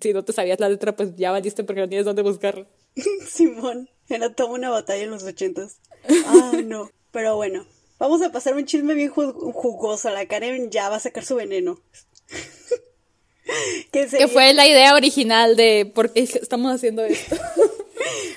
si 0.00 0.12
no 0.12 0.24
te 0.24 0.32
sabías 0.32 0.60
la 0.60 0.68
letra, 0.68 0.96
pues 0.96 1.16
ya 1.16 1.30
valiste 1.30 1.64
porque 1.64 1.82
no 1.82 1.88
tienes 1.88 2.06
dónde 2.06 2.22
buscarla. 2.22 2.66
Simón, 3.28 3.88
era 4.08 4.34
toda 4.34 4.50
una 4.50 4.70
batalla 4.70 5.02
en 5.02 5.10
los 5.10 5.24
ochentas. 5.24 5.78
Ah, 6.26 6.52
no. 6.64 6.90
Pero 7.10 7.36
bueno, 7.36 7.66
vamos 7.98 8.22
a 8.22 8.32
pasar 8.32 8.54
un 8.54 8.64
chisme 8.64 8.94
bien 8.94 9.10
jugoso. 9.10 10.10
La 10.10 10.26
Karen 10.26 10.70
ya 10.70 10.88
va 10.88 10.96
a 10.96 11.00
sacar 11.00 11.24
su 11.24 11.36
veneno. 11.36 11.78
que 13.92 14.28
fue 14.28 14.54
la 14.54 14.66
idea 14.66 14.94
original 14.94 15.56
de 15.56 15.90
por 15.94 16.12
qué 16.12 16.20
estamos 16.20 16.72
haciendo 16.72 17.04
esto. 17.04 17.36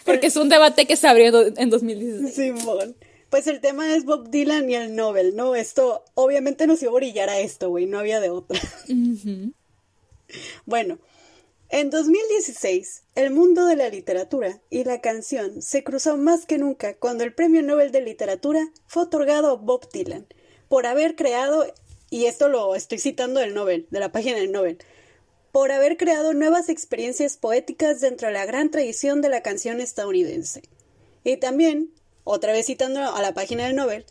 Porque 0.06 0.28
es 0.28 0.36
un 0.36 0.50
debate 0.50 0.86
que 0.86 0.98
se 0.98 1.08
abrió 1.08 1.46
en 1.58 1.70
2016. 1.70 2.34
Simón. 2.34 2.96
Pues 3.30 3.48
el 3.48 3.60
tema 3.60 3.96
es 3.96 4.06
Bob 4.06 4.30
Dylan 4.30 4.70
y 4.70 4.76
el 4.76 4.96
Nobel, 4.96 5.36
¿no? 5.36 5.56
Esto 5.56 6.06
obviamente 6.14 6.68
nos 6.68 6.82
iba 6.82 6.92
a 6.92 6.96
brillar 6.96 7.30
a 7.30 7.40
esto, 7.40 7.70
güey, 7.70 7.86
no 7.86 8.00
había 8.00 8.20
de 8.20 8.30
otra. 8.30 8.60
Bueno, 10.66 11.00
en 11.70 11.90
2016, 11.90 13.04
el 13.16 13.32
mundo 13.32 13.66
de 13.66 13.76
la 13.76 13.90
literatura 13.90 14.62
y 14.70 14.84
la 14.84 15.02
canción 15.02 15.62
se 15.62 15.84
cruzó 15.84 16.16
más 16.16 16.46
que 16.46 16.58
nunca 16.58 16.96
cuando 16.96 17.24
el 17.24 17.34
Premio 17.34 17.64
Nobel 17.64 17.92
de 17.92 18.02
Literatura 18.02 18.72
fue 18.88 19.04
otorgado 19.04 19.52
a 19.52 19.56
Bob 19.56 19.90
Dylan 19.92 20.28
por 20.70 20.86
haber 20.86 21.16
creado, 21.16 21.66
y 22.10 22.26
esto 22.26 22.48
lo 22.50 22.76
estoy 22.76 23.00
citando 23.00 23.40
del 23.40 23.54
Nobel, 23.54 23.88
de 23.90 24.00
la 24.00 24.12
página 24.12 24.38
del 24.38 24.52
Nobel, 24.52 24.78
por 25.56 25.72
haber 25.72 25.96
creado 25.96 26.34
nuevas 26.34 26.68
experiencias 26.68 27.38
poéticas 27.38 28.02
dentro 28.02 28.28
de 28.28 28.34
la 28.34 28.46
gran 28.46 28.72
tradición 28.72 29.22
de 29.22 29.30
la 29.30 29.42
canción 29.42 29.80
estadounidense. 29.80 30.64
Y 31.24 31.38
también, 31.38 31.94
otra 32.26 32.52
vez 32.52 32.66
citando 32.66 33.00
a 33.00 33.22
la 33.22 33.34
página 33.34 33.66
del 33.66 33.78
Nobel, 33.78 34.06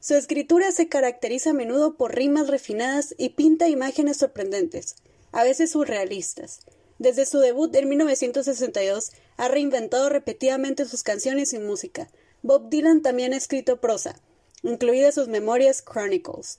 su 0.00 0.16
escritura 0.16 0.72
se 0.72 0.88
caracteriza 0.88 1.50
a 1.50 1.52
menudo 1.52 1.96
por 1.96 2.16
rimas 2.16 2.48
refinadas 2.48 3.14
y 3.18 3.28
pinta 3.28 3.68
imágenes 3.68 4.16
sorprendentes, 4.16 4.96
a 5.30 5.44
veces 5.44 5.70
surrealistas. 5.70 6.58
Desde 6.98 7.24
su 7.24 7.38
debut 7.38 7.72
en 7.76 7.88
1962 7.88 9.12
ha 9.36 9.46
reinventado 9.46 10.08
repetidamente 10.08 10.86
sus 10.86 11.04
canciones 11.04 11.52
y 11.52 11.60
música. 11.60 12.10
Bob 12.42 12.68
Dylan 12.68 13.00
también 13.00 13.32
ha 13.32 13.36
escrito 13.36 13.80
prosa, 13.80 14.20
incluidas 14.64 15.14
sus 15.14 15.28
memorias 15.28 15.84
Chronicles. 15.84 16.58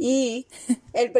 Y 0.00 0.46
el, 0.92 1.10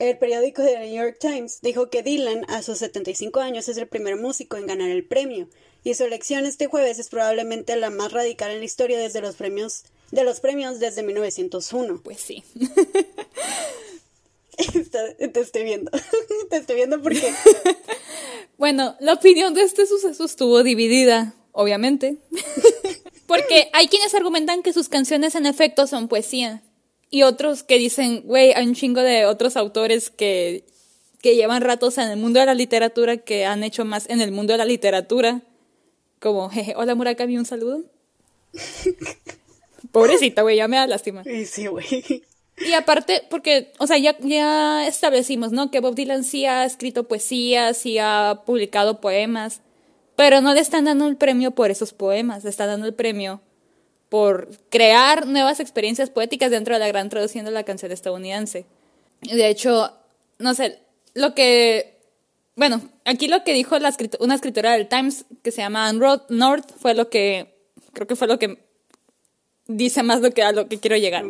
el 0.00 0.18
periódico 0.18 0.62
de 0.62 0.80
New 0.80 0.94
York 0.94 1.18
Times 1.20 1.60
dijo 1.62 1.90
que 1.90 2.02
Dylan, 2.02 2.44
a 2.48 2.60
sus 2.60 2.78
75 2.78 3.38
años, 3.38 3.68
es 3.68 3.76
el 3.76 3.86
primer 3.86 4.16
músico 4.16 4.56
en 4.56 4.66
ganar 4.66 4.90
el 4.90 5.06
premio, 5.06 5.48
y 5.84 5.94
su 5.94 6.04
elección 6.04 6.44
este 6.44 6.66
jueves 6.66 6.98
es 6.98 7.08
probablemente 7.08 7.76
la 7.76 7.90
más 7.90 8.12
radical 8.12 8.50
en 8.50 8.58
la 8.58 8.64
historia 8.64 8.98
desde 8.98 9.20
los 9.20 9.36
premios, 9.36 9.84
de 10.10 10.24
los 10.24 10.40
premios 10.40 10.80
desde 10.80 11.04
1901. 11.04 12.00
Pues 12.02 12.20
sí. 12.20 12.42
te 15.32 15.40
estoy 15.40 15.62
viendo. 15.62 15.92
te 16.50 16.56
estoy 16.56 16.76
viendo 16.76 17.00
porque... 17.00 17.32
bueno, 18.58 18.96
la 18.98 19.14
opinión 19.14 19.54
de 19.54 19.62
este 19.62 19.86
suceso 19.86 20.24
estuvo 20.24 20.64
dividida, 20.64 21.34
obviamente. 21.52 22.18
porque 23.26 23.70
hay 23.72 23.86
quienes 23.86 24.14
argumentan 24.14 24.62
que 24.62 24.72
sus 24.72 24.88
canciones 24.88 25.36
en 25.36 25.46
efecto 25.46 25.86
son 25.86 26.08
poesía 26.08 26.64
y 27.10 27.24
otros 27.24 27.64
que 27.64 27.78
dicen, 27.78 28.22
güey, 28.24 28.52
hay 28.52 28.66
un 28.66 28.74
chingo 28.74 29.02
de 29.02 29.26
otros 29.26 29.56
autores 29.56 30.10
que, 30.10 30.64
que 31.20 31.34
llevan 31.34 31.60
ratos 31.60 31.98
en 31.98 32.08
el 32.08 32.18
mundo 32.18 32.38
de 32.38 32.46
la 32.46 32.54
literatura 32.54 33.16
que 33.16 33.44
han 33.44 33.64
hecho 33.64 33.84
más 33.84 34.08
en 34.08 34.20
el 34.20 34.30
mundo 34.30 34.52
de 34.52 34.58
la 34.58 34.64
literatura. 34.64 35.42
Como, 36.20 36.48
jeje, 36.48 36.74
hola 36.76 36.94
Murakami, 36.94 37.36
un 37.36 37.46
saludo. 37.46 37.82
Pobrecita, 39.92 40.42
güey, 40.42 40.56
ya 40.56 40.68
me 40.68 40.76
da 40.76 40.86
lástima. 40.86 41.24
Sí, 41.24 41.46
sí, 41.46 41.66
güey. 41.66 42.22
Y 42.58 42.72
aparte, 42.74 43.22
porque, 43.28 43.72
o 43.78 43.86
sea, 43.86 43.98
ya, 43.98 44.16
ya 44.20 44.86
establecimos, 44.86 45.50
¿no? 45.50 45.70
Que 45.70 45.80
Bob 45.80 45.94
Dylan 45.94 46.24
sí 46.24 46.44
ha 46.44 46.64
escrito 46.64 47.08
poesía, 47.08 47.74
sí 47.74 47.98
ha 47.98 48.42
publicado 48.44 49.00
poemas, 49.00 49.62
pero 50.14 50.42
no 50.42 50.52
le 50.52 50.60
están 50.60 50.84
dando 50.84 51.08
el 51.08 51.16
premio 51.16 51.52
por 51.52 51.70
esos 51.70 51.92
poemas, 51.92 52.44
le 52.44 52.50
están 52.50 52.68
dando 52.68 52.86
el 52.86 52.94
premio 52.94 53.40
por 54.10 54.50
crear 54.68 55.26
nuevas 55.26 55.60
experiencias 55.60 56.10
poéticas 56.10 56.50
dentro 56.50 56.74
de 56.74 56.80
la 56.80 56.88
gran 56.88 57.08
traducción 57.08 57.46
de 57.46 57.52
la 57.52 57.62
canción 57.62 57.92
estadounidense. 57.92 58.66
De 59.22 59.48
hecho, 59.48 59.92
no 60.38 60.52
sé, 60.52 60.80
lo 61.14 61.34
que... 61.34 61.98
Bueno, 62.56 62.82
aquí 63.04 63.28
lo 63.28 63.44
que 63.44 63.54
dijo 63.54 63.78
la 63.78 63.94
una 64.18 64.34
escritora 64.34 64.72
del 64.72 64.88
Times 64.88 65.24
que 65.42 65.52
se 65.52 65.62
llama 65.62 65.88
Anne 65.88 66.18
North 66.28 66.70
fue 66.78 66.94
lo 66.94 67.08
que... 67.08 67.56
Creo 67.92 68.06
que 68.06 68.16
fue 68.16 68.28
lo 68.28 68.38
que 68.38 68.58
dice 69.66 70.02
más 70.02 70.20
lo 70.20 70.32
que, 70.32 70.42
a 70.42 70.52
lo 70.52 70.68
que 70.68 70.78
quiero 70.78 70.96
llegar. 70.96 71.24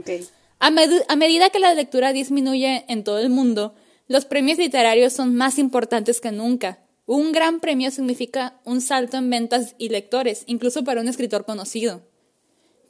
A, 0.59 0.67
a 1.09 1.17
medida 1.17 1.51
que 1.51 1.59
la 1.59 1.75
lectura 1.75 2.13
disminuye 2.13 2.85
en 2.89 3.05
todo 3.05 3.19
el 3.19 3.29
mundo, 3.29 3.75
los 4.09 4.25
premios 4.25 4.59
literarios 4.59 5.13
son 5.13 5.35
más 5.37 5.59
importantes 5.59 6.21
que 6.21 6.33
nunca. 6.33 6.79
Un 7.05 7.33
gran 7.33 7.61
premio 7.61 7.91
significa 7.91 8.59
un 8.65 8.81
salto 8.81 9.19
en 9.19 9.29
ventas 9.29 9.75
y 9.79 9.91
lectores, 9.91 10.45
incluso 10.47 10.83
para 10.83 11.01
un 11.01 11.09
escritor 11.09 11.45
conocido. 11.45 12.03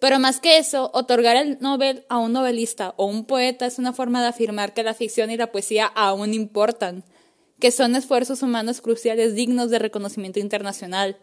Pero 0.01 0.19
más 0.19 0.41
que 0.41 0.57
eso, 0.57 0.91
otorgar 0.95 1.37
el 1.37 1.59
Nobel 1.61 2.07
a 2.09 2.19
un 2.19 2.33
novelista 2.33 2.95
o 2.97 3.05
un 3.05 3.27
poeta 3.27 3.67
es 3.67 3.79
una 3.79 3.93
forma 3.93 4.23
de 4.23 4.29
afirmar 4.29 4.73
que 4.73 4.83
la 4.83 4.95
ficción 4.95 5.31
y 5.31 5.37
la 5.37 5.53
poesía 5.53 5.87
aún 5.87 6.33
importan, 6.33 7.05
que 7.61 7.71
son 7.71 7.95
esfuerzos 7.95 8.43
humanos 8.43 8.81
cruciales 8.81 9.35
dignos 9.35 9.69
de 9.69 9.79
reconocimiento 9.79 10.41
internacional. 10.41 11.19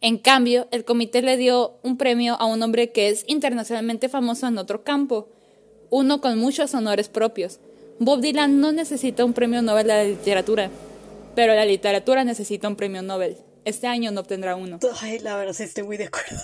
En 0.00 0.18
cambio, 0.18 0.66
el 0.72 0.84
comité 0.84 1.22
le 1.22 1.36
dio 1.36 1.78
un 1.84 1.96
premio 1.96 2.34
a 2.34 2.46
un 2.46 2.60
hombre 2.64 2.90
que 2.90 3.10
es 3.10 3.24
internacionalmente 3.28 4.08
famoso 4.08 4.48
en 4.48 4.58
otro 4.58 4.82
campo, 4.82 5.28
uno 5.88 6.20
con 6.20 6.36
muchos 6.36 6.74
honores 6.74 7.08
propios. 7.08 7.60
Bob 8.00 8.20
Dylan 8.20 8.60
no 8.60 8.72
necesita 8.72 9.24
un 9.24 9.34
premio 9.34 9.62
Nobel 9.62 9.86
de 9.86 9.92
la 9.92 10.04
literatura, 10.04 10.68
pero 11.36 11.54
la 11.54 11.64
literatura 11.64 12.24
necesita 12.24 12.66
un 12.66 12.74
premio 12.74 13.02
Nobel. 13.02 13.36
Este 13.64 13.86
año 13.86 14.10
no 14.10 14.22
obtendrá 14.22 14.56
uno. 14.56 14.80
Ay, 15.00 15.20
la 15.20 15.36
verdad, 15.36 15.60
estoy 15.60 15.84
muy 15.84 15.96
de 15.96 16.06
acuerdo. 16.06 16.40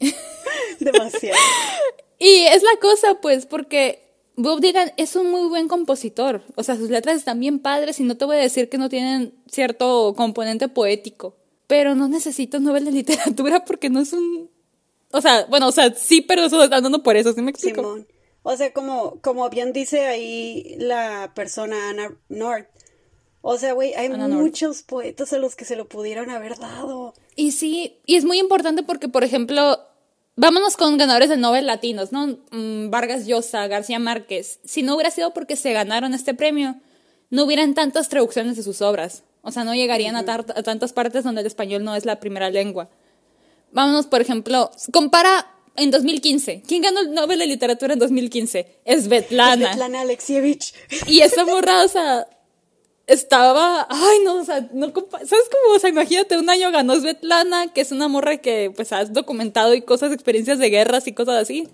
Demasiado. 0.80 1.38
Y 2.18 2.42
es 2.42 2.62
la 2.62 2.78
cosa, 2.80 3.20
pues, 3.20 3.46
porque 3.46 4.10
Bob 4.36 4.60
Dylan 4.60 4.92
es 4.96 5.16
un 5.16 5.30
muy 5.30 5.48
buen 5.48 5.68
compositor. 5.68 6.42
O 6.54 6.62
sea, 6.62 6.76
sus 6.76 6.90
letras 6.90 7.16
están 7.16 7.40
bien 7.40 7.58
padres 7.58 8.00
y 8.00 8.04
no 8.04 8.16
te 8.16 8.24
voy 8.24 8.36
a 8.36 8.40
decir 8.40 8.68
que 8.68 8.78
no 8.78 8.88
tienen 8.88 9.34
cierto 9.50 10.14
componente 10.16 10.68
poético. 10.68 11.36
Pero 11.66 11.94
no 11.94 12.08
necesito 12.08 12.58
un 12.58 12.64
Nobel 12.64 12.84
de 12.84 12.92
literatura 12.92 13.64
porque 13.64 13.90
no 13.90 14.00
es 14.00 14.12
un. 14.12 14.50
O 15.12 15.20
sea, 15.20 15.46
bueno, 15.48 15.68
o 15.68 15.72
sea, 15.72 15.94
sí, 15.94 16.20
pero 16.20 16.44
eso 16.44 16.62
está 16.62 16.80
dando 16.80 17.02
por 17.02 17.16
eso, 17.16 17.32
¿sí 17.32 17.42
me 17.42 17.50
explico? 17.50 17.82
Simón. 17.82 18.06
O 18.42 18.56
sea, 18.56 18.72
como, 18.72 19.20
como 19.20 19.50
bien 19.50 19.72
dice 19.72 20.06
ahí 20.06 20.76
la 20.78 21.32
persona 21.34 21.90
Anna 21.90 22.16
North. 22.28 22.68
O 23.42 23.56
sea, 23.56 23.72
güey, 23.72 23.94
hay 23.94 24.08
muchos 24.08 24.82
poetas 24.82 25.32
a 25.32 25.38
los 25.38 25.56
que 25.56 25.64
se 25.64 25.76
lo 25.76 25.88
pudieron 25.88 26.30
haber 26.30 26.58
dado. 26.58 27.14
Y 27.36 27.52
sí, 27.52 28.00
y 28.04 28.16
es 28.16 28.24
muy 28.24 28.38
importante 28.38 28.82
porque, 28.82 29.08
por 29.08 29.24
ejemplo, 29.24 29.78
vámonos 30.40 30.78
con 30.78 30.96
ganadores 30.96 31.28
de 31.28 31.36
Nobel 31.36 31.66
latinos, 31.66 32.12
¿no? 32.12 32.38
Mm, 32.50 32.90
Vargas 32.90 33.26
Llosa, 33.26 33.66
García 33.66 33.98
Márquez. 33.98 34.58
Si 34.64 34.82
no 34.82 34.94
hubiera 34.94 35.10
sido 35.10 35.34
porque 35.34 35.54
se 35.54 35.72
ganaron 35.72 36.14
este 36.14 36.34
premio, 36.34 36.76
no 37.28 37.44
hubieran 37.44 37.74
tantas 37.74 38.08
traducciones 38.08 38.56
de 38.56 38.62
sus 38.62 38.80
obras. 38.80 39.22
O 39.42 39.52
sea, 39.52 39.64
no 39.64 39.74
llegarían 39.74 40.16
a, 40.16 40.20
a, 40.20 40.62
tantas 40.62 40.92
partes 40.92 41.24
donde 41.24 41.42
el 41.42 41.46
español 41.46 41.84
no 41.84 41.94
es 41.94 42.06
la 42.06 42.20
primera 42.20 42.50
lengua. 42.50 42.88
Vámonos, 43.72 44.06
por 44.06 44.22
ejemplo, 44.22 44.70
compara 44.92 45.46
en 45.76 45.90
2015. 45.90 46.62
¿Quién 46.66 46.82
ganó 46.82 47.00
el 47.00 47.12
Nobel 47.12 47.38
de 47.38 47.46
Literatura 47.46 47.92
en 47.92 47.98
2015? 47.98 48.80
Es 48.84 49.04
Svetlana. 49.04 49.68
Svetlana 49.68 50.00
Alexievich. 50.00 50.74
Y 51.06 51.20
esa 51.20 51.44
morra, 51.44 51.84
o 51.84 51.88
sea, 51.88 52.26
estaba, 53.06 53.86
ay 53.90 54.18
no, 54.24 54.36
o 54.36 54.44
sea, 54.44 54.68
no, 54.72 54.92
¿sabes 54.92 55.48
cómo? 55.50 55.74
O 55.74 55.78
sea, 55.78 55.90
imagínate, 55.90 56.38
un 56.38 56.48
año 56.48 56.70
ganó 56.70 56.94
Svetlana, 56.94 57.72
que 57.72 57.80
es 57.80 57.90
una 57.90 58.06
morra 58.06 58.36
que 58.36 58.72
pues 58.74 58.92
has 58.92 59.12
documentado 59.12 59.74
y 59.74 59.82
cosas, 59.82 60.12
experiencias 60.12 60.58
de 60.58 60.70
guerras 60.70 61.06
y 61.08 61.12
cosas 61.12 61.36
así. 61.42 61.68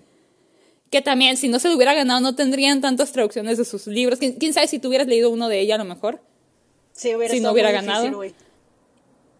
Que 0.89 1.01
también, 1.01 1.37
si 1.37 1.47
no 1.47 1.59
se 1.59 1.67
lo 1.67 1.75
hubiera 1.75 1.93
ganado, 1.93 2.21
no 2.21 2.33
tendrían 2.33 2.81
tantas 2.81 3.11
traducciones 3.11 3.57
de 3.57 3.65
sus 3.65 3.87
libros. 3.87 4.19
¿Quién, 4.19 4.53
sabe 4.53 4.67
si 4.67 4.79
tú 4.79 4.87
hubieras 4.87 5.07
leído 5.07 5.29
uno 5.29 5.47
de 5.49 5.59
ella 5.59 5.75
a 5.75 5.77
lo 5.77 5.85
mejor? 5.85 6.21
Sí, 6.93 7.13
hubiera 7.13 7.33
si 7.33 7.39
no 7.39 7.51
hubiera 7.51 7.71
ganado. 7.71 8.23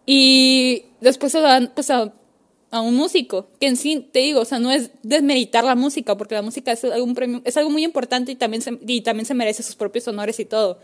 y 0.06 0.84
después 1.00 1.32
se 1.32 1.40
dan, 1.40 1.72
pues, 1.74 1.90
a, 1.90 2.12
a, 2.70 2.80
un 2.80 2.94
músico, 2.94 3.48
que 3.58 3.66
en 3.66 3.76
sí, 3.76 4.06
te 4.12 4.20
digo, 4.20 4.42
o 4.42 4.44
sea, 4.44 4.58
no 4.58 4.70
es 4.70 4.90
desmeritar 5.02 5.64
la 5.64 5.74
música, 5.74 6.16
porque 6.16 6.34
la 6.34 6.42
música 6.42 6.70
es, 6.70 6.84
algún 6.84 7.14
premio, 7.14 7.40
es 7.44 7.56
algo 7.56 7.70
muy 7.70 7.82
importante 7.82 8.30
y 8.30 8.36
también, 8.36 8.62
se, 8.62 8.78
y 8.86 9.00
también 9.00 9.24
se 9.24 9.34
merece 9.34 9.62
sus 9.62 9.74
propios 9.74 10.06
honores 10.06 10.38
y 10.38 10.44
todo 10.44 10.78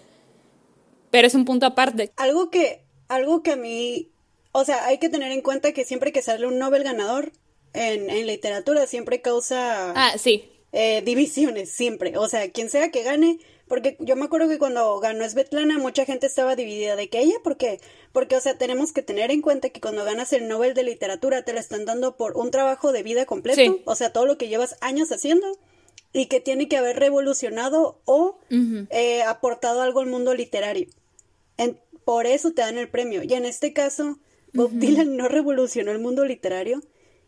pero 1.15 1.29
es 1.29 1.35
un 1.37 1.45
punto 1.45 1.65
aparte. 1.65 2.11
Algo 2.17 2.51
que, 2.51 2.83
algo 3.07 3.45
que 3.45 3.53
a 3.53 3.57
mí, 3.57 4.11
o 4.51 4.65
sea, 4.65 4.85
hay 4.87 4.99
que 4.99 5.09
tener 5.09 5.31
en 5.31 5.43
cuenta 5.43 5.71
que 5.71 5.85
siempre 5.85 6.11
que 6.11 6.23
sale 6.23 6.45
un 6.45 6.59
Nobel 6.59 6.83
ganador 6.83 7.31
en, 7.73 8.11
en 8.11 8.27
literatura, 8.27 8.85
siempre 8.89 9.23
causa... 9.23 9.93
Ah, 9.95 10.19
sí. 10.19 10.51
Eh, 10.73 11.03
divisiones, 11.05 11.71
siempre. 11.71 12.19
O 12.19 12.29
sea, 12.29 12.51
quien 12.51 12.69
sea 12.69 12.91
que 12.91 13.05
gane, 13.05 13.39
porque 13.69 13.97
yo 14.01 14.17
me 14.17 14.25
acuerdo 14.25 14.49
que 14.49 14.59
cuando 14.59 14.99
ganó 14.99 15.25
Svetlana, 15.25 15.79
mucha 15.79 16.05
gente 16.05 16.27
estaba 16.27 16.57
dividida 16.57 16.97
de 16.97 17.09
que 17.09 17.21
ella, 17.21 17.37
¿por 17.45 17.59
qué? 17.59 17.79
Porque, 18.11 18.35
o 18.35 18.41
sea, 18.41 18.59
tenemos 18.59 18.91
que 18.91 19.03
tener 19.03 19.31
en 19.31 19.41
cuenta 19.41 19.69
que 19.69 19.81
cuando 19.81 20.05
ganas 20.05 20.33
el 20.33 20.49
Nobel 20.49 20.75
de 20.75 20.83
Literatura 20.83 21.45
te 21.45 21.53
lo 21.53 21.61
están 21.61 21.85
dando 21.85 22.17
por 22.17 22.37
un 22.37 22.51
trabajo 22.51 22.91
de 22.91 23.05
vida 23.05 23.25
completo, 23.25 23.79
o 23.85 23.95
sea, 23.95 24.13
todo 24.13 24.27
lo 24.27 24.37
que 24.37 24.49
llevas 24.49 24.79
años 24.81 25.13
haciendo 25.13 25.47
y 26.13 26.27
que 26.27 26.41
tiene 26.41 26.67
que 26.67 26.77
haber 26.77 26.99
revolucionado 26.99 28.01
o 28.05 28.41
eh, 28.51 29.23
aportado 29.23 29.81
algo 29.81 30.01
al 30.01 30.09
mundo 30.09 30.35
literario 30.35 30.89
por 32.05 32.27
eso 32.27 32.53
te 32.53 32.63
dan 32.63 32.79
el 32.79 32.91
premio. 32.91 33.23
Y 33.23 33.35
en 33.35 33.45
este 33.47 33.73
caso, 33.73 34.19
Bob 34.53 34.71
Dylan 34.73 35.17
no 35.17 35.29
revolucionó 35.29 35.91
el 35.91 35.99
mundo 35.99 36.25
literario 36.25 36.83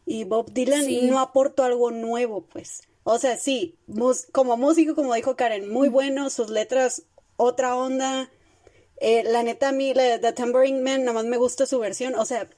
y 0.05 0.25
Bob 0.25 0.53
Dylan 0.53 0.87
no 1.09 1.19
aportó 1.19 1.65
algo 1.65 1.91
nuevo, 1.91 2.43
pues. 2.43 2.83
O 3.03 3.19
sea, 3.19 3.37
sí, 3.37 3.77
como 4.33 4.57
músico, 4.57 4.95
como 4.95 5.15
dijo 5.15 5.37
Karen, 5.37 5.71
muy 5.71 5.89
bueno, 5.89 6.29
sus 6.31 6.51
letras, 6.51 7.05
otra 7.37 7.77
onda. 7.77 8.31
Eh, 9.01 9.23
la 9.25 9.43
neta, 9.43 9.69
a 9.69 9.73
mí, 9.73 9.95
la, 9.95 10.21
The 10.21 10.33
Tambourine 10.33 10.81
Man, 10.81 11.05
nada 11.05 11.13
más 11.13 11.25
me 11.25 11.37
gusta 11.37 11.67
su 11.67 11.79
versión. 11.79 12.15
O 12.15 12.25
sea, 12.25 12.49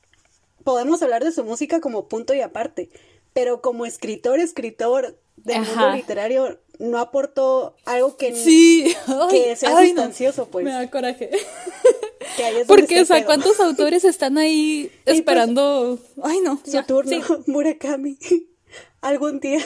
podemos 0.65 1.03
hablar 1.03 1.25
de 1.25 1.33
su 1.33 1.45
música 1.45 1.81
como 1.81 2.09
punto 2.09 2.35
y 2.35 2.41
aparte, 2.41 2.91
pero 3.39 3.61
como 3.61 3.87
escritor, 3.87 4.41
escritor 4.41 5.17
del 5.37 5.61
mundo 5.61 5.93
literario, 5.93 6.59
no 6.81 6.99
aportó 6.99 7.77
algo 7.85 8.17
que, 8.17 8.35
sí. 8.35 8.97
que 9.31 9.55
sea 9.55 9.81
sustancioso, 9.81 10.49
pues. 10.49 10.65
Me 10.65 10.73
da 10.73 10.91
coraje. 10.91 11.31
Porque, 12.67 13.01
o 13.01 13.05
sea, 13.05 13.25
¿cuántos 13.25 13.61
autores 13.61 14.03
están 14.03 14.39
ahí 14.39 14.91
pues, 15.05 15.19
esperando? 15.19 16.01
Ay, 16.21 16.41
no. 16.41 16.61
Su 16.67 16.83
turno, 16.83 17.23
Murakami. 17.47 18.19
Algún 19.03 19.39
día. 19.39 19.61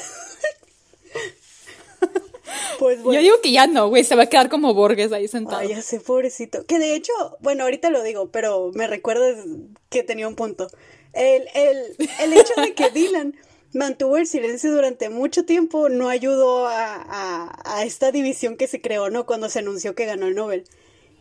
pues 2.79 3.03
bueno. 3.03 3.19
Yo 3.19 3.23
digo 3.23 3.37
que 3.43 3.53
ya 3.53 3.67
no, 3.67 3.89
güey, 3.89 4.05
se 4.05 4.17
va 4.17 4.25
a 4.25 4.29
quedar 4.29 4.51
como 4.51 4.75
Borges 4.75 5.13
ahí 5.13 5.29
sentado. 5.29 5.61
Ay, 5.61 5.69
ya 5.69 5.81
sé, 5.81 5.99
pobrecito. 5.99 6.67
Que 6.67 6.79
de 6.79 6.95
hecho, 6.95 7.15
bueno, 7.41 7.65
ahorita 7.65 7.89
lo 7.89 8.03
digo, 8.03 8.31
pero 8.31 8.71
me 8.75 8.87
recuerdas 8.87 9.47
que 9.89 10.03
tenía 10.03 10.29
un 10.29 10.35
punto. 10.35 10.69
El, 11.15 11.47
el, 11.55 11.97
el 12.21 12.33
hecho 12.35 12.53
de 12.61 12.75
que 12.75 12.91
Dylan 12.91 13.35
mantuvo 13.73 14.17
el 14.17 14.27
silencio 14.27 14.73
durante 14.73 15.09
mucho 15.09 15.45
tiempo 15.45 15.89
no 15.89 16.09
ayudó 16.09 16.67
a, 16.67 17.53
a, 17.65 17.85
esta 17.85 18.13
división 18.13 18.57
que 18.57 18.67
se 18.67 18.81
creó, 18.81 19.11
¿no? 19.11 19.27
Cuando 19.27 19.49
se 19.49 19.61
anunció 19.61 19.95
que 19.95 20.07
ganó 20.07 20.27
el 20.27 20.35
Nobel. 20.35 20.65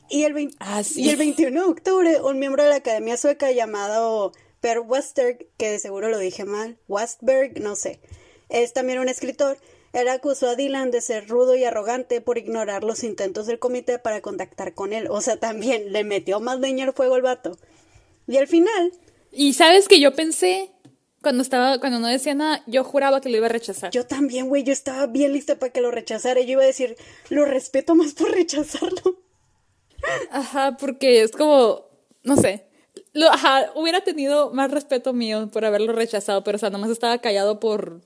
Y 0.10 0.24
el, 0.24 0.54
ah, 0.60 0.84
y 0.96 1.10
el 1.10 1.16
21 1.16 1.64
de 1.64 1.70
octubre, 1.70 2.22
un 2.22 2.38
miembro 2.38 2.64
de 2.64 2.70
la 2.70 2.76
Academia 2.76 3.16
Sueca 3.16 3.52
llamado 3.52 4.34
Per 4.60 4.80
Westerg, 4.80 5.48
que 5.58 5.72
de 5.72 5.80
seguro 5.80 6.10
lo 6.10 6.18
dije 6.18 6.44
mal, 6.44 6.78
Westberg, 6.90 7.62
no 7.62 7.76
sé, 7.78 8.02
es 8.50 8.74
también 8.74 9.00
un 9.00 9.08
escritor, 9.08 9.58
él 9.94 10.08
acusó 10.08 10.50
a 10.50 10.56
Dylan 10.56 10.92
de 10.92 11.02
ser 11.02 11.28
rudo 11.28 11.56
y 11.56 11.64
arrogante 11.66 12.22
por 12.22 12.38
ignorar 12.38 12.84
los 12.84 13.04
intentos 13.04 13.46
del 13.46 13.60
comité 13.60 14.00
para 14.00 14.22
contactar 14.22 14.74
con 14.74 14.94
él. 14.94 15.08
O 15.10 15.20
sea, 15.20 15.38
también 15.38 15.92
le 15.92 16.04
metió 16.06 16.40
más 16.40 16.60
leña 16.60 16.86
al 16.86 16.94
fuego 16.94 17.16
al 17.16 17.22
vato. 17.22 17.58
Y 18.28 18.38
al 18.38 18.48
final... 18.48 18.94
Y 19.34 19.54
sabes 19.54 19.88
que 19.88 20.00
yo 20.00 20.14
pensé 20.14 20.72
cuando 21.22 21.44
estaba, 21.44 21.80
cuando 21.80 22.00
no 22.00 22.08
decía 22.08 22.34
nada, 22.34 22.64
yo 22.66 22.84
juraba 22.84 23.22
que 23.22 23.30
lo 23.30 23.38
iba 23.38 23.46
a 23.46 23.50
rechazar. 23.50 23.92
Yo 23.92 24.06
también, 24.06 24.50
güey, 24.50 24.64
yo 24.64 24.74
estaba 24.74 25.06
bien 25.08 25.34
lista 25.34 25.60
para 25.60 25.72
que 25.72 25.82
lo 25.82 25.92
rechazara. 25.92 26.42
Yo 26.42 26.54
iba 26.54 26.64
a 26.64 26.66
decir, 26.66 26.98
lo 27.30 27.46
respeto 27.46 27.96
más 27.96 28.14
por 28.14 28.32
rechazarlo. 28.32 29.18
Ajá, 30.32 30.78
porque 30.78 31.22
es 31.22 31.32
como, 31.32 31.86
no 32.24 32.38
sé. 32.38 32.66
Lo, 33.14 33.30
ajá, 33.30 33.72
hubiera 33.76 34.02
tenido 34.02 34.52
más 34.52 34.72
respeto 34.72 35.14
mío 35.14 35.50
por 35.52 35.64
haberlo 35.64 35.94
rechazado, 35.94 36.44
pero 36.44 36.56
o 36.56 36.60
sea, 36.60 36.70
nomás 36.70 36.90
estaba 36.90 37.20
callado 37.20 37.60
por, 37.60 38.02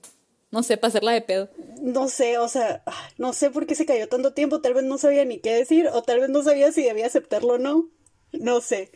no 0.51 0.61
sé, 0.63 0.78
para 0.78 0.89
hacerla 0.89 1.13
de 1.13 1.22
pedo. 1.22 1.49
No 1.82 2.09
sé, 2.09 2.38
o 2.38 2.49
sea, 2.49 2.84
no 3.18 3.32
sé 3.32 3.49
por 3.49 3.66
qué 3.66 3.76
se 3.76 3.86
cayó 3.86 4.09
tanto 4.09 4.34
tiempo. 4.34 4.61
Tal 4.61 4.74
vez 4.74 4.84
no 4.84 4.97
sabía 4.97 5.24
ni 5.24 5.39
qué 5.39 5.53
decir, 5.53 5.88
o 5.88 6.01
tal 6.01 6.20
vez 6.20 6.30
no 6.30 6.43
sabía 6.43 6.72
si 6.72 6.84
debía 6.84 7.05
aceptarlo 7.05 7.53
o 7.53 7.57
no. 7.57 7.88
No 8.34 8.59
sé. 8.59 8.91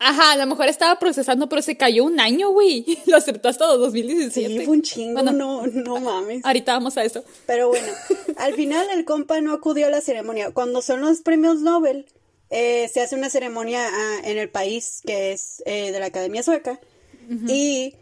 Ajá, 0.00 0.32
a 0.32 0.36
lo 0.36 0.46
mejor 0.46 0.68
estaba 0.68 0.96
procesando, 0.98 1.48
pero 1.48 1.60
se 1.60 1.76
cayó 1.76 2.04
un 2.04 2.20
año, 2.20 2.50
güey. 2.50 2.84
Lo 3.06 3.16
aceptó 3.16 3.48
hasta 3.48 3.66
2017. 3.66 4.48
Sí, 4.48 4.64
fue 4.64 4.74
un 4.76 4.82
chingo, 4.82 5.22
no, 5.22 5.66
no 5.66 6.00
mames. 6.00 6.44
Ahorita 6.44 6.72
vamos 6.72 6.96
a 6.96 7.04
eso. 7.04 7.24
Pero 7.46 7.68
bueno, 7.68 7.88
al 8.36 8.54
final 8.54 8.86
el 8.92 9.04
compa 9.04 9.40
no 9.40 9.52
acudió 9.52 9.86
a 9.86 9.90
la 9.90 10.00
ceremonia. 10.00 10.52
Cuando 10.52 10.82
son 10.82 11.00
los 11.00 11.20
premios 11.22 11.60
Nobel, 11.62 12.06
eh, 12.50 12.88
se 12.92 13.00
hace 13.00 13.16
una 13.16 13.28
ceremonia 13.28 13.88
ah, 13.90 14.20
en 14.24 14.38
el 14.38 14.48
país 14.48 15.02
que 15.04 15.32
es 15.32 15.62
eh, 15.66 15.90
de 15.90 15.98
la 15.98 16.06
Academia 16.06 16.42
Sueca. 16.42 16.80
Y 17.46 17.94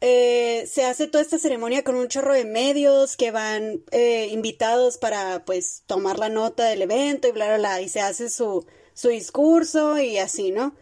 eh, 0.00 0.68
se 0.68 0.84
hace 0.84 1.06
toda 1.06 1.22
esta 1.22 1.38
ceremonia 1.38 1.84
con 1.84 1.94
un 1.94 2.08
chorro 2.08 2.34
de 2.34 2.44
medios 2.44 3.16
que 3.16 3.30
van 3.30 3.82
invitados 4.30 4.98
para, 4.98 5.44
pues, 5.44 5.82
tomar 5.86 6.18
la 6.18 6.30
nota 6.30 6.64
del 6.64 6.82
evento 6.82 7.28
y 7.28 7.32
bla, 7.32 7.46
bla, 7.46 7.58
bla. 7.58 7.80
Y 7.82 7.88
se 7.88 8.00
hace 8.00 8.28
su, 8.28 8.66
su 8.94 9.08
discurso 9.10 10.00
y 10.00 10.18
así, 10.18 10.50
¿no? 10.50 10.74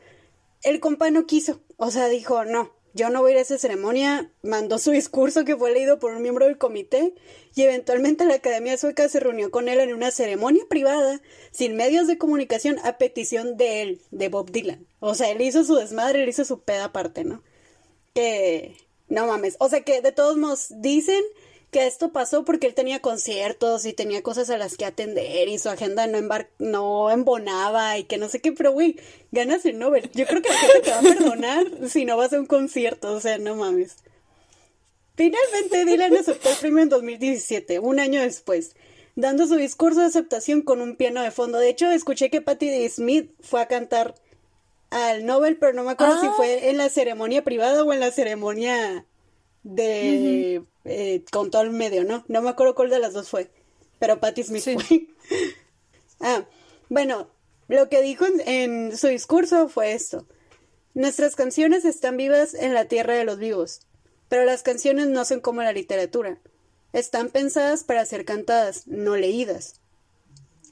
El 0.65 0.81
compa 0.81 1.11
no 1.11 1.27
quiso, 1.27 1.61
o 1.77 1.91
sea, 1.91 2.09
dijo, 2.09 2.45
no, 2.45 2.73
yo 2.95 3.11
no 3.11 3.21
voy 3.21 3.31
a 3.31 3.35
ir 3.35 3.39
a 3.39 3.43
esa 3.43 3.59
ceremonia, 3.59 4.33
mandó 4.43 4.79
su 4.79 4.91
discurso 4.91 5.45
que 5.45 5.57
fue 5.57 5.73
leído 5.73 5.99
por 5.99 6.15
un 6.15 6.23
miembro 6.23 6.47
del 6.47 6.59
comité 6.59 7.15
y 7.55 7.63
eventualmente 7.63 8.25
la 8.25 8.35
Academia 8.35 8.77
Sueca 8.77 9.09
se 9.09 9.21
reunió 9.21 9.51
con 9.51 9.69
él 9.69 9.81
en 9.81 9.93
una 9.93 10.11
ceremonia 10.11 10.65
privada, 10.69 11.21
sin 11.51 11.77
medios 11.77 12.07
de 12.07 12.19
comunicación, 12.19 12.79
a 12.85 12.99
petición 12.99 13.57
de 13.57 13.83
él, 13.83 14.01
de 14.11 14.29
Bob 14.29 14.51
Dylan. 14.51 14.87
O 15.01 15.15
sea, 15.15 15.31
él 15.31 15.43
hizo 15.43 15.65
su 15.65 15.75
desmadre, 15.77 16.23
él 16.23 16.29
hizo 16.29 16.45
su 16.45 16.61
peda 16.61 16.87
aparte, 16.87 17.25
¿no? 17.25 17.43
Que... 18.15 18.77
No 19.09 19.27
mames. 19.27 19.57
O 19.61 19.69
sea 19.69 19.83
que 19.83 20.01
de 20.01 20.13
todos 20.13 20.37
modos 20.37 20.69
dicen 20.71 21.23
que 21.75 21.89
esto 21.89 22.13
pasó 22.13 22.45
porque 22.45 22.69
él 22.69 22.75
tenía 22.75 23.01
conciertos 23.01 23.85
y 23.85 23.93
tenía 23.93 24.23
cosas 24.23 24.49
a 24.49 24.57
las 24.57 24.77
que 24.77 24.85
atender 24.85 25.49
y 25.49 25.59
su 25.59 25.69
agenda 25.69 26.07
no, 26.07 26.19
embar 26.19 26.49
no 26.61 27.11
embonaba 27.11 27.99
y 27.99 28.05
que 28.05 28.17
no 28.17 28.29
sé 28.29 28.41
qué, 28.41 28.53
pero 28.53 28.71
güey, 28.71 28.95
ganas 29.33 29.67
el 29.67 29.81
Nobel. 29.81 30.09
Yo 30.15 30.25
creo 30.25 30.41
que 30.41 30.51
la 30.51 30.55
gente 30.55 30.81
te 30.83 30.91
va 30.93 30.99
a 30.99 31.03
perdonar 31.03 31.67
si 31.89 32.05
no 32.05 32.17
vas 32.17 32.33
a 32.33 32.39
un 32.39 32.47
concierto, 32.47 33.13
o 33.13 33.19
sea, 33.19 33.39
no 33.39 33.57
mames. 33.57 33.97
Finalmente 35.17 35.85
Dylan 35.85 36.17
aceptó 36.17 36.49
el 36.51 36.57
premio 36.59 36.85
en 36.85 36.91
2017, 36.91 37.81
un 37.81 37.99
año 37.99 38.21
después, 38.21 38.77
dando 39.17 39.49
su 39.49 39.57
discurso 39.57 39.99
de 39.99 40.07
aceptación 40.07 40.63
con 40.63 40.81
un 40.81 40.95
piano 40.95 41.23
de 41.23 41.33
fondo. 41.33 41.59
De 41.59 41.71
hecho, 41.71 41.91
escuché 41.91 42.31
que 42.31 42.41
Patti 42.41 42.89
Smith 42.89 43.33
fue 43.41 43.61
a 43.61 43.67
cantar 43.67 44.15
al 44.91 45.27
Nobel, 45.27 45.57
pero 45.57 45.73
no 45.73 45.83
me 45.83 45.91
acuerdo 45.91 46.21
si 46.21 46.29
ah. 46.29 46.35
fue 46.37 46.71
en 46.71 46.77
la 46.77 46.89
ceremonia 46.89 47.43
privada 47.43 47.83
o 47.83 47.93
en 47.93 47.99
la 47.99 48.13
ceremonia 48.13 49.07
de 49.65 50.63
eh, 50.85 51.25
con 51.33 51.51
todo 51.51 51.63
el 51.63 51.71
medio, 51.71 52.05
¿no? 52.05 52.25
No 52.29 52.43
me 52.43 52.51
acuerdo 52.51 52.75
cuál 52.75 52.91
de 52.91 53.01
las 53.01 53.15
dos 53.15 53.29
fue, 53.29 53.51
pero 53.99 54.21
Patti 54.21 54.45
Smith 54.45 54.63
fue. 54.63 54.77
ah, 56.21 56.45
bueno, 56.89 57.29
lo 57.69 57.89
que 57.89 58.03
dijo 58.03 58.27
en, 58.47 58.97
su 58.97 59.09
discurso 59.09 59.69
fue 59.69 59.93
esto. 59.93 60.27
Nuestras 60.93 61.35
canciones 61.35 61.85
están 61.85 62.17
vivas 62.17 62.55
en 62.55 62.75
la 62.75 62.85
tierra 62.85 63.15
de 63.15 63.25
los 63.25 63.39
vivos, 63.39 63.81
pero 64.29 64.45
las 64.45 64.63
canciones 64.63 65.09
no 65.09 65.25
son 65.25 65.41
como 65.41 65.63
la 65.63 65.73
literatura. 65.73 66.39
Están 66.93 67.31
pensadas 67.31 67.83
para 67.83 68.05
ser 68.05 68.25
cantadas, 68.25 68.87
no 68.87 69.17
leídas. 69.17 69.81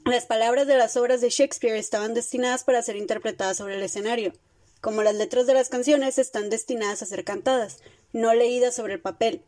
Las 0.04 0.26
palabras 0.26 0.66
de 0.66 0.76
las 0.76 0.96
obras 0.96 1.20
de 1.20 1.30
Shakespeare 1.30 1.76
estaban 1.76 2.12
destinadas 2.12 2.62
para 2.64 2.82
ser 2.82 2.96
interpretadas 2.96 3.56
sobre 3.56 3.76
el 3.76 3.82
escenario, 3.82 4.32
como 4.80 5.02
las 5.02 5.14
letras 5.14 5.46
de 5.46 5.54
las 5.54 5.68
canciones 5.68 6.18
están 6.18 6.50
destinadas 6.50 7.02
a 7.02 7.06
ser 7.06 7.24
cantadas, 7.24 7.78
no 8.12 8.34
leídas 8.34 8.74
sobre 8.74 8.94
el 8.94 9.00
papel. 9.00 9.42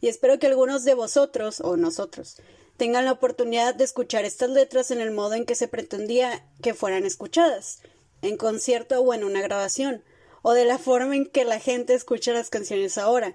y 0.00 0.08
espero 0.08 0.38
que 0.38 0.46
algunos 0.46 0.84
de 0.84 0.92
vosotros, 0.92 1.60
o 1.60 1.76
nosotros, 1.76 2.36
tengan 2.76 3.06
la 3.06 3.12
oportunidad 3.12 3.74
de 3.74 3.84
escuchar 3.84 4.26
estas 4.26 4.50
letras 4.50 4.90
en 4.90 5.00
el 5.00 5.10
modo 5.10 5.34
en 5.34 5.46
que 5.46 5.54
se 5.54 5.68
pretendía 5.68 6.46
que 6.62 6.74
fueran 6.74 7.06
escuchadas, 7.06 7.80
en 8.20 8.36
concierto 8.36 9.00
o 9.00 9.14
en 9.14 9.24
una 9.24 9.40
grabación, 9.40 10.04
o 10.42 10.52
de 10.52 10.64
la 10.64 10.78
forma 10.78 11.16
en 11.16 11.26
que 11.26 11.44
la 11.44 11.60
gente 11.60 11.94
escucha 11.94 12.32
las 12.32 12.50
canciones 12.50 12.98
ahora. 12.98 13.34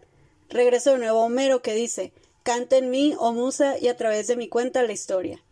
Regreso 0.50 0.92
de 0.92 1.00
nuevo 1.00 1.22
a 1.22 1.26
Homero 1.26 1.62
que 1.62 1.74
dice, 1.74 2.14
canta 2.44 2.78
en 2.78 2.90
mí, 2.90 3.16
oh 3.18 3.34
musa, 3.34 3.78
y 3.80 3.88
a 3.88 3.98
través 3.98 4.28
de 4.28 4.36
mi 4.36 4.48
cuenta 4.48 4.84
la 4.84 4.94
historia. 4.94 5.44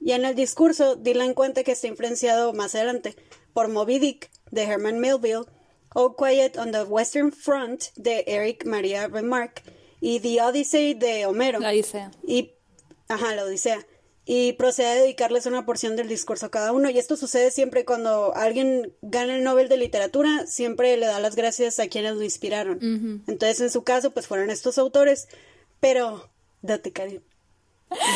Y 0.00 0.12
en 0.12 0.24
el 0.24 0.34
discurso, 0.34 0.96
Dylan 0.96 1.34
cuenta 1.34 1.64
que 1.64 1.72
está 1.72 1.86
influenciado 1.86 2.52
más 2.52 2.74
adelante 2.74 3.16
por 3.52 3.68
Moby 3.68 3.98
Dick, 3.98 4.30
de 4.50 4.62
Herman 4.62 4.98
Melville, 4.98 5.46
All 5.94 6.14
Quiet 6.16 6.56
on 6.58 6.72
the 6.72 6.82
Western 6.84 7.32
Front, 7.32 7.84
de 7.96 8.24
Eric 8.26 8.64
Maria 8.66 9.08
Remarque, 9.08 9.62
y 10.00 10.20
The 10.20 10.42
Odyssey 10.42 10.94
de 10.94 11.26
Homero. 11.26 11.58
La 11.60 11.70
Odisea. 11.70 12.10
Y, 12.26 12.52
ajá, 13.08 13.34
la 13.34 13.44
Odisea. 13.44 13.86
Y 14.24 14.52
procede 14.52 14.88
a 14.88 14.94
dedicarles 14.96 15.46
una 15.46 15.64
porción 15.64 15.96
del 15.96 16.06
discurso 16.06 16.46
a 16.46 16.50
cada 16.50 16.72
uno. 16.72 16.90
Y 16.90 16.98
esto 16.98 17.16
sucede 17.16 17.50
siempre 17.50 17.86
cuando 17.86 18.34
alguien 18.36 18.92
gana 19.00 19.34
el 19.34 19.42
Nobel 19.42 19.70
de 19.70 19.78
Literatura, 19.78 20.46
siempre 20.46 20.98
le 20.98 21.06
da 21.06 21.18
las 21.18 21.34
gracias 21.34 21.80
a 21.80 21.88
quienes 21.88 22.14
lo 22.14 22.22
inspiraron. 22.22 23.24
Entonces, 23.26 23.60
en 23.62 23.70
su 23.70 23.84
caso, 23.84 24.10
pues 24.10 24.26
fueron 24.26 24.50
estos 24.50 24.76
autores. 24.76 25.28
Pero, 25.80 26.28
date, 26.60 26.92
Karim. 26.92 27.22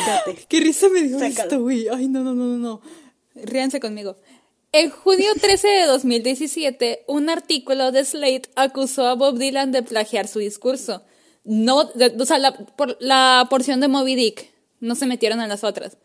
Date. 0.05 0.45
Qué 0.47 0.59
risa 0.59 0.87
me 0.89 1.01
dio 1.01 1.19
esto, 1.19 1.61
güey. 1.61 1.87
Ay, 1.87 2.07
no, 2.07 2.21
no, 2.23 2.35
no, 2.35 2.45
no, 2.45 2.57
no. 2.57 2.81
Ríanse 3.33 3.79
conmigo. 3.79 4.15
En 4.75 4.89
junio 4.89 5.29
13 5.39 5.67
de 5.67 5.85
2017, 5.85 7.03
un 7.05 7.29
artículo 7.29 7.91
de 7.91 8.03
Slate 8.03 8.49
acusó 8.55 9.05
a 9.05 9.13
Bob 9.13 9.37
Dylan 9.37 9.71
de 9.71 9.83
plagiar 9.83 10.27
su 10.27 10.39
discurso. 10.39 11.03
No, 11.43 11.91
o 12.19 12.25
sea, 12.25 12.39
la, 12.39 12.53
por, 12.53 12.97
la 12.99 13.45
porción 13.51 13.81
de 13.81 13.87
Moby 13.87 14.15
Dick. 14.15 14.49
No 14.79 14.95
se 14.95 15.05
metieron 15.05 15.41
en 15.41 15.49
las 15.49 15.63
otras. 15.63 15.97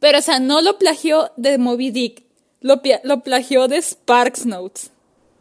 Pero, 0.00 0.18
o 0.18 0.22
sea, 0.22 0.40
no 0.40 0.62
lo 0.62 0.78
plagió 0.78 1.30
de 1.36 1.58
Moby 1.58 1.92
Dick. 1.92 2.24
Lo, 2.60 2.82
lo 3.04 3.20
plagió 3.22 3.68
de 3.68 3.80
Sparks 3.80 4.46
Notes. 4.46 4.90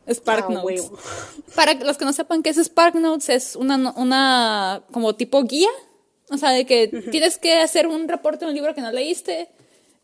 Spark 0.08 0.46
ah, 0.50 0.54
Notes. 0.54 0.92
Para 1.56 1.74
los 1.74 1.98
que 1.98 2.06
no 2.06 2.14
sepan 2.14 2.44
qué 2.44 2.52
es 2.52 2.58
Spark 2.58 2.94
Notes, 2.94 3.30
es 3.30 3.56
una, 3.56 3.92
una 3.96 4.84
como 4.92 5.16
tipo 5.16 5.42
guía. 5.46 5.70
O 6.30 6.38
sea, 6.38 6.52
de 6.52 6.68
que 6.68 6.90
tienes 7.10 7.40
que 7.40 7.58
hacer 7.58 7.88
un 7.88 8.08
reporte 8.08 8.46
de 8.46 8.52
un 8.52 8.56
libro 8.56 8.76
que 8.76 8.82
no 8.82 8.92
leíste, 8.92 9.50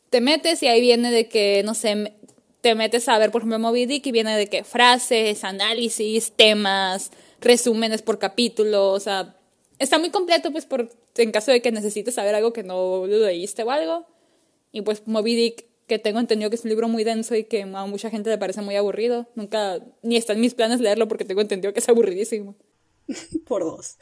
te 0.09 0.21
metes 0.21 0.63
y 0.63 0.67
ahí 0.67 0.81
viene 0.81 1.11
de 1.11 1.27
que, 1.27 1.61
no 1.63 1.75
sé, 1.75 2.13
te 2.63 2.75
metes 2.75 3.09
a 3.09 3.19
ver, 3.19 3.29
por 3.29 3.41
ejemplo, 3.41 3.59
Moby 3.59 3.85
Dick 3.85 4.07
y 4.07 4.13
viene 4.13 4.37
de 4.37 4.47
que 4.47 4.63
frases, 4.63 5.43
análisis, 5.43 6.31
temas, 6.31 7.11
resúmenes 7.41 8.01
por 8.01 8.19
capítulo, 8.19 8.91
o 8.91 8.99
sea, 9.01 9.35
está 9.79 9.99
muy 9.99 10.11
completo 10.11 10.49
pues 10.49 10.65
por 10.65 10.89
en 11.17 11.31
caso 11.33 11.51
de 11.51 11.61
que 11.61 11.73
necesites 11.73 12.15
saber 12.15 12.33
algo 12.35 12.53
que 12.53 12.63
no 12.63 13.05
leíste 13.05 13.63
o 13.63 13.69
algo. 13.69 14.07
Y 14.71 14.81
pues 14.81 15.05
Moby 15.05 15.35
Dick, 15.35 15.65
que 15.87 15.99
tengo 15.99 16.21
entendido 16.21 16.49
que 16.49 16.55
es 16.55 16.63
un 16.63 16.69
libro 16.69 16.87
muy 16.87 17.03
denso 17.03 17.35
y 17.35 17.43
que 17.43 17.63
a 17.63 17.85
mucha 17.85 18.09
gente 18.09 18.29
le 18.29 18.37
parece 18.37 18.61
muy 18.61 18.77
aburrido. 18.77 19.27
Nunca, 19.35 19.81
ni 20.01 20.15
está 20.15 20.31
en 20.31 20.39
mis 20.39 20.53
planes 20.53 20.79
leerlo 20.79 21.09
porque 21.09 21.25
tengo 21.25 21.41
entendido 21.41 21.73
que 21.73 21.81
es 21.81 21.89
aburridísimo. 21.89 22.55
Por 23.45 23.63
dos. 23.63 23.97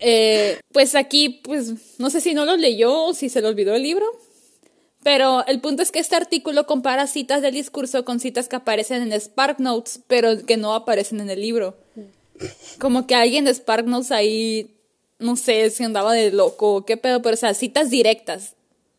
Eh, 0.00 0.58
pues 0.72 0.96
aquí, 0.96 1.40
pues, 1.44 2.00
no 2.00 2.10
sé 2.10 2.20
si 2.20 2.34
no 2.34 2.46
lo 2.46 2.56
leyó 2.56 3.04
o 3.04 3.14
si 3.14 3.28
se 3.28 3.40
le 3.40 3.46
olvidó 3.46 3.76
el 3.76 3.84
libro. 3.84 4.06
Pero 5.02 5.44
el 5.46 5.60
punto 5.60 5.82
es 5.82 5.90
que 5.90 5.98
este 5.98 6.14
artículo 6.14 6.66
compara 6.66 7.06
citas 7.06 7.42
del 7.42 7.54
discurso 7.54 8.04
con 8.04 8.20
citas 8.20 8.48
que 8.48 8.56
aparecen 8.56 9.02
en 9.02 9.20
Spark 9.20 9.58
Notes, 9.58 10.00
pero 10.06 10.44
que 10.46 10.56
no 10.56 10.74
aparecen 10.74 11.20
en 11.20 11.30
el 11.30 11.40
libro. 11.40 11.76
Como 12.78 13.06
que 13.06 13.14
alguien 13.14 13.44
de 13.44 13.54
Spark 13.54 13.86
Notes 13.86 14.12
ahí 14.12 14.76
no 15.18 15.36
sé 15.36 15.70
si 15.70 15.84
andaba 15.84 16.12
de 16.12 16.30
loco 16.32 16.84
qué 16.84 16.96
pedo, 16.96 17.22
pero 17.22 17.34
o 17.34 17.36
sea, 17.36 17.54
citas 17.54 17.90
directas. 17.90 18.54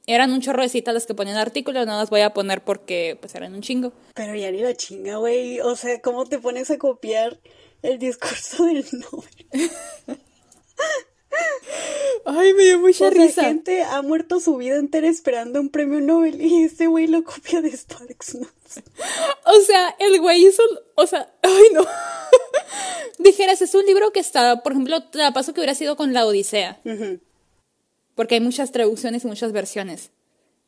Eran 0.06 0.34
un 0.34 0.41
chorro 0.41 0.62
de 0.62 0.70
citas 0.70 0.93
las 0.93 1.06
que 1.06 1.14
ponían 1.14 1.38
artículos, 1.38 1.86
no 1.86 1.97
las 1.97 2.10
voy 2.10 2.22
a 2.22 2.34
poner 2.34 2.62
porque 2.62 3.18
pues 3.22 3.36
eran 3.36 3.54
un 3.54 3.62
chingo. 3.62 3.93
Pero 4.14 4.36
ya 4.36 4.51
ni 4.51 4.60
la 4.60 4.76
chinga, 4.76 5.18
güey. 5.18 5.62
O 5.62 5.76
sea, 5.78 6.01
¿cómo 6.01 6.26
te 6.26 6.39
pones 6.39 6.70
a 6.72 6.78
copiar 6.78 7.39
el 7.82 7.99
discurso 7.99 8.66
del 8.66 8.86
Nobel? 8.91 10.20
Ay, 12.25 12.53
me 12.53 12.63
dio 12.63 12.79
mucha 12.79 13.09
risa. 13.09 13.41
La 13.41 13.47
gente 13.49 13.84
ha 13.84 14.01
muerto 14.01 14.39
su 14.39 14.55
vida 14.57 14.77
entera 14.77 15.07
esperando 15.07 15.59
un 15.59 15.69
premio 15.69 15.99
Nobel 15.99 16.41
y 16.41 16.63
este 16.63 16.88
güey 16.88 17.07
lo 17.07 17.23
copia 17.23 17.61
de 17.61 17.75
Sparks 17.75 18.36
Notes. 18.36 18.84
O 19.45 19.61
sea, 19.61 19.95
el 19.99 20.19
güey 20.21 20.45
hizo, 20.45 20.63
o 20.95 21.05
sea, 21.05 21.34
ay 21.41 21.63
no. 21.73 21.86
Dijeras, 23.19 23.61
es 23.61 23.75
un 23.75 23.86
libro 23.86 24.11
que 24.11 24.19
está, 24.19 24.63
por 24.63 24.71
ejemplo, 24.71 25.03
te 25.03 25.17
la 25.17 25.34
paso 25.34 25.53
que 25.53 25.59
hubiera 25.59 25.75
sido 25.75 25.95
con 25.95 26.13
la 26.13 26.25
Odisea. 26.25 26.81
Porque 28.15 28.36
hay 28.36 28.41
muchas 28.41 28.71
traducciones 28.71 29.23
y 29.23 29.27
muchas 29.27 29.51
versiones. 29.51 30.11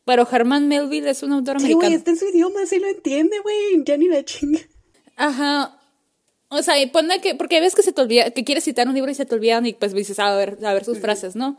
Pero 0.04 0.28
Herman 0.30 0.68
Melville 0.68 1.10
es 1.10 1.24
un 1.24 1.34
autor 1.34 1.58
americano. 1.58 1.82
Sí, 1.82 1.88
güey, 1.88 1.94
está 1.94 2.12
en 2.12 2.18
su 2.18 2.28
idioma, 2.28 2.66
sí 2.66 2.80
lo 2.80 2.88
entiende, 2.88 3.40
güey. 3.40 3.84
Ya 3.84 3.98
ni 3.98 4.08
la 4.08 4.24
chinga. 4.24 4.60
Ajá. 5.16 5.80
O 6.58 6.64
sea, 6.64 6.80
y 6.80 6.88
pone 6.88 7.20
que, 7.22 7.36
porque 7.36 7.60
ves 7.60 7.76
que 7.76 7.84
se 7.84 7.92
te 7.92 8.02
olvida, 8.02 8.32
que 8.32 8.44
quieres 8.44 8.64
citar 8.64 8.88
un 8.88 8.96
libro 8.96 9.12
y 9.12 9.16
se 9.16 9.26
te 9.26 9.36
olvidan 9.36 9.66
y 9.66 9.74
pues 9.74 9.94
dices, 9.94 10.20
a 10.20 10.36
ver, 10.36 10.58
a 10.64 10.74
ver 10.74 10.86
sus 10.86 11.00
frases, 11.00 11.36
¿no? 11.36 11.58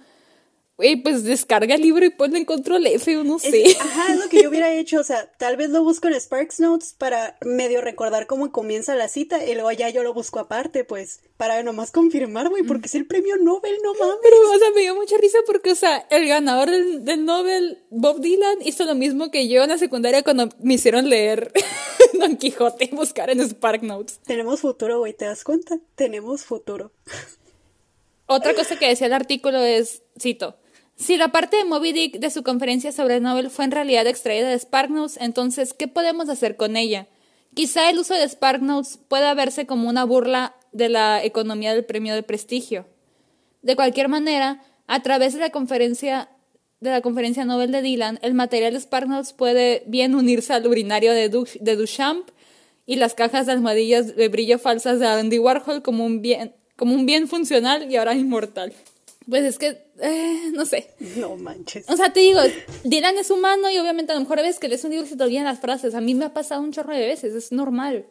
Güey, 0.77 0.97
pues 0.97 1.25
descarga 1.25 1.75
el 1.75 1.81
libro 1.81 2.05
y 2.05 2.11
ponle 2.11 2.37
en 2.37 2.45
control 2.45 2.87
F 2.87 3.17
o 3.17 3.25
no 3.25 3.39
sé. 3.39 3.65
ajá, 3.81 4.13
es 4.13 4.19
lo 4.21 4.29
que 4.29 4.43
yo 4.43 4.51
hubiera 4.51 4.75
hecho. 4.75 5.01
O 5.01 5.05
sea, 5.05 5.33
tal 5.39 5.57
vez 5.57 5.71
lo 5.71 5.83
busco 5.83 6.07
en 6.09 6.21
Sparks 6.21 6.61
Notes 6.61 6.93
para 6.93 7.39
medio 7.43 7.81
recordar 7.81 8.27
cómo 8.27 8.53
comienza 8.53 8.95
la 8.95 9.09
cita 9.09 9.43
y 9.43 9.55
luego 9.55 9.73
ya 9.73 9.89
yo 9.89 10.03
lo 10.03 10.13
busco 10.13 10.39
aparte, 10.39 10.85
pues, 10.85 11.21
para 11.39 11.63
nomás 11.63 11.93
confirmar, 11.93 12.51
güey, 12.51 12.63
porque 12.63 12.89
es 12.89 12.95
el 12.95 13.07
premio 13.07 13.37
Nobel, 13.39 13.79
no 13.83 13.95
mames. 13.95 14.17
Pero, 14.23 14.37
o 14.51 14.59
sea, 14.59 14.71
me 14.75 14.83
dio 14.83 14.95
mucha 14.95 15.17
risa 15.17 15.39
porque, 15.47 15.73
o 15.73 15.75
sea, 15.75 16.07
el 16.11 16.29
ganador 16.29 16.71
del, 16.71 17.07
del 17.07 17.25
Nobel, 17.25 17.83
Bob 17.89 18.21
Dylan, 18.21 18.59
hizo 18.63 18.85
lo 18.85 18.95
mismo 18.95 19.31
que 19.31 19.49
yo 19.49 19.63
en 19.63 19.71
la 19.71 19.79
secundaria 19.79 20.23
cuando 20.23 20.51
me 20.61 20.75
hicieron 20.75 21.09
leer 21.09 21.53
Don 22.21 22.37
Quijote 22.37 22.91
y 22.93 22.95
buscar 22.95 23.31
en 23.31 23.41
Spark 23.41 23.83
Notes. 23.83 24.21
Tenemos 24.27 24.61
futuro, 24.61 24.99
güey, 24.99 25.15
¿te 25.15 25.25
das 25.25 25.43
cuenta? 25.43 25.79
Tenemos 25.95 26.45
futuro. 26.45 26.93
Otra 28.27 28.55
cosa 28.55 28.79
que 28.79 28.89
decía 28.89 29.07
el 29.07 29.13
artículo 29.15 29.61
es, 29.61 30.03
cito, 30.21 30.57
si 30.97 31.17
la 31.17 31.29
parte 31.29 31.57
de 31.59 31.65
Moby 31.65 31.93
Dick 31.93 32.19
de 32.19 32.31
su 32.31 32.43
conferencia 32.43 32.91
sobre 32.91 33.17
el 33.17 33.23
Nobel 33.23 33.51
fue 33.51 33.67
en 33.67 33.71
realidad 33.71 34.07
extraída 34.07 34.49
de 34.49 34.59
SparkNotes, 34.59 35.19
entonces, 35.21 35.75
¿qué 35.75 35.89
podemos 35.89 36.29
hacer 36.29 36.57
con 36.57 36.77
ella? 36.77 37.07
Quizá 37.55 37.91
el 37.91 37.99
uso 37.99 38.15
de 38.15 38.29
SparkNotes 38.29 38.99
pueda 39.09 39.35
verse 39.35 39.67
como 39.67 39.89
una 39.89 40.05
burla 40.05 40.57
de 40.73 40.89
la 40.89 41.23
economía 41.23 41.75
del 41.75 41.85
premio 41.85 42.15
de 42.15 42.23
prestigio. 42.23 42.87
De 43.63 43.77
cualquier 43.77 44.09
manera, 44.09 44.63
a 44.87 45.03
través 45.03 45.35
de 45.35 45.41
la 45.41 45.51
conferencia 45.51 46.31
de 46.81 46.91
la 46.91 47.01
conferencia 47.01 47.45
Nobel 47.45 47.73
de 47.73 47.83
Dylan, 47.83 48.19
el 48.23 48.35
material 48.35 48.75
de 48.75 48.81
SparkNotes 48.81 49.33
puede 49.33 49.83
bien 49.87 50.15
unirse 50.15 50.53
al 50.53 50.67
urinario 50.67 51.13
de, 51.13 51.29
de 51.29 51.77
Duchamp 51.77 52.29
y 52.85 52.97
las 52.97 53.15
cajas 53.15 53.47
de 53.47 53.53
almohadillas 53.53 54.15
de 54.15 54.29
brillo 54.29 54.59
falsas 54.59 55.01
de 55.01 55.07
Andy 55.07 55.39
Warhol 55.39 55.83
como 55.83 56.05
un 56.05 56.23
bien, 56.23 56.55
como 56.77 56.95
un 56.95 57.07
bien 57.07 57.29
funcional 57.29 57.91
y 57.91 57.97
ahora 57.97 58.15
inmortal. 58.15 58.73
Pues 59.29 59.45
es 59.45 59.59
que, 59.59 59.91
eh, 60.01 60.51
no 60.53 60.67
sé. 60.67 60.91
No 61.17 61.37
manches. 61.37 61.89
O 61.89 61.97
sea, 61.97 62.13
te 62.13 62.21
digo, 62.21 62.41
Dylan 62.85 63.19
es 63.19 63.31
humano 63.31 63.71
y 63.71 63.79
obviamente 63.79 64.13
a 64.13 64.15
lo 64.15 64.21
mejor 64.21 64.39
ves 64.39 64.59
que 64.59 64.69
lees 64.69 64.85
un 64.85 64.91
libro 64.91 65.05
y 65.07 65.09
se 65.09 65.17
te 65.17 65.25
olvidan 65.25 65.45
las 65.45 65.59
frases. 65.59 65.95
A 65.95 66.01
mí 66.01 66.15
me 66.15 66.27
ha 66.27 66.33
pasado 66.35 66.63
un 66.63 66.73
chorro 66.73 66.95
de 66.95 67.07
veces, 67.07 67.35
es 67.35 67.51
normal. 67.51 68.07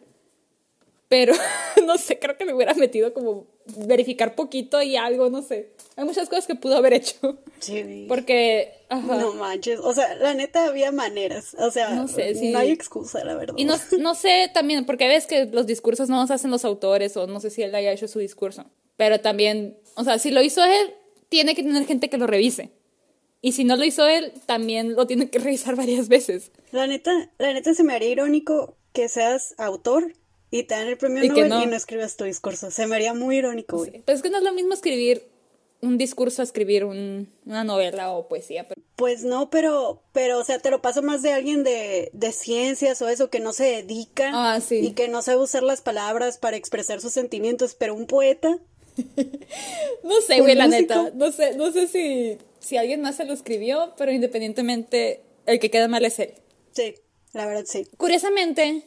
Pero, 1.07 1.33
no 1.85 1.97
sé, 1.97 2.19
creo 2.19 2.37
que 2.37 2.45
me 2.45 2.53
hubiera 2.53 2.73
metido 2.73 3.13
como 3.13 3.47
verificar 3.87 4.35
poquito 4.35 4.81
y 4.81 4.97
algo, 4.97 5.29
no 5.29 5.41
sé. 5.41 5.71
Hay 5.95 6.03
muchas 6.03 6.27
cosas 6.27 6.47
que 6.47 6.55
pudo 6.55 6.75
haber 6.75 6.93
hecho. 6.93 7.39
Sí. 7.59 8.05
Porque, 8.09 8.73
No 8.89 9.33
manches. 9.33 9.79
O 9.79 9.93
sea, 9.93 10.15
la 10.15 10.33
neta 10.33 10.65
había 10.65 10.91
maneras. 10.91 11.55
O 11.57 11.71
sea, 11.71 11.91
no, 11.91 12.09
sé, 12.09 12.33
no 12.51 12.59
hay 12.59 12.71
excusa, 12.71 13.23
la 13.23 13.35
verdad. 13.35 13.55
Y 13.57 13.63
no, 13.63 13.75
no 13.99 14.15
sé 14.15 14.51
también, 14.53 14.85
porque 14.85 15.07
ves 15.07 15.25
que 15.27 15.45
los 15.45 15.65
discursos 15.65 16.09
no 16.09 16.19
los 16.19 16.31
hacen 16.31 16.51
los 16.51 16.65
autores 16.65 17.15
o 17.15 17.27
no 17.27 17.39
sé 17.39 17.49
si 17.49 17.63
él 17.63 17.73
haya 17.73 17.93
hecho 17.93 18.09
su 18.09 18.19
discurso. 18.19 18.65
Pero 18.97 19.19
también, 19.21 19.77
o 19.95 20.03
sea, 20.03 20.19
si 20.19 20.31
lo 20.31 20.41
hizo 20.41 20.63
él, 20.63 20.93
tiene 21.29 21.55
que 21.55 21.63
tener 21.63 21.85
gente 21.85 22.09
que 22.09 22.17
lo 22.17 22.27
revise. 22.27 22.71
Y 23.41 23.51
si 23.51 23.63
no 23.63 23.75
lo 23.75 23.83
hizo 23.83 24.07
él, 24.07 24.33
también 24.45 24.95
lo 24.95 25.05
tiene 25.05 25.29
que 25.29 25.39
revisar 25.39 25.75
varias 25.75 26.07
veces. 26.07 26.51
La 26.71 26.87
neta, 26.87 27.31
la 27.37 27.53
neta 27.53 27.73
se 27.73 27.83
me 27.83 27.93
haría 27.93 28.09
irónico 28.09 28.75
que 28.93 29.09
seas 29.09 29.53
autor 29.57 30.13
y 30.51 30.63
te 30.63 30.75
dan 30.75 30.87
el 30.87 30.97
premio 30.97 31.23
Nobel 31.23 31.49
no. 31.49 31.63
y 31.63 31.65
no 31.67 31.75
escribas 31.75 32.17
tu 32.17 32.23
discurso. 32.23 32.71
Se 32.71 32.87
me 32.87 32.95
haría 32.95 33.13
muy 33.13 33.37
irónico, 33.37 33.77
güey. 33.77 34.01
Pues 34.03 34.17
es 34.17 34.23
que 34.23 34.29
no 34.29 34.37
es 34.37 34.43
lo 34.43 34.53
mismo 34.53 34.73
escribir 34.73 35.27
un 35.81 35.97
discurso 35.97 36.41
a 36.41 36.45
escribir 36.45 36.85
una 36.85 37.63
novela 37.63 38.11
o 38.11 38.27
poesía. 38.27 38.65
Pues 38.95 39.23
no, 39.23 39.49
pero, 39.49 40.01
pero, 40.13 40.39
o 40.39 40.43
sea, 40.43 40.59
te 40.59 40.71
lo 40.71 40.81
paso 40.81 41.01
más 41.01 41.21
de 41.21 41.31
alguien 41.31 41.63
de, 41.63 42.09
de 42.13 42.31
ciencias 42.31 43.01
o 43.01 43.09
eso, 43.09 43.29
que 43.29 43.39
no 43.39 43.53
se 43.53 43.65
dedica 43.65 44.31
ah, 44.33 44.61
sí. 44.61 44.77
y 44.77 44.91
que 44.93 45.07
no 45.07 45.21
sabe 45.21 45.41
usar 45.41 45.63
las 45.63 45.81
palabras 45.81 46.37
para 46.37 46.57
expresar 46.57 47.01
sus 47.01 47.13
sentimientos, 47.13 47.75
pero 47.75 47.93
un 47.93 48.07
poeta 48.07 48.57
no 50.03 50.21
sé, 50.21 50.41
güey, 50.41 50.55
la 50.55 50.67
neta. 50.67 51.11
No 51.13 51.31
sé, 51.31 51.55
no 51.55 51.71
sé 51.71 51.87
si, 51.87 52.37
si 52.59 52.77
alguien 52.77 53.01
más 53.01 53.17
se 53.17 53.25
lo 53.25 53.33
escribió, 53.33 53.93
pero 53.97 54.11
independientemente, 54.11 55.21
el 55.45 55.59
que 55.59 55.69
queda 55.69 55.87
mal 55.87 56.05
es 56.05 56.19
él. 56.19 56.33
Sí, 56.71 56.95
la 57.33 57.45
verdad 57.45 57.65
sí. 57.65 57.87
Curiosamente, 57.97 58.83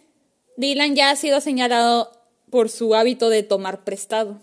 Dylan 0.56 0.94
ya 0.94 1.11
ha 1.11 1.16
sido 1.16 1.40
señalado 1.40 2.12
por 2.50 2.68
su 2.68 2.94
hábito 2.94 3.28
de 3.28 3.42
tomar 3.42 3.84
prestado. 3.84 4.40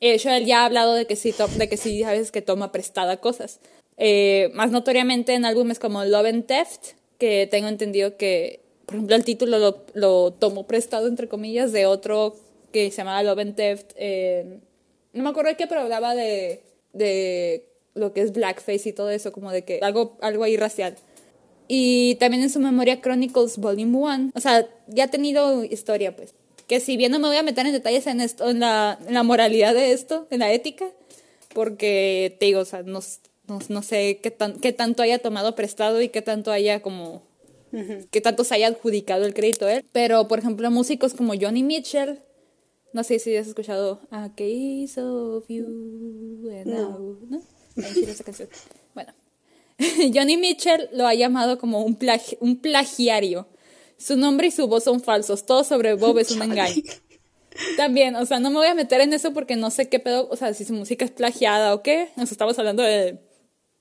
De 0.00 0.14
hecho, 0.14 0.30
él 0.30 0.46
ya 0.46 0.62
ha 0.62 0.66
hablado 0.66 0.94
de 0.94 1.06
que 1.06 1.16
sí, 1.16 1.34
de 1.56 1.68
que 1.68 1.76
sí, 1.76 2.02
a 2.02 2.10
veces 2.10 2.32
que 2.32 2.42
toma 2.42 2.72
prestada 2.72 3.18
cosas. 3.18 3.60
Eh, 3.96 4.50
más 4.54 4.70
notoriamente 4.70 5.34
en 5.34 5.44
álbumes 5.44 5.78
como 5.78 6.04
Love 6.04 6.26
and 6.26 6.46
Theft, 6.46 6.96
que 7.18 7.46
tengo 7.48 7.68
entendido 7.68 8.16
que, 8.16 8.60
por 8.86 8.96
ejemplo, 8.96 9.14
el 9.14 9.24
título 9.24 9.58
lo, 9.58 9.84
lo 9.94 10.32
tomó 10.32 10.66
prestado, 10.66 11.06
entre 11.06 11.28
comillas, 11.28 11.72
de 11.72 11.86
otro 11.86 12.34
que 12.72 12.90
se 12.90 12.96
llamaba 12.96 13.22
Love 13.22 13.38
and 13.38 13.54
Theft. 13.54 13.92
Eh, 13.96 14.58
no 15.12 15.22
me 15.22 15.30
acuerdo 15.30 15.50
de 15.50 15.56
qué, 15.56 15.66
pero 15.66 15.82
hablaba 15.82 16.14
de, 16.14 16.62
de 16.92 17.66
lo 17.94 18.12
que 18.12 18.22
es 18.22 18.32
blackface 18.32 18.88
y 18.88 18.92
todo 18.92 19.10
eso, 19.10 19.32
como 19.32 19.50
de 19.52 19.64
que 19.64 19.80
algo, 19.82 20.16
algo 20.20 20.44
ahí 20.44 20.56
racial. 20.56 20.96
Y 21.68 22.16
también 22.16 22.42
en 22.42 22.50
su 22.50 22.60
memoria 22.60 23.00
Chronicles 23.00 23.58
Volume 23.58 23.96
1, 23.96 24.30
o 24.34 24.40
sea, 24.40 24.66
ya 24.88 25.04
ha 25.04 25.08
tenido 25.08 25.64
historia, 25.64 26.14
pues. 26.14 26.34
Que 26.66 26.80
si 26.80 26.96
bien 26.96 27.12
no 27.12 27.18
me 27.18 27.28
voy 27.28 27.36
a 27.36 27.42
meter 27.42 27.66
en 27.66 27.72
detalles 27.72 28.06
en 28.06 28.20
esto, 28.20 28.48
en 28.50 28.60
la, 28.60 28.98
en 29.06 29.14
la 29.14 29.22
moralidad 29.22 29.74
de 29.74 29.92
esto, 29.92 30.26
en 30.30 30.40
la 30.40 30.52
ética, 30.52 30.86
porque 31.54 32.36
te 32.38 32.46
digo, 32.46 32.60
o 32.60 32.64
sea, 32.64 32.82
no, 32.82 33.00
no, 33.68 33.82
sé 33.82 34.18
qué, 34.22 34.30
tan, 34.30 34.58
qué 34.58 34.72
tanto 34.72 35.02
haya 35.02 35.18
tomado 35.18 35.54
prestado 35.54 36.00
y 36.00 36.08
qué 36.08 36.22
tanto 36.22 36.50
haya 36.50 36.80
como 36.80 37.22
qué 38.10 38.20
tanto 38.20 38.44
se 38.44 38.54
haya 38.54 38.68
adjudicado 38.68 39.24
el 39.24 39.32
crédito 39.32 39.66
a 39.66 39.74
él. 39.74 39.84
Pero, 39.92 40.28
por 40.28 40.38
ejemplo, 40.38 40.70
músicos 40.70 41.14
como 41.14 41.32
Johnny 41.40 41.62
Mitchell, 41.62 42.18
no 42.92 43.04
sé 43.04 43.18
si 43.18 43.36
has 43.36 43.46
escuchado 43.46 44.00
A 44.10 44.30
Case 44.30 45.00
of 45.00 45.44
You. 45.48 45.66
no. 46.66 47.18
¿no? 47.28 47.42
esa 47.76 48.24
canción. 48.24 48.48
Bueno, 48.94 49.14
Johnny 50.14 50.36
Mitchell 50.36 50.88
lo 50.92 51.06
ha 51.06 51.14
llamado 51.14 51.58
como 51.58 51.82
un, 51.82 51.98
un 52.40 52.60
plagiario. 52.60 53.48
Su 53.96 54.16
nombre 54.16 54.48
y 54.48 54.50
su 54.50 54.66
voz 54.66 54.84
son 54.84 55.00
falsos. 55.00 55.46
Todo 55.46 55.64
sobre 55.64 55.94
Bob 55.94 56.18
es 56.18 56.30
un 56.32 56.42
engaño. 56.42 56.82
También, 57.76 58.16
o 58.16 58.26
sea, 58.26 58.40
no 58.40 58.50
me 58.50 58.56
voy 58.56 58.66
a 58.66 58.74
meter 58.74 59.00
en 59.00 59.12
eso 59.12 59.32
porque 59.32 59.56
no 59.56 59.70
sé 59.70 59.88
qué 59.88 60.00
pedo, 60.00 60.28
o 60.30 60.36
sea, 60.36 60.54
si 60.54 60.64
su 60.64 60.72
música 60.72 61.04
es 61.04 61.10
plagiada 61.10 61.74
o 61.74 61.82
qué. 61.82 62.08
Nos 62.16 62.32
estamos 62.32 62.58
hablando 62.58 62.82
de, 62.82 63.20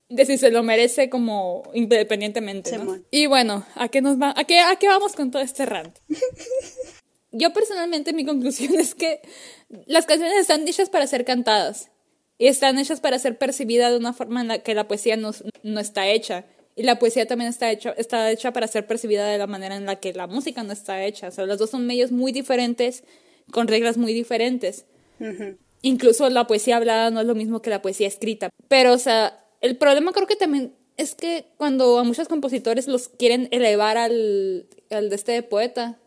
de 0.10 0.26
si 0.26 0.38
se 0.38 0.52
lo 0.52 0.62
merece 0.62 1.10
como 1.10 1.64
independientemente. 1.74 2.78
Y 3.10 3.26
bueno, 3.26 3.66
¿a 3.76 3.88
qué, 3.88 4.02
nos 4.02 4.22
va, 4.22 4.34
a, 4.36 4.44
qué, 4.44 4.60
¿a 4.60 4.76
qué 4.76 4.88
vamos 4.88 5.14
con 5.14 5.32
todo 5.32 5.42
este 5.42 5.66
rant? 5.66 5.98
Yo 7.32 7.54
personalmente 7.54 8.14
mi 8.14 8.26
conclusión 8.26 8.76
es 8.80 8.96
que 8.96 9.22
las 9.86 10.06
canciones 10.06 10.38
están 10.38 10.66
dichas 10.66 10.90
para 10.90 11.08
ser 11.08 11.26
cantadas 11.26 11.90
y 12.42 12.48
están 12.48 12.80
hechas 12.80 13.02
para 13.02 13.20
ser 13.20 13.38
percibidas 13.38 13.92
de 13.92 13.98
una 13.98 14.14
forma 14.14 14.42
en 14.42 14.48
la 14.48 14.60
que 14.60 14.74
la 14.74 14.88
poesía 14.88 15.16
no, 15.16 15.30
no 15.62 15.80
está 15.80 16.08
hecha. 16.08 16.46
Y 16.76 16.82
la 16.82 16.98
poesía 16.98 17.28
también 17.28 17.50
está 17.50 17.70
hecha, 17.70 17.92
está 17.92 18.32
hecha 18.32 18.52
para 18.52 18.66
ser 18.66 18.88
percibida 18.88 19.28
de 19.28 19.38
la 19.38 19.46
manera 19.46 19.76
en 19.76 19.86
la 19.86 19.98
que 19.98 20.12
la 20.14 20.26
música 20.26 20.64
no 20.64 20.74
está 20.74 21.04
hecha. 21.04 21.28
O 21.28 21.32
sea, 21.32 21.46
los 21.46 21.60
dos 21.60 21.70
son 21.70 21.86
medios 21.86 22.12
muy 22.12 22.32
diferentes, 22.32 23.04
con 23.52 23.68
reglas 23.68 23.98
muy 23.98 24.14
diferentes. 24.14 24.86
Incluso 25.84 26.28
la 26.32 26.48
poesía 26.48 26.78
hablada 26.78 27.12
no 27.12 27.22
es 27.22 27.28
lo 27.28 27.36
mismo 27.36 27.62
que 27.62 27.70
la 27.70 27.84
poesía 27.84 28.08
escrita. 28.08 28.50
Pero, 28.68 28.94
o 28.94 28.98
sea, 28.98 29.46
el 29.62 29.78
problema 29.78 30.12
creo 30.12 30.26
que 30.26 30.36
también 30.36 30.74
es 30.98 31.14
que 31.14 31.46
cuando 31.58 32.00
a 32.00 32.04
muchos 32.04 32.28
compositores 32.28 32.88
los 32.88 33.10
quieren 33.10 33.50
elevar 33.52 33.98
al, 33.98 34.66
al 34.90 35.12
de 35.12 35.16
este 35.16 35.44
poeta. 35.44 36.00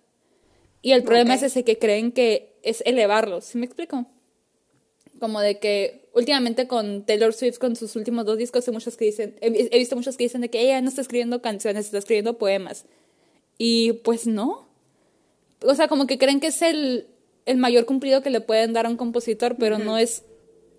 Y 0.85 0.93
el 0.93 1.03
problema 1.03 1.33
es 1.33 1.43
ese 1.43 1.65
que 1.65 1.79
creen 1.79 2.13
que 2.13 2.53
es 2.63 2.83
elevarlos. 2.85 3.47
¿Sí 3.47 3.57
me 3.57 3.65
explico? 3.65 4.05
Como 5.19 5.41
de 5.41 5.59
que 5.59 6.11
últimamente 6.13 6.69
con 6.69 7.07
Taylor 7.07 7.33
Swift, 7.33 7.57
con 7.57 7.75
sus 7.75 7.97
últimos 7.97 8.27
dos 8.27 8.37
discos, 8.37 8.69
hay 8.69 8.75
muchos 8.75 8.99
que 8.99 9.07
dicen, 9.07 9.35
he, 9.41 9.79
visto 9.79 9.97
muchos 9.97 10.19
que 10.19 10.25
dicen 10.25 10.43
de 10.43 10.51
que 10.51 10.61
ella 10.61 10.83
no 10.83 10.91
está 10.91 11.01
escribiendo 11.01 11.41
canciones, 11.41 11.87
está 11.87 11.97
escribiendo 11.97 12.37
poemas. 12.37 12.85
Y 13.57 13.95
pues 14.05 14.27
no. 14.27 14.69
O 15.63 15.75
sea, 15.75 15.89
como 15.89 16.07
que 16.07 16.19
creen 16.19 16.39
que 16.39 16.49
es 16.49 16.61
el, 16.61 17.07
el 17.47 17.57
mayor 17.57 17.87
cumplido 17.87 18.21
que 18.21 18.29
le 18.29 18.43
pueden 18.43 18.75
dar 18.75 18.85
a 18.85 18.91
un 18.91 18.99
compositor, 18.99 19.57
pero 19.59 19.79
no 19.79 19.97
es... 19.97 20.23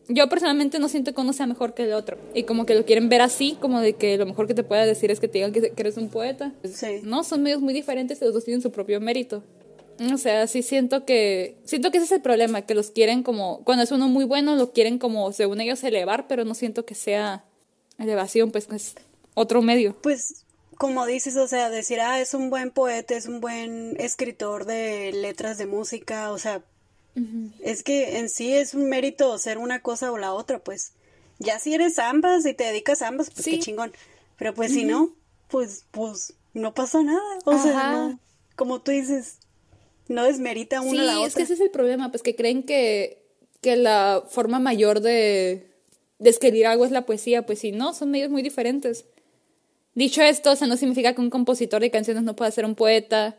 Yo 0.08 0.30
personalmente 0.30 0.78
no 0.78 0.88
siento 0.88 1.16
que 1.16 1.22
uno 1.22 1.34
sea 1.34 1.48
mejor 1.48 1.74
que 1.74 1.86
el 1.86 1.94
otro. 1.94 2.20
Y 2.36 2.44
como 2.44 2.68
que 2.68 2.76
lo 2.76 2.86
quieren 2.86 3.10
ver 3.10 3.24
así, 3.24 3.58
como 3.60 3.82
de 3.82 3.94
que 3.94 4.20
lo 4.20 4.28
mejor 4.28 4.46
que 4.46 4.54
te 4.54 4.62
pueda 4.62 4.86
decir 4.86 5.10
es 5.10 5.20
que 5.20 5.28
te 5.28 5.40
digan 5.40 5.52
que, 5.52 5.74
eres 5.76 5.98
un 5.98 6.10
poeta. 6.10 6.54
Sí. 6.64 7.00
No, 7.02 7.24
son 7.24 7.42
medios 7.42 7.62
muy 7.62 7.74
diferentes 7.74 8.22
y 8.22 8.26
los 8.26 8.36
dos 8.36 8.46
tienen 8.46 8.62
su 8.62 8.72
propio 8.72 9.02
mérito. 9.02 9.42
O 10.14 10.18
sea, 10.18 10.48
sí 10.48 10.62
siento 10.62 11.06
que 11.06 11.58
siento 11.64 11.92
que 11.92 11.98
ese 11.98 12.06
es 12.06 12.12
el 12.12 12.22
problema, 12.22 12.64
que 12.64 12.76
los 12.76 12.92
quieren 12.92 13.24
como 13.24 13.64
cuando 13.64 13.84
es 13.84 13.92
uno 13.92 14.10
muy 14.10 14.26
bueno 14.26 14.56
lo 14.56 14.74
quieren 14.74 15.00
como 15.00 15.32
según 15.32 15.62
ellos 15.62 15.84
elevar, 15.84 16.28
pero 16.28 16.44
no 16.44 16.54
siento 16.54 16.86
que 16.86 16.96
sea 16.96 17.46
elevación, 17.98 18.52
pues 18.52 18.68
es 18.72 18.96
otro 19.36 19.62
medio. 19.62 19.96
Pues 20.02 20.46
como 20.78 21.06
dices, 21.06 21.38
o 21.38 21.48
sea, 21.48 21.70
decir, 21.70 22.02
ah, 22.02 22.20
es 22.20 22.34
un 22.34 22.50
buen 22.50 22.72
poeta, 22.72 23.16
es 23.16 23.28
un 23.28 23.40
buen 23.40 23.96
escritor 24.00 24.66
de 24.66 25.12
letras 25.14 25.58
de 25.58 25.66
música, 25.66 26.32
o 26.32 26.38
sea, 26.38 26.62
es 27.62 27.84
que 27.84 28.18
en 28.20 28.28
sí 28.28 28.54
es 28.54 28.74
un 28.74 28.90
mérito 28.90 29.38
ser 29.38 29.58
una 29.58 29.82
cosa 29.82 30.12
o 30.12 30.18
la 30.18 30.34
otra, 30.34 30.60
pues. 30.60 30.92
Ya 31.40 31.60
si 31.60 31.74
eres 31.74 31.98
ambas 32.00 32.46
y 32.46 32.54
te 32.54 32.66
dedicas 32.66 33.02
a 33.02 33.08
ambas, 33.08 33.30
pues 33.30 33.46
qué 33.46 33.60
chingón. 33.60 33.94
Pero 34.38 34.54
pues 34.54 34.74
si 34.74 34.84
no, 34.84 35.12
pues, 35.48 35.86
pues 35.92 36.34
no 36.54 36.74
pasa 36.74 37.04
nada. 37.04 37.22
O 37.46 37.58
sea, 37.58 38.18
como 38.56 38.82
tú 38.82 38.92
dices, 38.92 39.38
no 40.08 40.24
desmerita 40.24 40.80
a 40.80 40.84
la 40.84 41.20
otra. 41.20 41.28
es 41.28 41.36
que 41.36 41.44
ese 41.44 41.54
es 41.54 41.62
el 41.62 41.72
problema, 41.72 42.12
pues 42.12 42.22
que 42.22 42.36
creen 42.36 42.64
que, 42.64 43.24
que 43.62 43.76
la 43.76 44.24
forma 44.28 44.60
mayor 44.60 45.02
de, 45.02 45.68
de 46.20 46.30
escribir 46.30 46.68
algo 46.68 46.86
es 46.86 46.92
la 46.92 47.06
poesía, 47.06 47.46
pues 47.46 47.60
si 47.60 47.72
no, 47.72 47.94
son 47.94 48.12
medios 48.12 48.30
muy 48.30 48.42
diferentes. 48.42 49.06
Dicho 49.94 50.22
esto, 50.22 50.52
o 50.52 50.56
sea, 50.56 50.68
no 50.68 50.78
significa 50.78 51.14
que 51.14 51.22
un 51.22 51.30
compositor 51.30 51.82
de 51.82 51.90
canciones 51.90 52.24
no 52.24 52.36
pueda 52.36 52.52
ser 52.52 52.66
un 52.66 52.76
poeta 52.76 53.38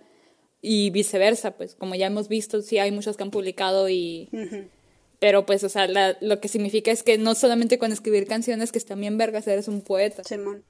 y 0.63 0.91
viceversa, 0.91 1.53
pues 1.53 1.75
como 1.75 1.95
ya 1.95 2.07
hemos 2.07 2.29
visto, 2.29 2.63
sí 2.63 2.79
hay 2.79 2.91
muchos 2.91 3.17
que 3.17 3.23
han 3.23 3.31
publicado 3.31 3.89
y... 3.89 4.31
Pero 5.19 5.47
pues, 5.47 5.65
o 5.65 5.71
sea, 5.71 5.89
lo 6.21 6.41
que 6.41 6.49
significa 6.49 6.91
es 6.91 7.03
que 7.03 7.17
no 7.17 7.35
solamente 7.35 7.79
con 7.79 7.91
escribir 7.91 8.27
canciones 8.27 8.71
que 8.71 8.79
están 8.79 9.01
bien 9.01 9.17
vergas, 9.17 9.47
eres 9.47 9.67
un 9.67 9.81
poeta. 9.81 10.23
Simón. 10.25 10.63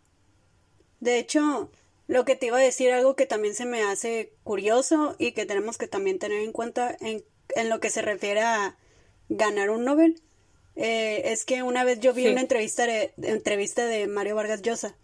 De 1.01 1.19
hecho, 1.19 1.71
lo 2.07 2.25
que 2.25 2.37
te 2.37 2.47
iba 2.47 2.59
a 2.59 2.61
decir, 2.61 2.93
algo 2.93 3.17
que 3.17 3.27
también 3.27 3.55
se 3.55 3.65
me 3.65 3.83
hace 3.83 4.33
curioso 4.45 5.17
y 5.19 5.33
que 5.33 5.47
tenemos 5.47 5.79
que 5.79 5.89
también 5.89 6.19
tener 6.19 6.41
en 6.41 6.53
cuenta 6.53 6.97
en, 7.01 7.25
en 7.55 7.69
lo 7.69 7.81
que 7.81 7.91
se 7.91 8.03
refiere 8.03 8.41
a 8.43 8.77
ganar 9.29 9.71
un 9.71 9.85
Nobel, 9.85 10.23
eh, 10.77 11.33
es 11.33 11.45
que 11.45 11.63
una 11.63 11.85
vez 11.85 12.01
yo 12.01 12.13
vi 12.13 12.29
una 12.29 12.43
entrevista 12.43 12.87
de, 12.87 13.13
entrevista 13.23 13.87
de 13.87 14.07
Mario 14.07 14.37
Vargas 14.37 14.63
Llosa 14.63 14.95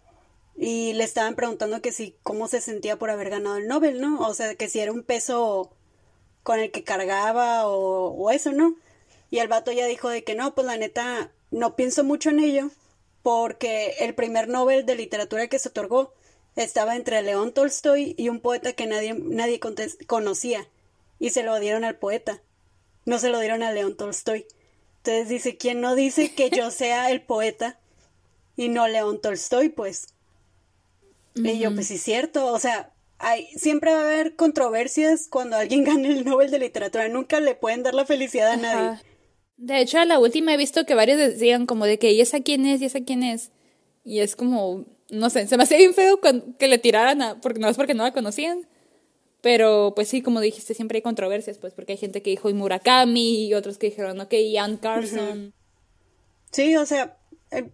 y 0.55 0.93
le 0.93 1.03
estaban 1.03 1.35
preguntando 1.35 1.81
que 1.81 1.91
si 1.91 2.15
cómo 2.21 2.47
se 2.47 2.61
sentía 2.61 2.97
por 2.97 3.09
haber 3.09 3.31
ganado 3.31 3.57
el 3.57 3.67
Nobel, 3.67 3.99
¿no? 3.99 4.19
O 4.19 4.33
sea, 4.35 4.53
que 4.55 4.69
si 4.69 4.79
era 4.79 4.91
un 4.91 5.03
peso 5.03 5.75
con 6.43 6.59
el 6.59 6.71
que 6.71 6.83
cargaba 6.83 7.67
o, 7.67 8.11
o 8.11 8.31
eso, 8.31 8.51
¿no? 8.51 8.75
Y 9.31 9.39
el 9.39 9.47
vato 9.47 9.71
ya 9.71 9.87
dijo 9.87 10.09
de 10.09 10.23
que 10.23 10.35
no, 10.35 10.53
pues 10.53 10.67
la 10.67 10.77
neta 10.77 11.31
no 11.49 11.75
pienso 11.75 12.03
mucho 12.03 12.29
en 12.29 12.39
ello 12.39 12.69
porque 13.23 13.95
el 13.99 14.13
primer 14.13 14.47
Nobel 14.47 14.85
de 14.85 14.95
literatura 14.95 15.47
que 15.47 15.57
se 15.57 15.69
otorgó 15.69 16.13
estaba 16.55 16.95
entre 16.95 17.21
León 17.21 17.53
Tolstoy 17.53 18.15
y 18.17 18.29
un 18.29 18.39
poeta 18.39 18.73
que 18.73 18.85
nadie, 18.85 19.13
nadie 19.13 19.59
conocía, 20.07 20.67
y 21.19 21.29
se 21.29 21.43
lo 21.43 21.59
dieron 21.59 21.83
al 21.83 21.97
poeta, 21.97 22.41
no 23.05 23.19
se 23.19 23.29
lo 23.29 23.39
dieron 23.39 23.63
a 23.63 23.71
León 23.71 23.95
Tolstoy. 23.95 24.45
Entonces 24.97 25.29
dice, 25.29 25.57
¿quién 25.57 25.81
no 25.81 25.95
dice 25.95 26.33
que 26.33 26.49
yo 26.49 26.71
sea 26.71 27.11
el 27.11 27.21
poeta 27.21 27.79
y 28.55 28.69
no 28.69 28.87
León 28.87 29.19
Tolstoy, 29.21 29.69
pues? 29.69 30.07
Y 31.35 31.59
yo, 31.59 31.73
pues 31.73 31.87
sí, 31.87 31.95
es 31.95 32.03
cierto, 32.03 32.45
o 32.47 32.59
sea, 32.59 32.93
hay, 33.17 33.47
siempre 33.55 33.91
va 33.91 34.01
a 34.01 34.03
haber 34.03 34.35
controversias 34.35 35.27
cuando 35.29 35.57
alguien 35.57 35.83
gane 35.85 36.09
el 36.09 36.25
Nobel 36.25 36.51
de 36.51 36.59
Literatura, 36.59 37.07
nunca 37.09 37.39
le 37.39 37.55
pueden 37.55 37.83
dar 37.83 37.93
la 37.93 38.05
felicidad 38.05 38.51
a 38.51 38.57
nadie. 38.57 38.99
De 39.57 39.79
hecho, 39.79 39.99
a 39.99 40.05
la 40.05 40.19
última 40.19 40.53
he 40.53 40.57
visto 40.57 40.85
que 40.85 40.95
varios 40.95 41.17
decían 41.17 41.65
como 41.65 41.85
de 41.85 41.97
que, 41.97 42.11
¿y 42.11 42.21
esa 42.21 42.41
quién 42.41 42.65
es? 42.65 42.81
¿y 42.81 42.85
esa 42.85 43.01
quién 43.01 43.23
es? 43.23 43.51
Y 44.03 44.19
es 44.19 44.35
como, 44.35 44.85
no 45.13 45.29
sé, 45.29 45.47
se 45.47 45.57
me 45.57 45.63
hacía 45.63 45.77
bien 45.77 45.93
feo 45.93 46.19
que 46.21 46.67
le 46.67 46.77
tiraran 46.77 47.21
a, 47.21 47.41
porque 47.41 47.59
no 47.59 47.69
es 47.69 47.77
porque 47.77 47.93
no 47.93 48.03
la 48.03 48.13
conocían. 48.13 48.67
Pero 49.43 49.91
pues 49.93 50.07
sí, 50.07 50.21
como 50.21 50.39
dijiste, 50.39 50.73
siempre 50.73 50.99
hay 50.99 51.01
controversias, 51.01 51.57
pues 51.57 51.73
porque 51.73 51.91
hay 51.91 51.97
gente 51.97 52.21
que 52.21 52.29
dijo 52.29 52.49
y 52.49 52.53
Murakami 52.53 53.45
y 53.45 53.53
otros 53.53 53.77
que 53.77 53.87
dijeron, 53.87 54.21
ok, 54.21 54.33
Ian 54.33 54.77
Carson. 54.77 55.53
Sí, 56.49 56.77
o 56.77 56.85
sea, 56.85 57.17
eh, 57.51 57.69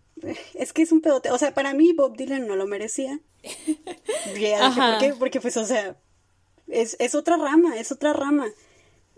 es 0.55 0.73
que 0.73 0.81
es 0.81 0.91
un 0.91 1.01
pedote. 1.01 1.29
O 1.29 1.37
sea, 1.37 1.53
para 1.53 1.75
mí 1.75 1.93
Bob 1.93 2.17
Dylan 2.17 2.47
no 2.47 2.55
lo 2.55 2.65
merecía. 2.65 3.19
¿Por 4.25 4.97
qué? 4.99 5.13
Porque 5.19 5.39
pues, 5.39 5.57
o 5.57 5.65
sea, 5.65 5.95
es, 6.67 6.95
es 6.99 7.13
otra 7.13 7.37
rama, 7.37 7.77
es 7.77 7.91
otra 7.91 8.13
rama. 8.13 8.47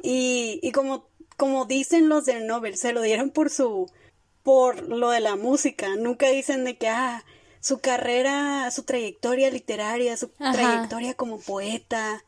Y, 0.04 0.60
y 0.62 0.74
como, 0.74 1.08
como 1.38 1.64
dicen 1.64 2.10
los 2.10 2.26
del 2.26 2.48
Nobel, 2.48 2.76
se 2.76 2.92
lo 2.92 3.02
dieron 3.02 3.30
por 3.30 3.50
su, 3.50 3.90
por 4.44 4.90
lo 4.90 5.12
de 5.12 5.22
la 5.22 5.38
música. 5.38 5.96
Nunca 5.96 6.28
dicen 6.28 6.66
de 6.66 6.76
que, 6.76 6.90
ah, 6.90 7.24
su 7.62 7.80
carrera, 7.80 8.70
su 8.72 8.84
trayectoria 8.84 9.50
literaria, 9.50 10.18
su 10.18 10.30
trayectoria 10.30 11.14
como 11.14 11.40
poeta. 11.40 12.26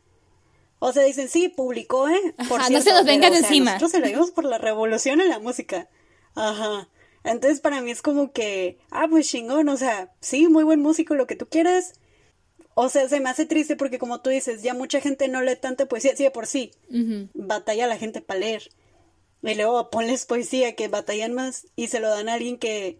O 0.80 0.94
sea, 0.94 1.04
dicen, 1.04 1.28
sí, 1.28 1.50
publicó, 1.50 2.08
¿eh? 2.08 2.36
Por 2.48 2.70
no 2.72 2.82
se 2.82 2.92
nos 2.92 3.06
vengan 3.06 3.34
encima. 3.34 3.72
nosotros 3.72 3.92
se 3.92 4.00
lo 4.00 4.08
dimos 4.08 4.32
por 4.32 4.46
la 4.46 4.60
revolución 4.60 5.22
en 5.22 5.30
la 5.30 5.40
música. 5.40 5.90
Ajá. 6.36 6.88
Entonces 7.24 7.62
para 7.62 7.82
mí 7.82 7.90
es 7.90 8.02
como 8.02 8.32
que, 8.32 8.78
ah, 8.92 9.08
pues 9.10 9.28
chingón, 9.28 9.70
o 9.70 9.78
sea, 9.78 10.12
sí, 10.20 10.48
muy 10.50 10.64
buen 10.64 10.82
músico, 10.82 11.16
lo 11.16 11.26
que 11.26 11.36
tú 11.36 11.48
quieras. 11.48 11.94
O 12.76 12.90
sea, 12.90 13.08
se 13.08 13.20
me 13.20 13.30
hace 13.30 13.46
triste 13.46 13.76
porque 13.76 13.98
como 13.98 14.22
tú 14.22 14.30
dices, 14.30 14.62
ya 14.62 14.74
mucha 14.74 15.00
gente 15.00 15.28
no 15.30 15.42
lee 15.42 15.56
tanta 15.56 15.88
poesía, 15.88 16.16
sí, 16.16 16.24
de 16.24 16.32
por 16.32 16.48
sí. 16.48 16.72
Batalla 17.34 17.88
la 17.88 17.98
gente 17.98 18.22
para 18.22 18.40
leer. 18.40 18.70
Y 19.42 19.56
luego 19.56 19.90
ponles 19.90 20.26
poesía 20.26 20.76
que 20.76 20.88
batallan 20.88 21.34
más 21.34 21.68
y 21.76 21.88
se 21.88 22.00
lo 22.00 22.10
dan 22.10 22.30
a 22.30 22.34
alguien 22.34 22.58
que, 22.58 23.00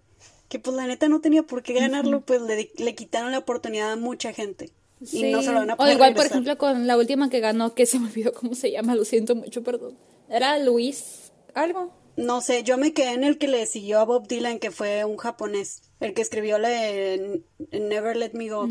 que 0.54 0.60
pues 0.60 0.78
la 0.78 0.86
neta 0.86 1.10
no 1.10 1.20
tenía 1.20 1.42
por 1.42 1.64
qué 1.64 1.74
ganarlo, 1.74 2.22
pues 2.22 2.40
le, 2.44 2.70
le 2.78 2.94
quitaron 2.94 3.32
la 3.32 3.40
oportunidad 3.40 3.92
a 3.92 3.96
mucha 3.96 4.34
gente. 4.34 4.70
Y 5.12 5.32
no 5.32 5.42
se 5.42 5.52
lo 5.52 5.56
van 5.56 5.72
a 5.72 5.74
O 5.74 5.78
poder 5.78 5.96
igual, 5.96 6.14
por 6.14 6.28
ejemplo, 6.28 6.60
con 6.60 6.86
la 6.86 6.96
última 6.96 7.28
que 7.32 7.40
ganó, 7.40 7.74
que 7.74 7.88
se 7.88 7.98
me 7.98 8.06
olvidó 8.06 8.34
cómo 8.34 8.54
se 8.54 8.70
llama, 8.70 8.94
lo 8.94 9.04
siento 9.04 9.34
mucho, 9.34 9.64
perdón. 9.64 9.98
Era 10.30 10.60
Luis 10.60 11.32
algo. 11.56 11.92
No 12.18 12.42
sé, 12.42 12.62
yo 12.62 12.78
me 12.78 12.94
quedé 12.94 13.14
en 13.14 13.24
el 13.24 13.40
que 13.40 13.48
le 13.48 13.66
siguió 13.66 14.00
a 14.00 14.06
Bob 14.06 14.28
Dylan, 14.28 14.60
que 14.60 14.70
fue 14.70 15.04
un 15.06 15.18
japonés, 15.18 15.90
el 16.00 16.14
que 16.14 16.22
escribió 16.22 16.60
la 16.60 16.70
de 16.70 17.42
Never 17.72 18.16
Let 18.16 18.34
Me 18.34 18.50
Go. 18.50 18.70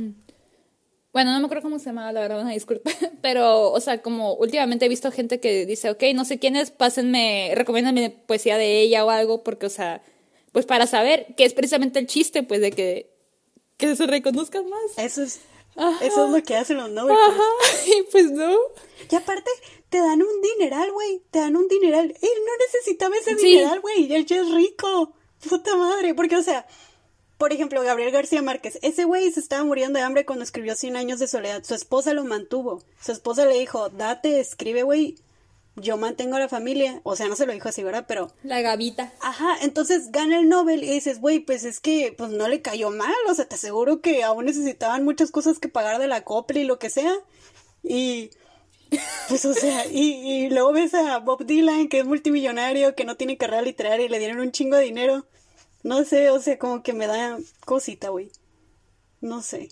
Bueno, 1.12 1.32
no 1.32 1.40
me 1.40 1.46
acuerdo 1.46 1.64
cómo 1.64 1.80
se 1.80 1.86
llamaba, 1.86 2.12
la 2.12 2.20
verdad, 2.20 2.42
una 2.42 2.52
disculpa. 2.52 2.92
Pero, 3.22 3.72
o 3.72 3.80
sea, 3.80 4.02
como 4.02 4.34
últimamente 4.34 4.86
he 4.86 4.88
visto 4.88 5.10
gente 5.10 5.40
que 5.40 5.66
dice, 5.66 5.90
ok, 5.90 6.04
no 6.14 6.24
sé 6.24 6.38
quién 6.38 6.54
es, 6.54 6.70
pásenme, 6.70 7.50
recomiéndame 7.56 8.10
poesía 8.10 8.56
de 8.56 8.82
ella 8.82 9.04
o 9.04 9.10
algo, 9.10 9.42
porque, 9.42 9.66
o 9.66 9.70
sea, 9.70 10.00
pues 10.52 10.66
para 10.66 10.86
saber 10.86 11.34
que 11.36 11.44
es 11.44 11.54
precisamente 11.54 11.98
el 11.98 12.06
chiste, 12.06 12.42
pues, 12.42 12.60
de 12.60 12.70
que, 12.70 13.10
que 13.76 13.96
se 13.96 14.06
reconozcan 14.06 14.68
más. 14.68 14.80
Eso 14.96 15.22
es, 15.22 15.40
Ajá. 15.76 16.04
eso 16.04 16.26
es 16.26 16.30
lo 16.30 16.42
que 16.42 16.56
hacen 16.56 16.76
los 16.76 16.90
Nobel. 16.90 17.16
pues. 17.16 17.28
Ajá, 17.30 17.86
y 17.98 18.02
pues 18.10 18.30
no. 18.30 18.54
Y 19.10 19.14
aparte, 19.16 19.50
te 19.88 19.98
dan 19.98 20.22
un 20.22 20.40
dineral, 20.42 20.92
güey. 20.92 21.22
Te 21.30 21.40
dan 21.40 21.56
un 21.56 21.68
dineral. 21.68 22.06
Él 22.06 22.30
no 22.46 22.52
necesitaba 22.66 23.16
ese 23.16 23.36
Sí. 23.38 23.46
dineral, 23.46 23.80
güey. 23.80 24.12
Él 24.12 24.24
ya 24.26 24.40
es 24.40 24.50
rico. 24.50 25.12
Puta 25.48 25.74
madre. 25.76 26.14
Porque, 26.14 26.36
o 26.36 26.42
sea, 26.42 26.66
por 27.36 27.52
ejemplo, 27.52 27.82
Gabriel 27.82 28.12
García 28.12 28.40
Márquez. 28.42 28.78
Ese 28.82 29.04
güey 29.04 29.30
se 29.32 29.40
estaba 29.40 29.64
muriendo 29.64 29.98
de 29.98 30.04
hambre 30.04 30.24
cuando 30.24 30.44
escribió 30.44 30.76
Cien 30.76 30.96
años 30.96 31.18
de 31.18 31.26
soledad. 31.28 31.64
Su 31.64 31.74
esposa 31.74 32.14
lo 32.14 32.24
mantuvo. 32.24 32.82
Su 33.04 33.12
esposa 33.12 33.44
le 33.44 33.58
dijo, 33.58 33.88
date, 33.90 34.38
escribe, 34.40 34.82
güey. 34.84 35.16
Yo 35.76 35.96
mantengo 35.96 36.36
a 36.36 36.40
la 36.40 36.48
familia. 36.48 37.00
O 37.02 37.16
sea, 37.16 37.28
no 37.28 37.36
se 37.36 37.46
lo 37.46 37.52
dijo 37.52 37.68
así, 37.68 37.82
¿verdad? 37.82 38.04
Pero 38.06 38.28
La 38.42 38.60
gavita. 38.60 39.12
Ajá, 39.20 39.56
entonces 39.62 40.12
gana 40.12 40.38
el 40.38 40.48
Nobel 40.48 40.84
y 40.84 40.90
dices, 40.90 41.20
güey, 41.20 41.40
pues 41.40 41.64
es 41.64 41.80
que 41.80 42.14
pues 42.16 42.30
no 42.30 42.48
le 42.48 42.60
cayó 42.60 42.90
mal, 42.90 43.14
o 43.28 43.34
sea, 43.34 43.48
te 43.48 43.54
aseguro 43.54 44.00
que 44.00 44.22
aún 44.22 44.44
necesitaban 44.44 45.04
muchas 45.04 45.30
cosas 45.30 45.58
que 45.58 45.68
pagar 45.68 45.98
de 45.98 46.08
la 46.08 46.22
copla 46.24 46.60
y 46.60 46.64
lo 46.64 46.78
que 46.78 46.90
sea. 46.90 47.14
Y 47.82 48.30
pues 49.28 49.44
o 49.44 49.54
sea, 49.54 49.86
y, 49.86 50.44
y 50.44 50.50
luego 50.50 50.72
ves 50.72 50.94
a 50.94 51.18
Bob 51.18 51.46
Dylan, 51.46 51.88
que 51.88 52.00
es 52.00 52.04
multimillonario, 52.04 52.94
que 52.94 53.04
no 53.04 53.16
tiene 53.16 53.38
carrera 53.38 53.62
literaria 53.62 54.06
y 54.06 54.08
le 54.08 54.18
dieron 54.18 54.40
un 54.40 54.52
chingo 54.52 54.76
de 54.76 54.84
dinero. 54.84 55.26
No 55.82 56.04
sé, 56.04 56.30
o 56.30 56.40
sea, 56.40 56.58
como 56.58 56.82
que 56.82 56.92
me 56.92 57.06
da 57.06 57.38
cosita, 57.64 58.10
güey. 58.10 58.30
No 59.20 59.42
sé. 59.42 59.70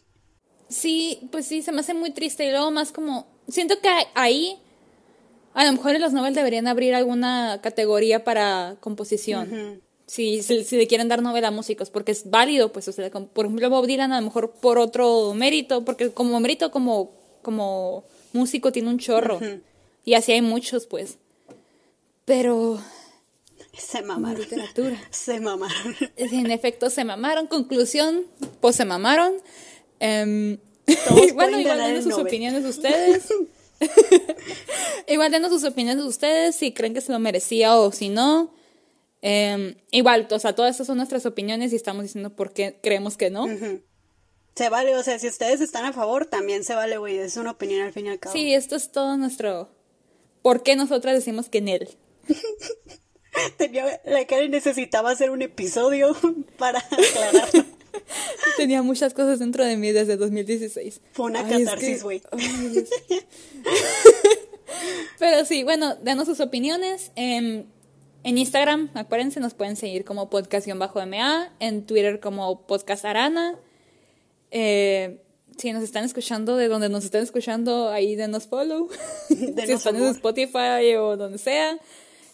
Sí, 0.68 1.28
pues 1.30 1.46
sí, 1.46 1.62
se 1.62 1.72
me 1.72 1.80
hace 1.80 1.94
muy 1.94 2.12
triste. 2.12 2.46
Y 2.46 2.50
luego 2.50 2.70
más 2.70 2.92
como, 2.92 3.26
siento 3.48 3.80
que 3.80 3.90
ahí, 4.14 4.60
a 5.54 5.64
lo 5.64 5.72
mejor 5.72 5.94
en 5.94 6.00
los 6.00 6.12
Nobel 6.12 6.34
deberían 6.34 6.66
abrir 6.68 6.94
alguna 6.94 7.60
categoría 7.62 8.24
para 8.24 8.76
composición. 8.80 9.80
Si, 10.06 10.42
si, 10.42 10.64
si 10.64 10.76
le 10.76 10.86
quieren 10.88 11.08
dar 11.08 11.22
Nobel 11.22 11.44
a 11.44 11.50
músicos, 11.52 11.90
porque 11.90 12.10
es 12.12 12.28
válido, 12.30 12.72
pues, 12.72 12.88
o 12.88 12.92
sea, 12.92 13.10
por 13.10 13.46
ejemplo, 13.46 13.70
Bob 13.70 13.86
Dylan 13.86 14.12
a 14.12 14.20
lo 14.20 14.26
mejor 14.26 14.50
por 14.52 14.78
otro 14.78 15.32
mérito, 15.34 15.84
porque 15.84 16.10
como 16.10 16.40
mérito 16.40 16.70
como, 16.72 17.12
como 17.42 18.04
músico 18.32 18.72
tiene 18.72 18.88
un 18.88 18.98
chorro. 18.98 19.38
Y 20.04 20.14
así 20.14 20.32
hay 20.32 20.42
muchos, 20.42 20.86
pues. 20.86 21.18
Pero 22.24 22.80
Se 23.72 24.02
mamaron. 24.02 24.40
literatura. 24.40 25.00
Se 25.10 25.38
mamaron. 25.40 25.96
En 26.16 26.50
efecto, 26.50 26.90
se 26.90 27.04
mamaron. 27.04 27.46
Conclusión, 27.46 28.24
pues 28.60 28.76
se 28.76 28.84
mamaron. 28.84 29.34
Em, 30.00 30.58
Todos 31.08 31.32
bueno, 31.34 31.60
igual 31.60 31.96
sus 32.02 32.06
Nobel. 32.12 32.26
opiniones 32.26 32.64
ustedes. 32.64 33.28
igual 35.08 35.30
denos 35.30 35.50
sus 35.50 35.64
opiniones 35.64 36.04
ustedes 36.04 36.56
si 36.56 36.72
creen 36.72 36.94
que 36.94 37.00
se 37.00 37.12
lo 37.12 37.18
merecía 37.18 37.76
o 37.76 37.92
si 37.92 38.08
no. 38.08 38.52
Em, 39.22 39.74
igual, 39.90 40.26
o 40.30 40.38
sea, 40.38 40.54
todas 40.54 40.72
estas 40.72 40.86
son 40.86 40.96
nuestras 40.96 41.26
opiniones 41.26 41.72
y 41.72 41.76
estamos 41.76 42.02
diciendo 42.02 42.34
por 42.34 42.52
qué 42.52 42.78
creemos 42.82 43.16
que 43.16 43.30
no. 43.30 43.46
Se 44.54 44.68
vale, 44.68 44.96
o 44.96 45.02
sea, 45.02 45.18
si 45.18 45.28
ustedes 45.28 45.60
están 45.60 45.84
a 45.84 45.92
favor, 45.92 46.26
también 46.26 46.64
se 46.64 46.74
vale, 46.74 46.98
güey. 46.98 47.18
Es 47.18 47.36
una 47.36 47.52
opinión 47.52 47.82
al 47.82 47.92
fin 47.92 48.06
y 48.06 48.10
al 48.10 48.18
cabo. 48.18 48.32
Sí, 48.32 48.54
esto 48.54 48.76
es 48.76 48.92
todo 48.92 49.16
nuestro... 49.16 49.70
¿Por 50.42 50.62
qué 50.62 50.74
nosotras 50.74 51.14
decimos 51.14 51.48
que 51.48 51.58
en 51.58 51.68
él? 51.68 51.88
Tenía, 53.58 54.00
la 54.04 54.26
Karen 54.26 54.50
necesitaba 54.50 55.10
hacer 55.10 55.30
un 55.30 55.42
episodio 55.42 56.16
para 56.58 56.78
aclararlo. 56.78 57.64
Tenía 58.56 58.82
muchas 58.82 59.14
cosas 59.14 59.38
dentro 59.38 59.64
de 59.64 59.76
mí 59.76 59.92
desde 59.92 60.16
2016. 60.16 61.00
Fue 61.12 61.26
una 61.26 61.46
Ay, 61.46 61.64
catarsis, 61.64 62.02
güey. 62.02 62.22
Pero 65.18 65.44
sí, 65.44 65.64
bueno, 65.64 65.96
denos 65.96 66.26
sus 66.26 66.40
opiniones. 66.40 67.12
En, 67.16 67.66
en 68.24 68.38
Instagram, 68.38 68.90
acuérdense, 68.94 69.40
nos 69.40 69.54
pueden 69.54 69.76
seguir 69.76 70.04
como 70.04 70.30
podcast-ma, 70.30 71.52
en 71.60 71.86
Twitter 71.86 72.20
como 72.20 72.66
podcast 72.66 73.04
arana. 73.04 73.58
Eh, 74.50 75.20
si 75.56 75.72
nos 75.72 75.82
están 75.82 76.04
escuchando 76.04 76.56
de 76.56 76.68
donde 76.68 76.88
nos 76.88 77.04
están 77.04 77.22
escuchando, 77.22 77.90
ahí 77.90 78.16
denos 78.16 78.46
follow. 78.46 78.88
si 79.28 79.34
Denos 79.52 79.68
están 79.68 79.96
en. 79.96 80.04
Spotify 80.04 80.94
o 80.98 81.16
donde 81.16 81.38
sea. 81.38 81.78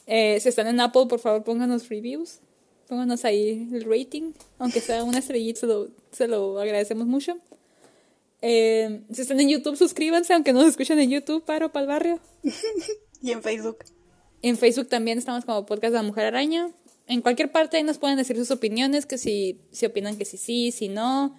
Eh, 0.06 0.38
si 0.40 0.48
están 0.48 0.68
en 0.68 0.80
Apple, 0.80 1.06
por 1.08 1.18
favor, 1.18 1.42
pónganos 1.42 1.88
reviews. 1.88 2.40
Pónganos 2.88 3.24
ahí 3.24 3.68
el 3.72 3.84
rating. 3.84 4.32
Aunque 4.58 4.80
sea 4.80 5.02
una 5.04 5.18
estrellita, 5.18 5.60
se 5.60 5.66
lo, 5.66 5.88
se 6.12 6.28
lo 6.28 6.58
agradecemos 6.60 7.06
mucho. 7.06 7.36
Eh, 8.42 9.02
si 9.12 9.22
están 9.22 9.40
en 9.40 9.48
YouTube, 9.48 9.76
suscríbanse, 9.76 10.34
aunque 10.34 10.52
no 10.52 10.60
nos 10.60 10.70
escuchen 10.70 10.98
en 11.00 11.10
YouTube, 11.10 11.44
paro 11.44 11.72
para 11.72 11.82
el 11.82 11.88
barrio. 11.88 12.20
Y 13.22 13.32
en 13.32 13.42
Facebook. 13.42 13.78
En 14.42 14.56
Facebook 14.58 14.88
también 14.88 15.16
estamos 15.18 15.44
como 15.46 15.64
Podcast 15.66 15.92
de 15.92 15.98
la 15.98 16.02
Mujer 16.02 16.26
Araña. 16.26 16.70
En 17.08 17.22
cualquier 17.22 17.50
parte 17.50 17.78
ahí 17.78 17.82
nos 17.82 17.98
pueden 17.98 18.16
decir 18.18 18.36
sus 18.36 18.50
opiniones, 18.50 19.06
que 19.06 19.16
si, 19.16 19.62
si 19.72 19.86
opinan 19.86 20.16
que 20.16 20.24
sí, 20.26 20.36
sí, 20.36 20.70
si 20.70 20.88
no. 20.88 21.34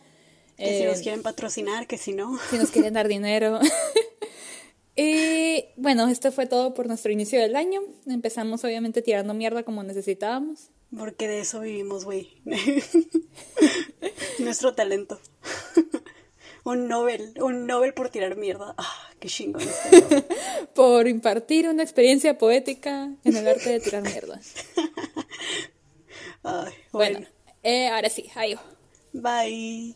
Que 0.57 0.65
si 0.79 0.83
Eh, 0.83 0.87
nos 0.87 0.99
quieren 1.01 1.21
patrocinar, 1.21 1.87
que 1.87 1.97
si 1.97 2.13
no. 2.13 2.37
si 2.49 2.57
nos 2.57 2.71
quieren 2.71 2.95
dar 2.95 3.07
dinero. 3.07 3.59
y 4.95 5.65
bueno, 5.77 6.07
esto 6.07 6.31
fue 6.31 6.47
todo 6.47 6.73
por 6.73 6.87
nuestro 6.87 7.11
inicio 7.11 7.39
del 7.39 7.55
año. 7.55 7.81
Empezamos 8.07 8.63
obviamente 8.63 9.01
tirando 9.01 9.33
mierda 9.35 9.63
como 9.63 9.83
necesitábamos. 9.83 10.69
Porque 10.95 11.27
de 11.27 11.39
eso 11.41 11.59
vivimos, 11.61 12.05
güey. 12.05 12.41
Nuestro 14.39 14.73
talento. 14.73 15.19
un 16.63 16.87
Nobel, 16.87 17.33
un 17.41 17.65
Nobel 17.65 17.93
por 17.93 18.09
tirar 18.09 18.35
mierda. 18.37 18.73
Ah, 18.77 19.09
qué 19.19 19.27
chingón. 19.27 19.61
este. 19.61 20.25
Por 20.75 21.07
impartir 21.07 21.67
una 21.67 21.81
experiencia 21.83 22.37
poética 22.37 23.09
en 23.23 23.35
el 23.35 23.47
arte 23.47 23.69
de 23.71 23.79
tirar 23.79 24.03
mierda. 24.03 24.39
Ay, 26.43 26.73
Bueno, 26.91 27.19
bueno. 27.19 27.27
eh, 27.63 27.87
ahora 27.89 28.09
sí, 28.09 28.29
adiós. 28.35 28.61
Bye. 29.13 29.95